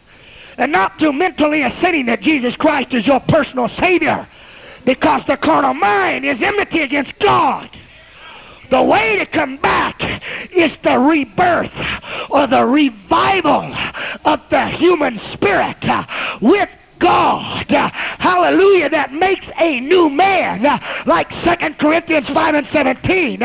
and 0.60 0.72
not 0.74 1.00
through 1.00 1.14
mentally 1.14 1.64
assenting 1.64 2.06
that 2.08 2.22
Jesus 2.22 2.56
Christ 2.56 2.94
is 2.94 3.08
your 3.08 3.22
personal 3.22 3.68
Savior 3.68 4.28
because 4.86 5.26
the 5.26 5.38
carnal 5.38 5.74
mind 5.74 6.26
is 6.26 6.44
enmity 6.44 6.82
against 6.82 7.18
God. 7.20 7.70
The 8.70 8.84
way 8.84 9.18
to 9.18 9.26
come 9.26 9.58
back 9.58 10.02
is 10.54 10.78
the 10.78 11.00
rebirth 11.00 12.30
or 12.30 12.46
the 12.46 12.66
revival 12.66 13.74
of 14.26 14.48
the 14.50 14.66
human 14.66 15.16
spirit 15.16 15.88
with 16.42 16.78
God, 17.00 17.72
hallelujah, 18.20 18.90
that 18.90 19.14
makes 19.14 19.52
a 19.60 19.80
new 19.80 20.10
man, 20.10 20.62
like 21.06 21.30
2 21.30 21.74
Corinthians 21.76 22.30
5 22.30 22.56
and 22.56 22.68
17. 22.68 23.40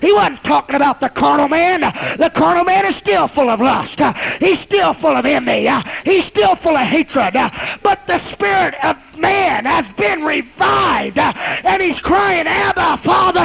He 0.00 0.12
wasn't 0.12 0.42
talking 0.44 0.76
about 0.76 1.00
the 1.00 1.08
carnal 1.08 1.48
man. 1.48 1.80
The 1.80 2.30
carnal 2.32 2.64
man 2.64 2.86
is 2.86 2.96
still 2.96 3.26
full 3.26 3.50
of 3.50 3.60
lust. 3.60 4.00
He's 4.38 4.60
still 4.60 4.92
full 4.92 5.16
of 5.16 5.26
envy. 5.26 5.68
He's 6.04 6.24
still 6.24 6.54
full 6.54 6.76
of 6.76 6.86
hatred. 6.86 7.34
But 7.82 8.06
the 8.06 8.18
spirit 8.18 8.74
of 8.84 8.96
man 9.18 9.64
has 9.64 9.90
been 9.90 10.22
revived 10.22 11.18
and 11.18 11.82
he's 11.82 11.98
crying, 12.00 12.46
Abba, 12.46 12.96
Father, 12.96 13.40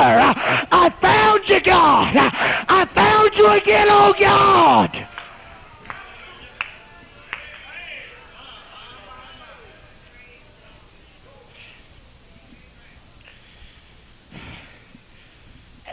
I 0.71 0.89
found 0.89 1.49
you, 1.49 1.59
God. 1.59 2.13
I 2.15 2.85
found 2.85 3.37
you 3.37 3.49
again, 3.51 3.87
oh 3.89 4.13
God. 4.17 5.07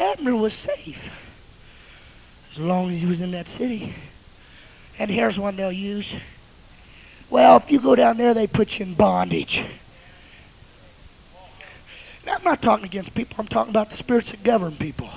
Abner 0.02 0.34
was 0.34 0.52
safe 0.52 1.10
as 2.50 2.58
long 2.58 2.90
as 2.90 3.00
he 3.00 3.06
was 3.06 3.20
in 3.20 3.30
that 3.30 3.46
city. 3.46 3.94
And 4.98 5.10
here's 5.10 5.38
one 5.38 5.56
they'll 5.56 5.70
use. 5.70 6.16
Well, 7.30 7.56
if 7.56 7.70
you 7.70 7.80
go 7.80 7.94
down 7.94 8.16
there, 8.16 8.34
they 8.34 8.46
put 8.46 8.78
you 8.78 8.86
in 8.86 8.94
bondage. 8.94 9.64
Now, 12.26 12.34
I'm 12.34 12.44
not 12.44 12.60
talking 12.60 12.84
against 12.84 13.14
people. 13.14 13.36
I'm 13.38 13.46
talking 13.46 13.70
about 13.70 13.90
the 13.90 13.96
spirits 13.96 14.32
that 14.32 14.42
govern 14.42 14.72
people. 14.72 15.08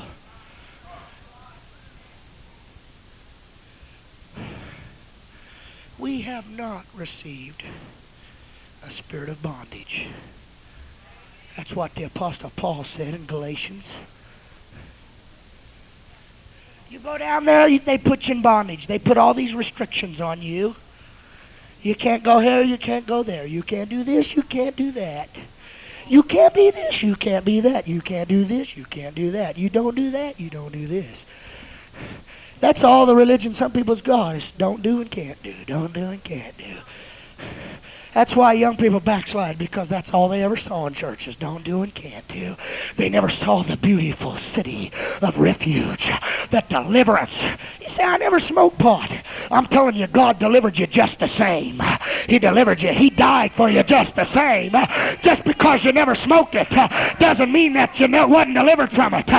We 5.98 6.22
have 6.22 6.50
not 6.50 6.86
received 6.96 7.64
a 8.84 8.90
spirit 8.90 9.30
of 9.30 9.42
bondage. 9.42 10.08
That's 11.58 11.76
what 11.76 11.96
the 11.96 12.04
Apostle 12.04 12.52
Paul 12.56 12.84
said 12.84 13.14
in 13.14 13.26
Galatians. 13.26 13.96
You 16.90 17.00
go 17.00 17.18
down 17.18 17.46
there, 17.46 17.78
they 17.80 17.98
put 17.98 18.28
you 18.28 18.36
in 18.36 18.42
bondage. 18.42 18.88
They 18.88 19.00
put 19.00 19.18
all 19.18 19.34
these 19.34 19.56
restrictions 19.56 20.22
on 20.22 20.42
you. 20.42 20.76
You 21.82 21.96
can't 21.96 22.24
go 22.24 22.40
here, 22.40 22.64
you 22.64 22.78
can't 22.78 23.06
go 23.06 23.24
there. 23.24 23.46
You 23.46 23.62
can't 23.64 23.90
do 23.90 24.04
this, 24.04 24.36
you 24.36 24.44
can't 24.44 24.76
do 24.76 24.92
that. 24.92 25.30
You 26.08 26.24
can't 26.24 26.54
be 26.54 26.72
this, 26.72 27.02
you 27.02 27.16
can't 27.16 27.46
be 27.46 27.62
that. 27.62 27.88
You 27.88 28.02
can't 28.02 28.30
do 28.30 28.44
this, 28.44 28.78
you 28.78 28.86
can't 28.86 29.16
do 29.16 29.32
that. 29.32 29.58
You 29.58 29.70
don't 29.70 29.96
do 29.96 30.12
that, 30.12 30.40
you 30.40 30.50
don't 30.50 30.72
do 30.72 30.88
this. 30.88 31.26
That's 32.60 32.84
all 32.84 33.06
the 33.06 33.16
religion 33.16 33.54
some 33.54 33.72
people's 33.72 34.02
got 34.02 34.36
is 34.36 34.52
don't 34.52 34.82
do 34.82 35.02
and 35.02 35.10
can't 35.10 35.42
do, 35.44 35.54
don't 35.66 35.94
do 35.94 36.06
and 36.06 36.24
can't 36.24 36.58
do. 36.58 36.78
That's 38.16 38.34
why 38.34 38.54
young 38.54 38.78
people 38.78 39.02
backslide 39.02 39.58
because 39.58 39.90
that's 39.90 40.14
all 40.14 40.30
they 40.30 40.42
ever 40.42 40.56
saw 40.56 40.88
in 40.88 40.94
churches. 40.94 41.36
Don't 41.36 41.66
do 41.66 41.82
and 41.82 41.94
can't 41.94 42.26
do. 42.30 42.56
They 42.96 43.10
never 43.10 43.28
saw 43.28 43.62
the 43.62 43.76
beautiful 43.76 44.32
city 44.32 44.90
of 45.22 45.38
refuge, 45.38 46.14
that 46.50 46.70
deliverance. 46.70 47.46
You 47.82 47.90
say, 47.90 48.06
I 48.06 48.16
never 48.16 48.40
smoked 48.40 48.80
pot. 48.80 49.12
I'm 49.52 49.66
telling 49.66 49.96
you, 49.96 50.08
God 50.08 50.40
delivered 50.40 50.80
you 50.80 50.88
just 50.88 51.20
the 51.20 51.28
same. 51.28 51.82
He 52.30 52.40
delivered 52.40 52.82
you. 52.82 52.94
He 52.94 53.10
died 53.10 53.52
for 53.52 53.70
you 53.70 53.84
just 53.84 54.16
the 54.16 54.24
same. 54.24 54.72
Just 55.22 55.44
because 55.44 55.84
you 55.84 55.92
never 55.92 56.16
smoked 56.16 56.56
it 56.56 56.70
doesn't 57.20 57.52
mean 57.52 57.74
that 57.74 58.00
you 58.00 58.08
wasn't 58.08 58.56
delivered 58.56 58.94
from 58.94 59.14
it. 59.14 59.30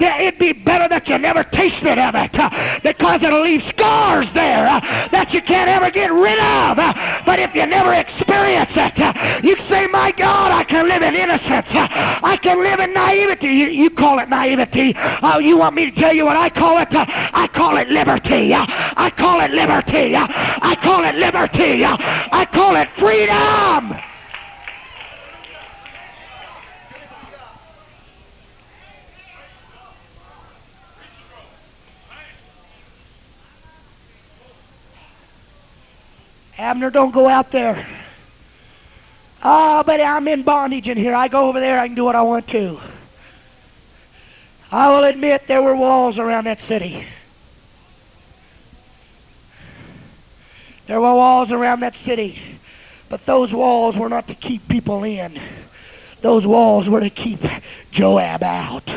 It'd 0.00 0.38
be 0.38 0.54
better 0.54 0.88
that 0.88 1.10
you 1.10 1.18
never 1.18 1.44
tasted 1.44 1.98
of 1.98 2.14
it 2.16 2.82
because 2.82 3.24
it'll 3.24 3.42
leave 3.42 3.62
scars 3.62 4.32
there 4.32 4.80
that 5.10 5.34
you 5.34 5.42
can't 5.42 5.68
ever 5.68 5.90
get 5.90 6.10
rid 6.10 6.38
of. 6.38 6.78
But 7.26 7.38
if 7.38 7.54
you 7.54 7.66
never 7.66 7.92
experience 8.22 8.76
it, 8.76 9.44
you 9.44 9.56
say, 9.56 9.86
My 9.86 10.12
God, 10.12 10.52
I 10.52 10.64
can 10.64 10.88
live 10.88 11.02
in 11.02 11.14
innocence. 11.14 11.72
I 11.74 12.38
can 12.40 12.58
live 12.62 12.80
in 12.80 12.92
naivety. 12.94 13.48
You, 13.48 13.66
you 13.66 13.90
call 13.90 14.18
it 14.20 14.28
naivety. 14.28 14.94
Oh, 15.22 15.38
you 15.38 15.58
want 15.58 15.74
me 15.74 15.90
to 15.90 15.96
tell 15.96 16.14
you 16.14 16.24
what 16.24 16.36
I 16.36 16.48
call 16.48 16.78
it? 16.78 16.88
I 16.92 17.48
call 17.52 17.76
it 17.76 17.88
liberty. 17.88 18.54
I 18.54 19.10
call 19.16 19.40
it 19.40 19.50
liberty. 19.50 20.14
I 20.16 20.76
call 20.80 21.04
it 21.04 21.16
liberty. 21.16 21.84
I 21.84 22.46
call 22.50 22.76
it 22.76 22.90
freedom. 22.90 23.98
Abner, 36.58 36.90
don't 36.90 37.12
go 37.12 37.28
out 37.28 37.50
there. 37.50 38.01
Ah, 39.44 39.82
but 39.84 40.00
I'm 40.00 40.28
in 40.28 40.42
bondage 40.42 40.88
in 40.88 40.96
here. 40.96 41.14
I 41.14 41.28
go 41.28 41.48
over 41.48 41.58
there, 41.58 41.80
I 41.80 41.86
can 41.88 41.96
do 41.96 42.04
what 42.04 42.14
I 42.14 42.22
want 42.22 42.46
to. 42.48 42.78
I 44.70 44.90
will 44.90 45.04
admit 45.04 45.46
there 45.46 45.62
were 45.62 45.76
walls 45.76 46.18
around 46.18 46.44
that 46.44 46.60
city. 46.60 47.04
There 50.86 51.00
were 51.00 51.14
walls 51.14 51.52
around 51.52 51.80
that 51.80 51.94
city. 51.94 52.40
But 53.08 53.26
those 53.26 53.52
walls 53.52 53.98
were 53.98 54.08
not 54.08 54.28
to 54.28 54.34
keep 54.34 54.66
people 54.68 55.04
in. 55.04 55.38
Those 56.22 56.46
walls 56.46 56.88
were 56.88 57.00
to 57.00 57.10
keep 57.10 57.40
Joab 57.90 58.42
out. 58.42 58.96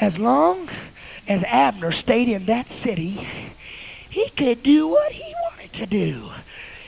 As 0.00 0.18
long 0.18 0.68
as 1.28 1.44
Abner 1.44 1.92
stayed 1.92 2.28
in 2.28 2.46
that 2.46 2.68
city, 2.68 3.26
he 4.08 4.28
could 4.30 4.62
do 4.62 4.88
what 4.88 5.12
he 5.12 5.34
wanted 5.50 5.72
to 5.74 5.86
do. 5.86 6.30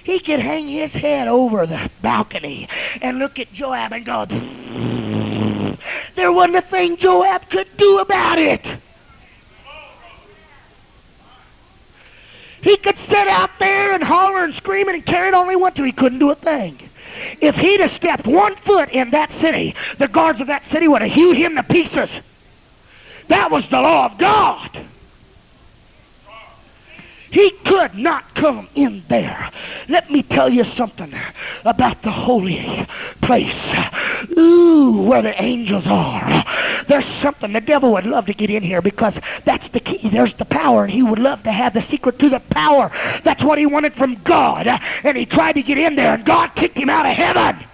He 0.05 0.19
could 0.19 0.41
hang 0.41 0.69
his 0.69 0.95
head 0.95 1.29
over 1.29 1.67
the 1.67 1.91
balcony 2.03 2.69
and 3.01 3.19
look 3.19 3.39
at 3.39 3.53
Joab 3.53 3.93
and 3.95 4.05
go, 4.05 4.27
there 6.15 6.31
wasn't 6.31 6.57
a 6.57 6.61
thing 6.61 6.97
Joab 6.97 7.49
could 7.49 7.75
do 7.79 7.99
about 7.99 8.39
it. 8.39 8.77
He 12.61 12.77
could 12.77 12.99
sit 12.99 13.29
out 13.29 13.59
there 13.59 13.93
and 13.93 14.03
holler 14.03 14.45
and 14.45 14.55
scream 14.55 14.89
and 14.89 15.05
carry 15.05 15.29
it 15.29 15.35
all 15.35 15.49
he 15.49 15.57
wanted 15.57 15.77
to. 15.77 15.85
He 15.85 15.93
couldn't 15.93 16.19
do 16.19 16.31
a 16.31 16.35
thing. 16.35 16.79
If 17.41 17.57
he'd 17.57 17.81
have 17.81 17.91
stepped 17.91 18.27
one 18.27 18.57
foot 18.57 18.91
in 18.91 19.11
that 19.11 19.31
city, 19.31 19.75
the 19.97 20.09
guards 20.09 20.41
of 20.41 20.47
that 20.49 20.65
city 20.65 20.87
would 20.87 21.03
have 21.03 21.13
hewed 21.13 21.37
him 21.37 21.57
to 21.57 21.63
pieces. 21.63 22.21
That 23.29 23.51
was 23.51 23.71
the 23.71 23.81
law 23.81 24.05
of 24.05 24.19
God. 24.19 24.71
He 27.35 27.51
could 27.65 27.97
not 27.97 28.33
come 28.37 28.69
in 28.77 29.03
there. 29.09 29.51
Let 29.89 30.09
me 30.09 30.23
tell 30.23 30.49
you 30.49 30.63
something 30.63 31.13
about 31.65 32.01
the 32.01 32.11
holy 32.13 32.87
place. 33.23 33.75
Ooh, 34.39 35.03
where 35.03 35.21
the 35.21 35.43
angels 35.43 35.89
are. 35.89 36.45
There's 36.87 37.05
something 37.05 37.53
the 37.53 37.61
devil 37.61 37.91
would 37.95 38.07
love 38.07 38.27
to 38.27 38.35
get 38.35 38.51
in 38.51 38.63
here 38.63 38.81
because 38.81 39.21
that's 39.45 39.69
the 39.69 39.81
key. 39.81 40.09
There's 40.09 40.35
the 40.35 40.45
power, 40.45 40.85
and 40.85 40.93
he 40.93 41.03
would 41.03 41.19
love 41.19 41.43
to 41.43 41.51
have 41.51 41.75
the 41.75 41.83
secret 41.83 42.21
to 42.21 42.29
the 42.29 42.39
power. 42.39 42.89
That's 43.25 43.43
what 43.43 43.59
he 43.59 43.67
wanted 43.67 43.95
from 43.95 44.15
God. 44.23 44.69
And 45.03 45.17
he 45.17 45.27
tried 45.27 45.55
to 45.55 45.63
get 45.63 45.77
in 45.77 45.97
there, 45.97 46.15
and 46.15 46.25
God 46.25 46.55
kicked 46.55 46.79
him 46.79 46.89
out 46.89 47.05
of 47.05 47.17
heaven. 47.17 47.67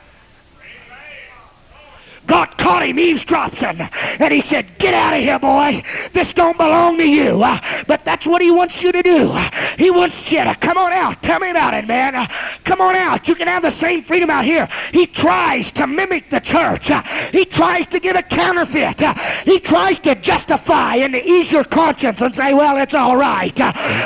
God 2.30 2.56
caught 2.58 2.84
him 2.84 2.98
eavesdropping, 3.00 3.80
and 4.20 4.32
he 4.32 4.40
said, 4.40 4.78
Get 4.78 4.94
out 4.94 5.14
of 5.14 5.20
here, 5.20 5.40
boy. 5.40 5.82
This 6.12 6.32
don't 6.32 6.56
belong 6.56 6.98
to 6.98 7.08
you. 7.08 7.42
Uh, 7.42 7.58
But 7.88 8.04
that's 8.04 8.26
what 8.26 8.40
he 8.42 8.52
wants 8.52 8.84
you 8.84 8.92
to 8.92 9.02
do. 9.02 9.32
He 9.78 9.90
wants 9.90 10.30
you 10.32 10.44
to 10.44 10.54
come 10.54 10.78
on 10.78 10.92
out. 10.92 11.22
Tell 11.22 11.40
me 11.40 11.50
about 11.50 11.74
it, 11.74 11.88
man. 11.88 12.14
Uh, 12.14 12.26
Come 12.64 12.80
on 12.80 12.96
out. 12.96 13.28
You 13.28 13.34
can 13.34 13.48
have 13.48 13.62
the 13.62 13.72
same 13.72 14.04
freedom 14.04 14.30
out 14.30 14.44
here. 14.44 14.68
He 14.92 15.06
tries 15.06 15.72
to 15.72 15.88
mimic 15.88 16.30
the 16.30 16.40
church. 16.40 16.90
Uh, 16.92 17.02
He 17.32 17.44
tries 17.44 17.86
to 17.88 18.00
give 18.00 18.16
a 18.16 18.22
counterfeit. 18.22 19.00
He 19.44 19.58
tries 19.60 19.98
to 20.00 20.14
justify 20.14 20.96
and 20.96 21.12
to 21.14 21.24
ease 21.28 21.52
your 21.52 21.64
conscience 21.64 22.22
and 22.22 22.34
say, 22.34 22.54
Well, 22.54 22.76
it's 22.78 22.94
all 22.94 23.16
right. 23.16 23.56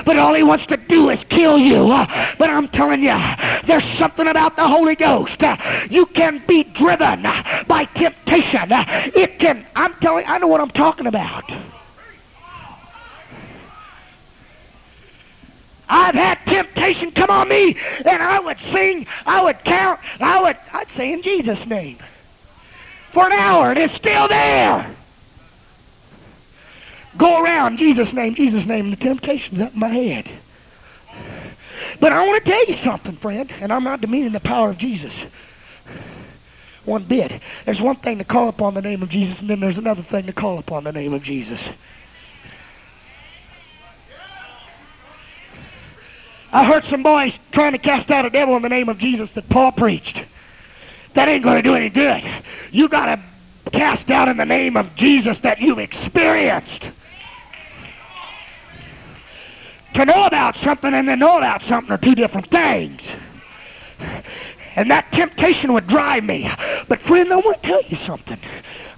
But 0.07 0.17
all 0.19 0.35
he 0.35 0.43
wants 0.43 0.67
to 0.69 0.79
do 0.79 1.11
is 1.11 1.25
kill 1.25 1.59
you. 1.59 1.83
But 2.39 2.51
I'm 2.51 2.69
telling 2.69 3.03
you, 3.03 3.17
there's 3.65 3.85
something 3.85 4.29
about 4.29 4.57
the 4.57 4.67
Holy 4.67 4.97
Ghost. 4.97 5.43
You 5.91 6.07
can 6.07 6.43
be 6.47 6.65
driven 6.65 7.23
by 7.69 7.85
temptation. 7.85 8.14
Uh, 8.27 8.85
It 9.15 9.39
can, 9.39 9.67
I'm 9.77 9.95
telling 9.95 10.25
I 10.27 10.39
know 10.39 10.49
what 10.49 10.61
I'm 10.61 10.71
talking 10.71 11.07
about. 11.07 11.57
I've 15.89 16.15
had 16.15 16.39
temptation 16.47 16.75
temptation 16.85 17.13
come 17.13 17.31
on 17.31 17.49
me, 17.49 17.77
and 18.07 18.23
I 18.23 18.41
would 18.41 18.59
sing, 18.59 19.07
I 19.27 19.43
would 19.43 19.63
count, 19.65 20.01
I 20.21 20.43
would, 20.43 20.57
I'd 20.73 20.89
say 20.89 21.13
in 21.13 21.23
Jesus' 21.23 21.67
name 21.67 21.99
for 23.11 23.27
an 23.27 23.33
hour, 23.33 23.71
and 23.71 23.79
it's 23.79 23.93
still 23.93 24.29
there. 24.29 24.87
Go 27.17 27.43
around, 27.43 27.79
Jesus' 27.79 28.13
name, 28.13 28.35
Jesus' 28.35 28.67
name, 28.67 28.87
and 28.87 28.93
the 28.93 28.99
temptation's 28.99 29.61
up 29.61 29.73
in 29.73 29.79
my 29.79 29.89
head. 29.89 30.29
But 32.01 32.13
I 32.13 32.27
want 32.27 32.45
to 32.45 32.51
tell 32.51 32.67
you 32.67 32.75
something, 32.75 33.15
friend, 33.15 33.51
and 33.61 33.73
I'm 33.73 33.85
not 33.85 34.01
demeaning 34.01 34.33
the 34.33 34.41
power 34.41 34.71
of 34.71 34.79
Jesus 34.79 35.27
one 36.85 37.05
bit. 37.05 37.41
There's 37.65 37.81
one 37.81 37.97
thing 37.97 38.19
to 38.19 38.25
call 38.25 38.49
upon 38.49 38.75
the 38.75 38.83
name 38.83 39.03
of 39.03 39.09
Jesus, 39.09 39.41
and 39.41 39.51
then 39.51 39.61
there's 39.61 39.79
another 39.79 40.03
thing 40.03 40.27
to 40.27 40.33
call 40.33 40.59
upon 40.59 40.85
the 40.85 40.93
name 40.93 41.13
of 41.13 41.23
Jesus. 41.23 41.73
I 46.53 46.65
heard 46.65 46.85
some 46.85 47.03
boys 47.03 47.41
trying 47.51 47.73
to 47.73 47.79
cast 47.79 48.13
out 48.13 48.25
a 48.25 48.31
devil 48.31 48.55
in 48.55 48.63
the 48.63 48.69
name 48.69 48.89
of 48.89 48.97
Jesus 48.99 49.33
that 49.33 49.49
Paul 49.49 49.73
preached. 49.73 50.25
That 51.15 51.29
ain't 51.29 51.43
going 51.43 51.57
to 51.57 51.63
do 51.63 51.75
any 51.75 51.89
good. 51.89 52.23
You 52.71 52.89
got 52.89 53.07
to 53.07 53.71
cast 53.73 54.11
out 54.11 54.29
in 54.29 54.37
the 54.37 54.47
name 54.47 54.77
of 54.77 54.95
Jesus 54.95 55.41
that 55.41 55.61
you've 55.61 55.81
experienced. 55.81 56.93
To 59.95 60.05
know 60.05 60.27
about 60.27 60.55
something 60.55 60.93
and 60.93 61.09
to 61.09 61.17
know 61.17 61.39
about 61.39 61.63
something 61.63 61.93
are 61.93 61.99
two 61.99 62.15
different 62.15 62.47
things. 62.47 63.17
And 64.77 64.91
that 64.91 65.13
temptation 65.13 65.73
would 65.73 65.87
drive 65.87 66.25
me. 66.25 66.49
But 66.89 67.01
friend, 67.01 67.33
I 67.33 67.37
want 67.37 67.63
to 67.63 67.69
tell 67.69 67.83
you 67.89 67.97
something. 67.97 68.39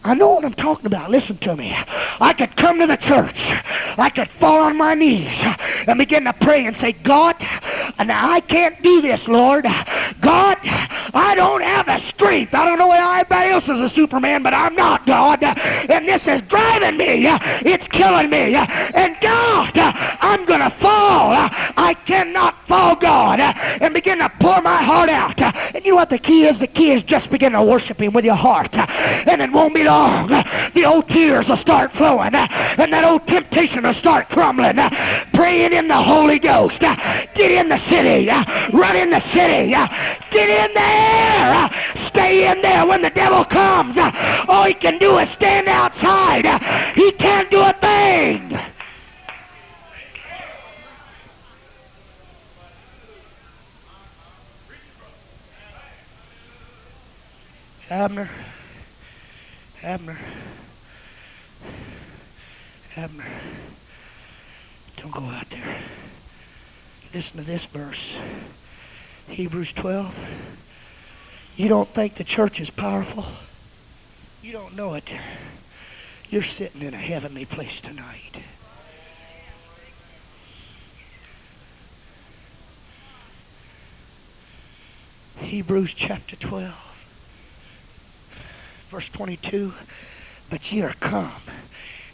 I 0.05 0.15
know 0.15 0.31
what 0.35 0.45
I'm 0.45 0.55
talking 0.55 0.87
about. 0.87 1.11
Listen 1.11 1.37
to 1.39 1.57
me. 1.57 1.75
I 2.21 2.33
could 2.33 2.57
come 2.57 2.79
to 2.81 2.87
the 2.87 2.97
church. 2.97 3.53
I 3.99 4.11
could 4.15 4.29
fall 4.29 4.61
on 4.61 4.77
my 4.79 4.95
knees 4.95 5.45
and 5.87 5.99
begin 5.99 6.25
to 6.25 6.33
pray 6.33 6.67
and 6.67 6.75
say, 6.77 6.93
God, 6.93 7.35
now 8.05 8.31
I 8.33 8.41
can't 8.41 8.81
do 8.83 9.01
this, 9.01 9.29
Lord. 9.29 9.65
God, 10.21 10.59
I 11.15 11.35
don't 11.37 11.63
have 11.63 11.87
the 11.87 11.99
strength. 11.99 12.55
I 12.55 12.65
don't 12.65 12.79
know 12.79 12.89
why 12.89 13.21
anybody 13.21 13.51
else 13.51 13.69
is 13.69 13.81
a 13.81 13.89
Superman, 13.89 14.43
but 14.43 14.55
I'm 14.55 14.75
not, 14.75 15.07
God. 15.07 15.43
And 15.43 16.07
this 16.07 16.29
is 16.29 16.43
driving 16.43 16.97
me. 16.97 17.27
It's 17.65 17.89
killing 17.89 18.31
me. 18.31 18.55
And 18.57 19.17
God, 19.21 19.73
I'm 20.21 20.45
going 20.47 20.61
to 20.61 20.71
fall. 20.71 21.33
I 21.77 21.95
cannot 22.07 22.56
fall, 22.67 22.97
God. 22.97 23.41
And 23.41 23.95
begin 23.95 24.19
to 24.19 24.29
pour 24.41 24.61
my 24.63 24.83
heart 24.83 25.09
out. 25.09 25.41
And 25.75 25.85
you 25.85 25.93
know 25.93 25.97
what 25.97 26.11
the 26.11 26.19
key 26.19 26.45
is? 26.45 26.59
The 26.59 26.67
key 26.67 26.91
is 26.91 27.03
just 27.03 27.31
begin 27.31 27.53
to 27.53 27.63
worship 27.63 28.01
Him 28.01 28.13
with 28.13 28.25
your 28.25 28.35
heart. 28.35 28.77
And 29.29 29.41
it 29.41 29.51
won't 29.51 29.75
be 29.75 29.85
long 29.85 29.97
long, 30.07 30.29
the 30.75 30.85
old 30.85 31.09
tears 31.09 31.49
will 31.49 31.57
start 31.57 31.93
flowing 31.93 32.35
and 32.35 32.93
that 32.93 33.05
old 33.05 33.27
temptation 33.27 33.83
will 33.85 33.93
start 33.93 34.29
crumbling. 34.29 34.77
Praying 35.33 35.73
in 35.73 35.89
the 35.89 35.97
Holy 35.97 36.39
Ghost. 36.39 36.81
Get 36.81 37.51
in 37.51 37.69
the 37.69 37.77
city. 37.77 38.29
Run 38.73 38.97
in 38.97 39.11
the 39.11 39.21
city. 39.21 39.71
Get 40.31 40.49
in 40.49 40.75
there. 40.75 41.71
Stay 41.95 42.51
in 42.51 42.63
there 42.63 42.87
when 42.87 43.03
the 43.03 43.11
devil 43.11 43.45
comes. 43.45 43.99
All 44.49 44.65
he 44.65 44.75
can 44.75 44.99
do 44.99 45.19
is 45.19 45.29
stand 45.29 45.69
outside. 45.69 46.45
He 46.95 47.13
can't 47.13 47.51
do 47.51 47.61
a 47.63 47.73
thing. 47.73 48.76
Abner. 57.89 58.29
Abner. 59.85 60.19
Abner. 62.97 63.25
Don't 64.97 65.13
go 65.13 65.23
out 65.23 65.49
there. 65.51 65.77
Listen 67.15 67.39
to 67.39 67.47
this 67.47 67.65
verse. 67.67 68.19
Hebrews 69.29 69.73
12. 69.73 70.19
You 71.57 71.69
don't 71.69 71.89
think 71.89 72.15
the 72.15 72.25
church 72.25 72.61
is 72.61 72.71
powerful? 72.71 73.25
You 74.43 74.53
don't 74.53 74.75
know 74.75 74.95
it. 74.95 75.09
You're 76.29 76.43
sitting 76.43 76.83
in 76.83 76.93
a 76.93 76.97
heavenly 76.97 77.45
place 77.45 77.81
tonight. 77.81 78.37
Hebrews 85.39 85.95
chapter 85.95 86.35
12 86.35 86.86
verse 88.97 89.11
22, 89.11 89.75
but 90.49 90.73
ye 90.73 90.81
are 90.81 90.95
come 91.01 91.31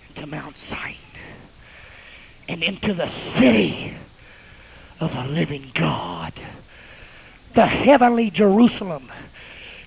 into 0.09 0.26
Mount 0.26 0.59
Zion 0.59 0.97
and 2.49 2.61
into 2.61 2.93
the 2.93 3.07
city 3.07 3.95
of 4.99 5.14
the 5.14 5.33
living 5.33 5.70
God, 5.74 6.33
the 7.53 7.64
heavenly 7.64 8.30
Jerusalem, 8.30 9.09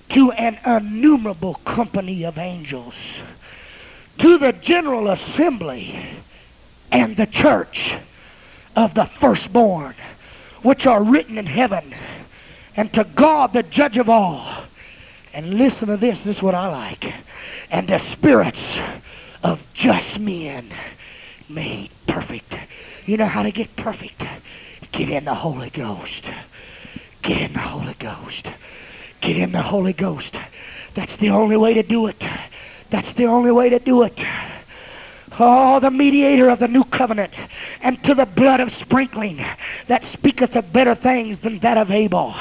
to 0.08 0.32
an 0.32 0.58
innumerable 0.64 1.56
company 1.66 2.24
of 2.24 2.38
angels, 2.38 3.22
to 4.16 4.38
the 4.38 4.54
general 4.54 5.08
assembly 5.08 6.00
and 6.92 7.14
the 7.14 7.26
church 7.26 7.94
of 8.74 8.94
the 8.94 9.04
firstborn, 9.04 9.94
which 10.62 10.86
are 10.86 11.04
written 11.04 11.36
in 11.36 11.44
heaven, 11.44 11.92
and 12.74 12.90
to 12.94 13.04
God 13.04 13.52
the 13.52 13.64
judge 13.64 13.98
of 13.98 14.08
all 14.08 14.65
and 15.36 15.58
listen 15.58 15.88
to 15.88 15.98
this. 15.98 16.24
This 16.24 16.38
is 16.38 16.42
what 16.42 16.54
I 16.54 16.66
like. 16.66 17.12
And 17.70 17.86
the 17.86 17.98
spirits 17.98 18.80
of 19.44 19.64
just 19.74 20.18
men 20.18 20.70
made 21.50 21.90
perfect. 22.06 22.58
You 23.04 23.18
know 23.18 23.26
how 23.26 23.42
to 23.42 23.50
get 23.50 23.76
perfect? 23.76 24.24
Get 24.92 25.10
in 25.10 25.26
the 25.26 25.34
Holy 25.34 25.68
Ghost. 25.68 26.32
Get 27.20 27.42
in 27.42 27.52
the 27.52 27.60
Holy 27.60 27.92
Ghost. 27.98 28.50
Get 29.20 29.36
in 29.36 29.52
the 29.52 29.60
Holy 29.60 29.92
Ghost. 29.92 30.40
That's 30.94 31.18
the 31.18 31.28
only 31.28 31.58
way 31.58 31.74
to 31.74 31.82
do 31.82 32.06
it. 32.06 32.26
That's 32.88 33.12
the 33.12 33.26
only 33.26 33.52
way 33.52 33.68
to 33.68 33.78
do 33.78 34.04
it. 34.04 34.24
Oh, 35.38 35.78
the 35.80 35.90
mediator 35.90 36.48
of 36.48 36.60
the 36.60 36.68
new 36.68 36.84
covenant, 36.84 37.34
and 37.82 38.02
to 38.04 38.14
the 38.14 38.24
blood 38.24 38.60
of 38.60 38.72
sprinkling 38.72 39.38
that 39.86 40.02
speaketh 40.02 40.56
of 40.56 40.72
better 40.72 40.94
things 40.94 41.40
than 41.40 41.58
that 41.58 41.76
of 41.76 41.90
Abel. 41.90 42.34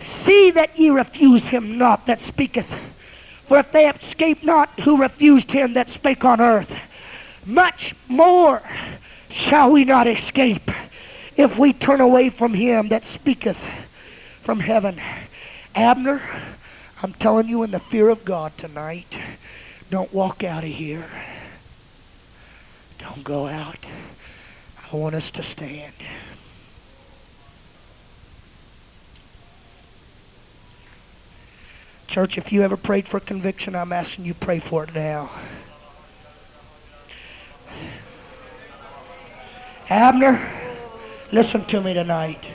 See 0.00 0.50
that 0.52 0.78
ye 0.78 0.90
refuse 0.90 1.48
him 1.48 1.78
not 1.78 2.06
that 2.06 2.20
speaketh. 2.20 2.72
For 3.46 3.58
if 3.58 3.70
they 3.72 3.88
escape 3.88 4.44
not 4.44 4.80
who 4.80 5.00
refused 5.00 5.50
him 5.50 5.72
that 5.74 5.88
spake 5.88 6.24
on 6.24 6.40
earth, 6.40 6.78
much 7.46 7.94
more 8.08 8.62
shall 9.30 9.72
we 9.72 9.84
not 9.84 10.06
escape 10.06 10.70
if 11.36 11.58
we 11.58 11.72
turn 11.72 12.00
away 12.00 12.28
from 12.28 12.52
him 12.52 12.88
that 12.88 13.04
speaketh 13.04 13.58
from 14.42 14.60
heaven. 14.60 15.00
Abner, 15.74 16.20
I'm 17.02 17.14
telling 17.14 17.48
you 17.48 17.62
in 17.62 17.70
the 17.70 17.78
fear 17.78 18.08
of 18.10 18.24
God 18.24 18.56
tonight, 18.58 19.18
don't 19.90 20.12
walk 20.12 20.44
out 20.44 20.64
of 20.64 20.70
here. 20.70 21.08
Don't 22.98 23.24
go 23.24 23.46
out. 23.46 23.86
I 24.92 24.96
want 24.96 25.14
us 25.14 25.30
to 25.32 25.42
stand. 25.42 25.94
Church, 32.08 32.38
if 32.38 32.52
you 32.52 32.62
ever 32.62 32.78
prayed 32.78 33.06
for 33.06 33.20
conviction, 33.20 33.76
I'm 33.76 33.92
asking 33.92 34.24
you 34.24 34.32
pray 34.32 34.58
for 34.58 34.84
it 34.84 34.94
now. 34.94 35.28
Abner, 39.90 40.40
listen 41.32 41.62
to 41.66 41.82
me 41.82 41.92
tonight. 41.92 42.50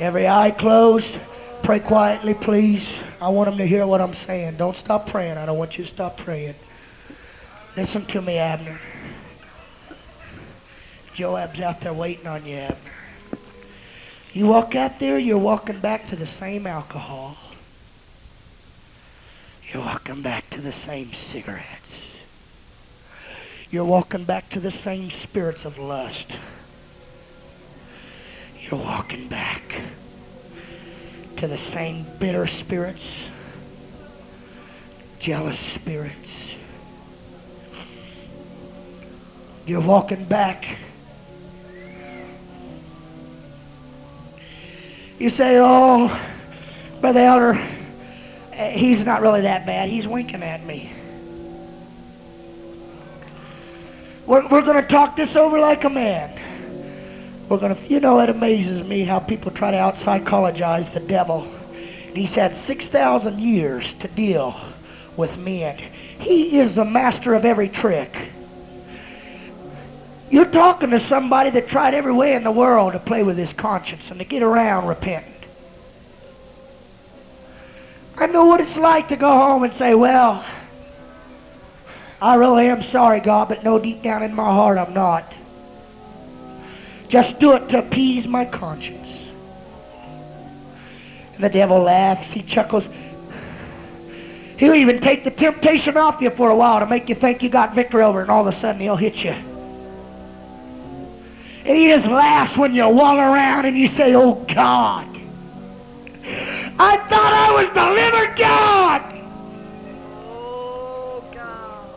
Every 0.00 0.26
eye 0.26 0.50
closed. 0.50 1.20
Pray 1.62 1.78
quietly, 1.78 2.32
please. 2.32 3.04
I 3.20 3.28
want 3.28 3.50
them 3.50 3.58
to 3.58 3.66
hear 3.66 3.86
what 3.86 4.00
I'm 4.00 4.14
saying. 4.14 4.56
Don't 4.56 4.76
stop 4.76 5.06
praying. 5.06 5.36
I 5.36 5.44
don't 5.44 5.58
want 5.58 5.76
you 5.76 5.84
to 5.84 5.90
stop 5.90 6.16
praying. 6.16 6.54
Listen 7.76 8.04
to 8.06 8.22
me, 8.22 8.38
Abner. 8.38 8.78
Joab's 11.12 11.60
out 11.60 11.82
there 11.82 11.92
waiting 11.92 12.26
on 12.26 12.46
you, 12.46 12.56
Abner. 12.56 12.92
You 14.32 14.46
walk 14.46 14.74
out 14.74 14.98
there, 14.98 15.18
you're 15.18 15.38
walking 15.38 15.80
back 15.80 16.06
to 16.06 16.16
the 16.16 16.26
same 16.26 16.66
alcohol. 16.66 17.36
You're 19.76 19.84
walking 19.84 20.22
back 20.22 20.48
to 20.48 20.62
the 20.62 20.72
same 20.72 21.12
cigarettes. 21.12 22.18
You're 23.70 23.84
walking 23.84 24.24
back 24.24 24.48
to 24.48 24.58
the 24.58 24.70
same 24.70 25.10
spirits 25.10 25.66
of 25.66 25.76
lust. 25.76 26.40
You're 28.58 28.80
walking 28.80 29.28
back 29.28 29.82
to 31.36 31.46
the 31.46 31.58
same 31.58 32.06
bitter 32.18 32.46
spirits, 32.46 33.30
jealous 35.18 35.58
spirits. 35.58 36.56
You're 39.66 39.86
walking 39.86 40.24
back. 40.24 40.78
You 45.18 45.28
say, 45.28 45.58
oh, 45.60 46.18
Brother 47.02 47.20
Elder, 47.20 47.60
Uh, 48.56 48.70
he's 48.70 49.04
not 49.04 49.20
really 49.20 49.42
that 49.42 49.66
bad. 49.66 49.88
He's 49.88 50.08
winking 50.08 50.42
at 50.42 50.64
me. 50.64 50.90
We're, 54.26 54.48
we're 54.48 54.62
going 54.62 54.82
to 54.82 54.88
talk 54.88 55.14
this 55.14 55.36
over 55.36 55.58
like 55.58 55.84
a 55.84 55.90
man. 55.90 56.38
We're 57.48 57.58
gonna, 57.58 57.76
you 57.86 58.00
know, 58.00 58.18
it 58.20 58.28
amazes 58.28 58.82
me 58.82 59.04
how 59.04 59.20
people 59.20 59.52
try 59.52 59.70
to 59.70 59.78
out 59.78 59.96
psychologize 59.96 60.90
the 60.90 60.98
devil. 61.00 61.46
He's 62.12 62.34
had 62.34 62.52
6,000 62.52 63.38
years 63.38 63.94
to 63.94 64.08
deal 64.08 64.58
with 65.16 65.38
men. 65.38 65.76
He 65.76 66.58
is 66.58 66.74
the 66.74 66.84
master 66.84 67.34
of 67.34 67.44
every 67.44 67.68
trick. 67.68 68.32
You're 70.28 70.44
talking 70.44 70.90
to 70.90 70.98
somebody 70.98 71.50
that 71.50 71.68
tried 71.68 71.94
every 71.94 72.12
way 72.12 72.34
in 72.34 72.42
the 72.42 72.50
world 72.50 72.94
to 72.94 72.98
play 72.98 73.22
with 73.22 73.36
his 73.36 73.52
conscience 73.52 74.10
and 74.10 74.18
to 74.18 74.26
get 74.26 74.42
around 74.42 74.88
repenting. 74.88 75.35
I 78.26 78.28
know 78.28 78.46
what 78.46 78.60
it's 78.60 78.76
like 78.76 79.06
to 79.08 79.16
go 79.16 79.30
home 79.30 79.62
and 79.62 79.72
say, 79.72 79.94
well, 79.94 80.44
I 82.20 82.34
really 82.34 82.66
am 82.66 82.82
sorry, 82.82 83.20
God, 83.20 83.48
but 83.48 83.62
no, 83.62 83.78
deep 83.78 84.02
down 84.02 84.24
in 84.24 84.34
my 84.34 84.42
heart, 84.42 84.78
I'm 84.78 84.92
not. 84.92 85.32
Just 87.06 87.38
do 87.38 87.52
it 87.52 87.68
to 87.68 87.78
appease 87.78 88.26
my 88.26 88.44
conscience. 88.44 89.30
And 91.34 91.44
the 91.44 91.48
devil 91.48 91.78
laughs, 91.78 92.32
he 92.32 92.42
chuckles. 92.42 92.88
He'll 94.56 94.74
even 94.74 94.98
take 94.98 95.22
the 95.22 95.30
temptation 95.30 95.96
off 95.96 96.20
you 96.20 96.30
for 96.30 96.50
a 96.50 96.56
while 96.56 96.80
to 96.80 96.86
make 96.86 97.08
you 97.08 97.14
think 97.14 97.44
you 97.44 97.48
got 97.48 97.76
victory 97.76 98.02
over 98.02 98.18
it, 98.18 98.22
and 98.22 98.32
all 98.32 98.40
of 98.40 98.48
a 98.48 98.52
sudden 98.52 98.80
he'll 98.80 98.96
hit 98.96 99.22
you. 99.22 99.36
And 101.64 101.76
he 101.76 101.86
just 101.86 102.08
laughs 102.08 102.58
when 102.58 102.74
you 102.74 102.88
walk 102.88 103.18
around 103.18 103.66
and 103.66 103.78
you 103.78 103.86
say, 103.86 104.16
Oh 104.16 104.34
God, 104.52 105.15
I 106.78 106.98
thought 106.98 107.32
I 107.32 107.54
was 107.54 107.70
delivered, 107.70 108.36
God. 108.36 109.02
Oh, 110.28 111.24
God. 111.32 111.88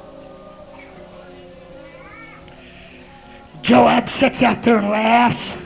Joab 3.62 4.08
sits 4.08 4.42
out 4.42 4.64
there 4.64 4.78
and 4.78 4.90
laughs. 4.90 5.58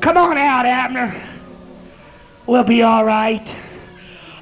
Come 0.00 0.16
on 0.16 0.38
out, 0.38 0.64
Abner. 0.66 1.14
We'll 2.46 2.64
be 2.64 2.82
all 2.82 3.04
right. 3.04 3.54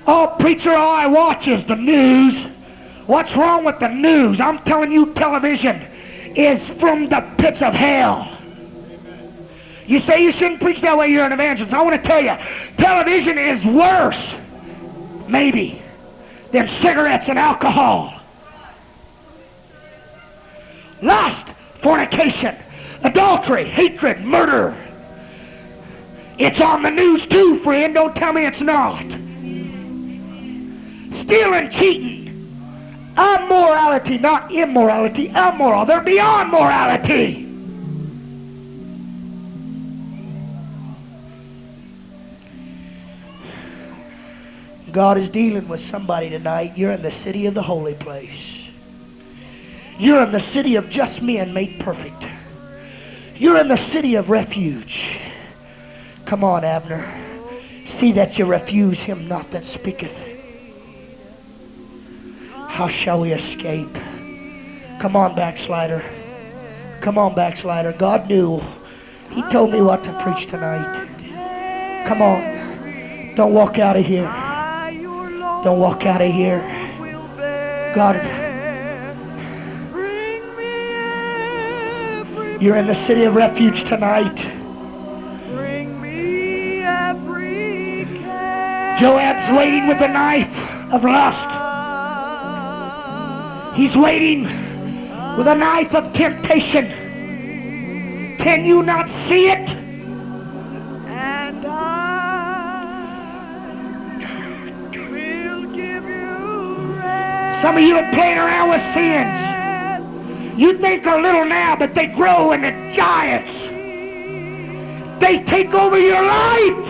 Oh, 0.07 0.37
preacher, 0.39 0.73
all 0.73 0.95
I 0.95 1.07
watch 1.07 1.49
is 1.49 1.65
the 1.65 1.77
news. 1.77 2.47
What's 3.07 3.37
wrong 3.37 3.65
with 3.65 3.79
the 3.79 3.89
news? 3.89 4.41
I'm 4.41 4.59
telling 4.61 4.93
you, 4.93 5.12
television 5.15 5.81
is 6.37 6.73
from 6.73 7.09
the 7.09 7.29
pits 7.39 7.61
of 7.61 7.75
hell. 7.75 8.40
You 9.86 9.98
say 9.98 10.23
you 10.23 10.32
shouldn't 10.32 10.61
preach 10.61 10.81
that 10.82 10.97
way, 10.97 11.09
you're 11.09 11.24
an 11.24 11.32
evangelist. 11.32 11.74
I 11.74 11.82
want 11.82 11.97
to 11.97 12.02
tell 12.02 12.20
you, 12.20 12.36
television 12.77 13.39
is 13.39 13.66
worse, 13.66 14.39
maybe, 15.28 15.82
than 16.52 16.66
cigarettes 16.66 17.28
and 17.28 17.39
alcohol. 17.39 18.15
Lust, 21.02 21.55
fornication, 21.74 22.55
adultery, 23.02 23.65
hatred, 23.65 24.20
murder. 24.20 24.74
It's 26.39 26.61
on 26.61 26.82
the 26.82 26.90
news 26.90 27.27
too, 27.27 27.57
friend. 27.57 27.94
Don't 27.94 28.15
tell 28.15 28.32
me 28.32 28.47
it's 28.47 28.62
not. 28.62 29.05
Stealing, 31.12 31.69
cheating, 31.69 32.20
immorality, 33.19 34.19
not 34.19 34.52
immorality, 34.52 35.28
immoral. 35.28 35.85
They're 35.85 36.01
beyond 36.01 36.51
morality. 36.51 37.50
God 44.93 45.19
is 45.19 45.31
dealing 45.31 45.69
with 45.69 45.81
somebody 45.81 46.31
tonight. 46.31 46.77
You're 46.77 46.93
in 46.93 47.03
the 47.03 47.11
city 47.11 47.47
of 47.47 47.55
the 47.55 47.62
holy 47.62 47.95
place. 47.95 48.73
You're 49.99 50.23
in 50.23 50.31
the 50.31 50.41
city 50.41 50.77
of 50.77 50.89
just 50.89 51.23
men 51.23 51.53
made 51.53 51.79
perfect. 51.81 52.27
You're 53.37 53.59
in 53.59 53.69
the 53.69 53.77
city 53.77 54.15
of 54.17 54.31
refuge. 54.31 55.21
Come 56.25 56.45
on, 56.45 56.65
Abner. 56.65 57.07
See 57.85 58.12
that 58.12 58.39
you 58.39 58.47
refuse 58.47 59.03
him 59.03 59.29
not 59.29 59.51
that 59.51 59.65
speaketh. 59.65 60.27
How 62.69 62.89
shall 62.89 63.21
we 63.21 63.33
escape? 63.33 63.95
Come 65.01 65.17
on, 65.17 65.35
backslider. 65.35 66.03
Come 67.01 67.19
on, 67.19 67.35
backslider. 67.35 67.93
God 67.93 68.29
knew. 68.29 68.61
He 69.31 69.43
told 69.51 69.73
me 69.73 69.81
what 69.81 70.03
to 70.05 70.12
preach 70.23 70.47
tonight. 70.47 71.09
Come 72.07 72.23
on. 72.23 73.35
Don't 73.35 73.53
walk 73.53 73.79
out 73.79 73.97
of 73.97 74.05
here. 74.05 74.50
Don't 75.62 75.78
walk 75.78 76.07
out 76.07 76.23
of 76.23 76.32
here. 76.32 76.59
God, 77.95 78.16
you're 82.62 82.77
in 82.77 82.87
the 82.87 82.95
city 82.95 83.24
of 83.24 83.35
refuge 83.37 83.85
tonight. 83.85 84.37
Joab's 88.99 89.51
waiting 89.51 89.87
with 89.87 90.01
a 90.01 90.09
knife 90.09 90.93
of 90.93 91.05
lust. 91.05 91.51
He's 93.77 93.99
waiting 93.99 94.45
with 95.37 95.47
a 95.47 95.55
knife 95.55 95.95
of 95.95 96.11
temptation. 96.15 96.87
Can 98.39 98.65
you 98.65 98.82
not 98.82 99.11
see 99.11 99.51
it? 99.51 99.77
Some 107.61 107.77
of 107.77 107.82
you 107.82 107.95
are 107.97 108.11
playing 108.15 108.39
around 108.39 108.70
with 108.70 108.81
sins. 108.81 109.39
You 110.59 110.73
think 110.78 111.07
are 111.07 111.20
little 111.20 111.45
now, 111.45 111.77
but 111.77 111.95
they 111.95 112.07
grow 112.07 112.53
into 112.53 112.70
giants. 112.91 113.69
They 115.20 115.43
take 115.45 115.74
over 115.74 115.99
your 115.99 116.23
life. 116.23 116.89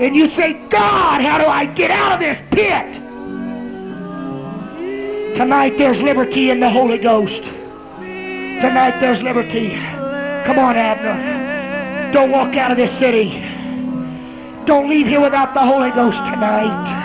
And 0.00 0.14
you 0.14 0.28
say, 0.28 0.52
God, 0.68 1.20
how 1.20 1.38
do 1.38 1.46
I 1.46 1.66
get 1.66 1.90
out 1.90 2.12
of 2.12 2.20
this 2.20 2.42
pit? 2.52 2.94
Tonight 5.34 5.78
there's 5.78 6.00
liberty 6.00 6.50
in 6.50 6.60
the 6.60 6.70
Holy 6.70 6.98
Ghost. 6.98 7.52
Tonight 7.96 9.00
there's 9.00 9.24
liberty. 9.24 9.70
Come 10.44 10.60
on, 10.60 10.76
Abner. 10.76 12.12
Don't 12.12 12.30
walk 12.30 12.54
out 12.56 12.70
of 12.70 12.76
this 12.76 12.96
city. 12.96 13.44
Don't 14.64 14.88
leave 14.88 15.08
here 15.08 15.20
without 15.20 15.54
the 15.54 15.60
Holy 15.60 15.90
Ghost 15.90 16.24
tonight. 16.24 17.03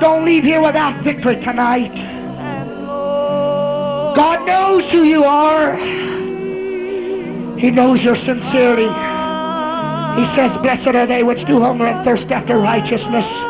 Don't 0.00 0.24
leave 0.24 0.44
here 0.44 0.62
without 0.62 0.96
victory 1.02 1.36
tonight. 1.36 1.94
God 4.16 4.46
knows 4.46 4.90
who 4.90 5.02
you 5.02 5.24
are. 5.24 5.76
He 7.58 7.70
knows 7.70 8.02
your 8.02 8.14
sincerity. 8.14 8.88
He 10.18 10.24
says, 10.24 10.56
Blessed 10.56 10.88
are 10.88 11.06
they 11.06 11.22
which 11.22 11.44
do 11.44 11.60
hunger 11.60 11.84
and 11.84 12.02
thirst 12.02 12.32
after 12.32 12.56
righteousness. 12.58 13.44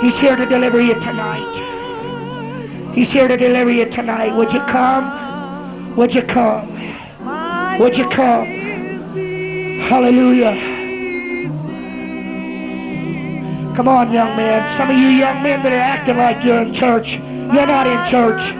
He's 0.00 0.20
here 0.20 0.36
to 0.36 0.46
deliver 0.46 0.80
you 0.80 0.94
tonight. 1.00 1.52
He's 2.94 3.12
here 3.12 3.26
to 3.26 3.36
deliver 3.36 3.72
you 3.72 3.86
tonight. 3.86 4.36
Would 4.36 4.52
you 4.52 4.60
come? 4.60 5.96
Would 5.96 6.14
you 6.14 6.22
come? 6.22 6.68
Would 7.80 7.98
you 7.98 8.08
come? 8.08 8.46
Hallelujah. 9.88 10.73
Come 13.74 13.88
on, 13.88 14.12
young 14.12 14.36
man. 14.36 14.68
Some 14.68 14.88
of 14.88 14.96
you 14.96 15.08
young 15.08 15.42
men 15.42 15.60
that 15.64 15.72
are 15.72 15.74
acting 15.74 16.16
like 16.16 16.44
you're 16.44 16.62
in 16.62 16.72
church, 16.72 17.18
you're 17.18 17.66
not 17.66 17.88
in 17.88 17.98
church. 18.06 18.54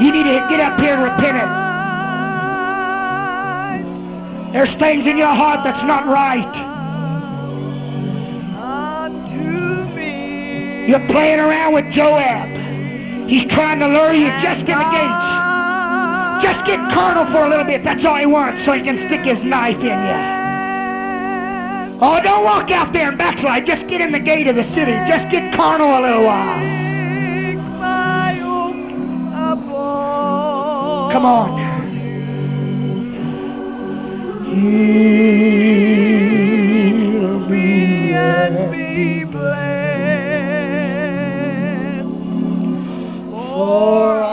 You 0.00 0.12
need 0.12 0.22
to 0.22 0.38
get 0.48 0.60
up 0.60 0.78
here 0.78 0.94
and 0.94 1.02
repent 1.02 1.36
it. 1.36 1.50
There's 4.52 4.76
things 4.76 5.08
in 5.08 5.16
your 5.16 5.34
heart 5.34 5.64
that's 5.64 5.82
not 5.82 6.06
right. 6.06 6.46
You're 10.88 11.06
playing 11.08 11.40
around 11.40 11.74
with 11.74 11.90
Joab. 11.90 12.48
He's 13.28 13.44
trying 13.44 13.80
to 13.80 13.88
lure 13.88 14.12
you 14.12 14.28
just 14.38 14.68
in 14.68 14.78
the 14.78 14.90
gates. 14.94 15.26
Just 16.40 16.64
get 16.66 16.78
carnal 16.92 17.24
for 17.24 17.44
a 17.44 17.48
little 17.48 17.64
bit. 17.64 17.82
That's 17.82 18.04
all 18.04 18.16
he 18.16 18.26
wants, 18.26 18.64
so 18.64 18.72
he 18.72 18.80
can 18.82 18.96
stick 18.96 19.22
his 19.22 19.42
knife 19.42 19.82
in 19.82 19.86
you. 19.86 20.41
Oh, 22.04 22.20
don't 22.20 22.42
walk 22.42 22.72
out 22.72 22.92
there 22.92 23.08
and 23.10 23.16
backslide. 23.16 23.64
Just 23.64 23.86
get 23.86 24.00
in 24.00 24.10
the 24.10 24.18
gate 24.18 24.48
of 24.48 24.56
the 24.56 24.64
city. 24.64 24.90
Just 25.06 25.30
get 25.30 25.54
carnal 25.54 25.98
a 25.98 26.00
little 26.00 26.24
while. 26.24 26.82
Come 31.12 31.24
on. 31.24 31.60
Heal 34.46 35.78
me 37.48 38.14
and 38.14 38.72
be 38.72 39.24
blessed. 39.24 40.02
For 43.30 44.31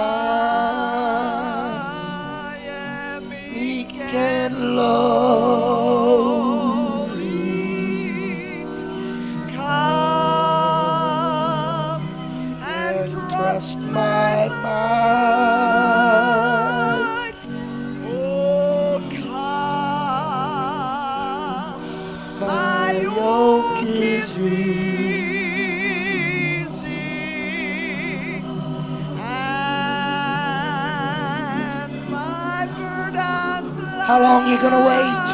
long 34.49 34.55
you 34.55 34.69
gonna 34.69 34.88
wait? 34.88 35.30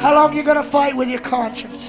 How 0.00 0.14
long 0.14 0.32
you 0.34 0.44
gonna 0.44 0.62
fight 0.62 0.94
with 0.96 1.08
your 1.08 1.20
conscience? 1.20 1.87